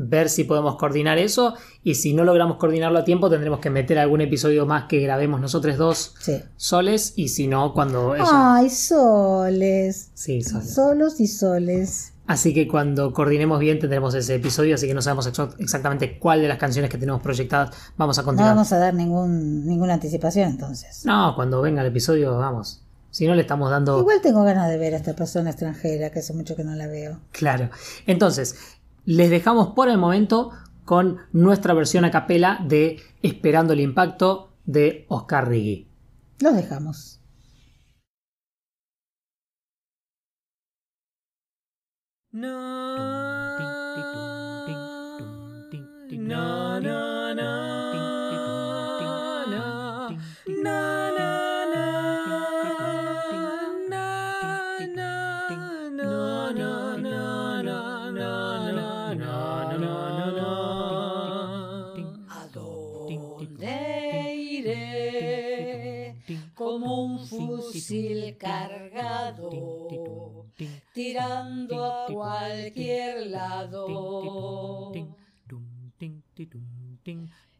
ver 0.00 0.28
si 0.28 0.44
podemos 0.44 0.76
coordinar 0.76 1.18
eso 1.18 1.54
y 1.82 1.96
si 1.96 2.12
no 2.14 2.22
logramos 2.24 2.56
coordinarlo 2.56 2.98
a 3.00 3.04
tiempo 3.04 3.28
tendremos 3.28 3.58
que 3.60 3.70
meter 3.70 3.98
algún 3.98 4.20
episodio 4.20 4.64
más 4.66 4.84
que 4.84 5.00
grabemos 5.00 5.40
nosotros 5.40 5.76
dos 5.76 6.14
Sí. 6.20 6.40
soles 6.56 7.14
y 7.16 7.28
si 7.28 7.48
no 7.48 7.72
cuando 7.74 8.14
ella... 8.14 8.24
Ay, 8.30 8.70
soles. 8.70 10.10
Sí, 10.14 10.42
soles. 10.42 10.74
Solos 10.74 11.20
y 11.20 11.26
soles. 11.26 12.12
Así 12.26 12.52
que 12.52 12.68
cuando 12.68 13.12
coordinemos 13.14 13.58
bien 13.58 13.78
tendremos 13.78 14.14
ese 14.14 14.34
episodio, 14.34 14.74
así 14.74 14.86
que 14.86 14.92
no 14.94 15.00
sabemos 15.00 15.26
exa- 15.32 15.54
exactamente 15.58 16.18
cuál 16.18 16.42
de 16.42 16.48
las 16.48 16.58
canciones 16.58 16.90
que 16.90 16.98
tenemos 16.98 17.22
proyectadas 17.22 17.70
vamos 17.96 18.18
a 18.18 18.22
No 18.22 18.26
continuar. 18.26 18.54
vamos 18.54 18.70
a 18.72 18.78
dar 18.78 18.92
ningún, 18.94 19.66
ninguna 19.66 19.94
anticipación 19.94 20.50
entonces. 20.50 21.04
No, 21.06 21.32
cuando 21.34 21.62
venga 21.62 21.80
el 21.80 21.88
episodio, 21.88 22.36
vamos. 22.36 22.82
Si 23.10 23.26
no 23.26 23.34
le 23.34 23.40
estamos 23.40 23.70
dando... 23.70 23.98
Igual 24.00 24.20
tengo 24.22 24.44
ganas 24.44 24.68
de 24.68 24.76
ver 24.76 24.92
a 24.92 24.98
esta 24.98 25.14
persona 25.16 25.48
extranjera, 25.50 26.10
que 26.10 26.18
hace 26.18 26.34
mucho 26.34 26.54
que 26.54 26.62
no 26.62 26.74
la 26.74 26.86
veo. 26.86 27.18
Claro. 27.32 27.70
Entonces, 28.06 28.56
les 29.08 29.30
dejamos 29.30 29.68
por 29.68 29.88
el 29.88 29.96
momento 29.96 30.50
con 30.84 31.16
nuestra 31.32 31.72
versión 31.72 32.04
a 32.04 32.10
capela 32.10 32.62
de 32.62 33.00
Esperando 33.22 33.72
el 33.72 33.80
Impacto 33.80 34.52
de 34.66 35.06
Oscar 35.08 35.48
Riggi. 35.48 35.88
Los 36.40 36.54
dejamos. 36.54 37.18
¿A 42.34 43.17
fusil 67.88 68.36
cargado, 68.36 70.44
tirando 70.92 71.84
a 71.84 72.06
cualquier 72.06 73.28
lado. 73.28 74.92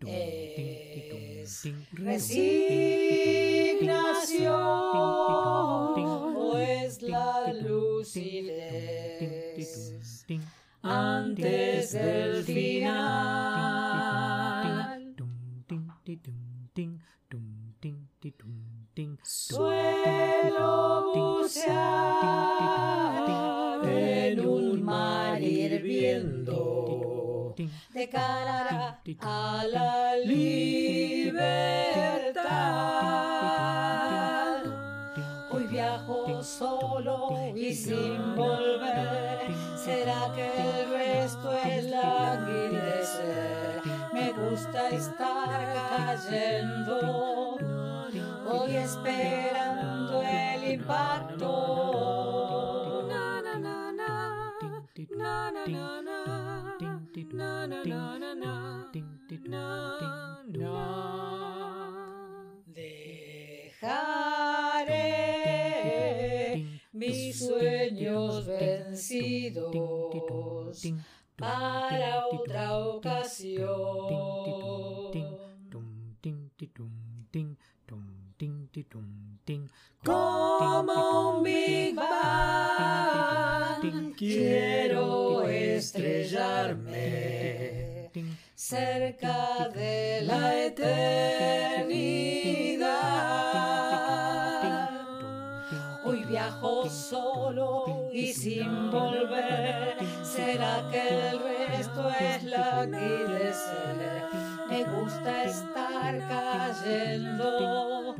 Es 0.06 1.66
resignación 1.92 2.76
o 6.36 6.58
es 6.58 7.02
la 7.02 7.52
lucidez 7.54 8.67
gusta 44.58 44.88
estar 44.90 45.60
cayendo. 45.90 47.56
Hoy 48.50 48.76
esperando 48.76 50.22
el 50.22 50.72
impacto. 50.72 51.48
Dejaré 62.66 64.08
mis 66.92 67.38
sueños 67.38 68.46
vencidos 68.46 69.72
para 71.38 72.26
otra 72.26 72.76
ocasión. 72.78 73.64
Como 80.04 81.38
un 81.38 81.42
Big 81.42 81.94
Bang, 81.94 82.12
quiero 84.16 85.48
estrellarme 85.48 86.90
cerca 88.54 89.68
de 89.68 90.22
la 90.22 90.64
eternidad. 90.64 90.98
Hoy 96.04 96.24
viajo 96.24 96.88
solo 96.88 97.97
y 98.18 98.32
sin 98.32 98.90
volver. 98.90 99.96
¿Será 100.22 100.88
que 100.90 101.28
el 101.30 101.38
resto 101.38 102.10
es 102.10 102.42
la 102.44 102.84
languidecer? 102.84 104.22
Me 104.68 104.84
gusta 104.84 105.44
estar 105.44 106.18
cayendo. 106.28 108.16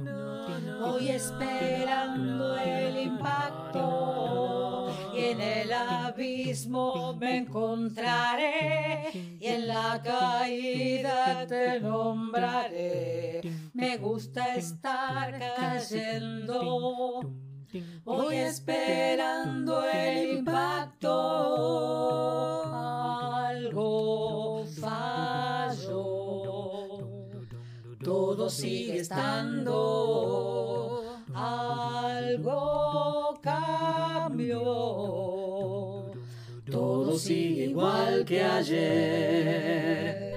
Hoy 0.80 1.08
esperando 1.08 2.56
el 2.56 2.96
impacto 2.98 4.94
y 5.12 5.24
en 5.24 5.40
el 5.40 5.72
abismo 5.72 7.14
me 7.14 7.38
encontraré 7.38 9.10
y 9.40 9.46
en 9.46 9.66
la 9.66 10.00
caída 10.02 11.44
te 11.46 11.80
nombraré. 11.80 13.40
Me 13.72 13.96
gusta 13.96 14.54
estar 14.54 15.36
cayendo. 15.56 17.20
Voy 18.04 18.36
esperando 18.36 19.84
el 19.84 20.38
impacto. 20.38 21.12
Algo 23.44 24.64
falló. 24.80 26.08
Todo 28.02 28.48
sigue 28.48 29.00
estando. 29.00 31.04
Algo 31.34 33.38
cambió. 33.42 34.62
Todo 36.70 37.18
sigue 37.18 37.64
igual 37.66 38.24
que 38.24 38.42
ayer. 38.42 40.28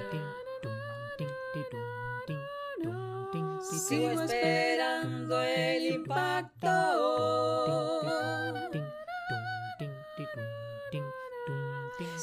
Sigo 3.92 4.22
esperando 4.22 5.42
el 5.42 5.96
impacto. 5.96 7.11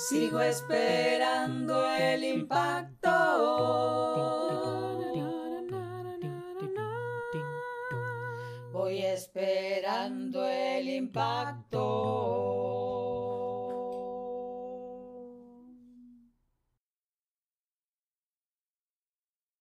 Sigo 0.09 0.41
esperando 0.41 1.85
el 1.85 2.25
impacto. 2.25 3.11
Voy 8.73 9.03
esperando 9.03 10.49
el 10.49 10.89
impacto. 10.89 11.85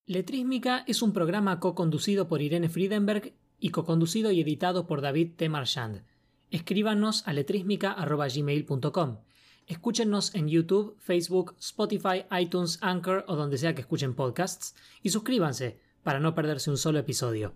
Letrísmica 0.06 0.82
es 0.86 1.02
un 1.02 1.12
programa 1.12 1.60
co-conducido 1.60 2.26
por 2.26 2.40
Irene 2.40 2.70
Friedenberg 2.70 3.34
y 3.60 3.68
co-conducido 3.68 4.30
y 4.30 4.40
editado 4.40 4.86
por 4.86 5.02
David 5.02 5.32
T. 5.36 5.50
Marchand. 5.50 6.04
Escríbanos 6.50 7.28
a 7.28 7.34
letrísmica.gmail.com. 7.34 9.27
Escúchenos 9.68 10.34
en 10.34 10.48
YouTube, 10.48 10.96
Facebook, 10.98 11.54
Spotify, 11.60 12.24
iTunes, 12.40 12.78
Anchor 12.80 13.26
o 13.28 13.36
donde 13.36 13.58
sea 13.58 13.74
que 13.74 13.82
escuchen 13.82 14.14
podcasts 14.14 14.74
y 15.02 15.10
suscríbanse 15.10 15.78
para 16.02 16.20
no 16.20 16.34
perderse 16.34 16.70
un 16.70 16.78
solo 16.78 16.98
episodio. 16.98 17.52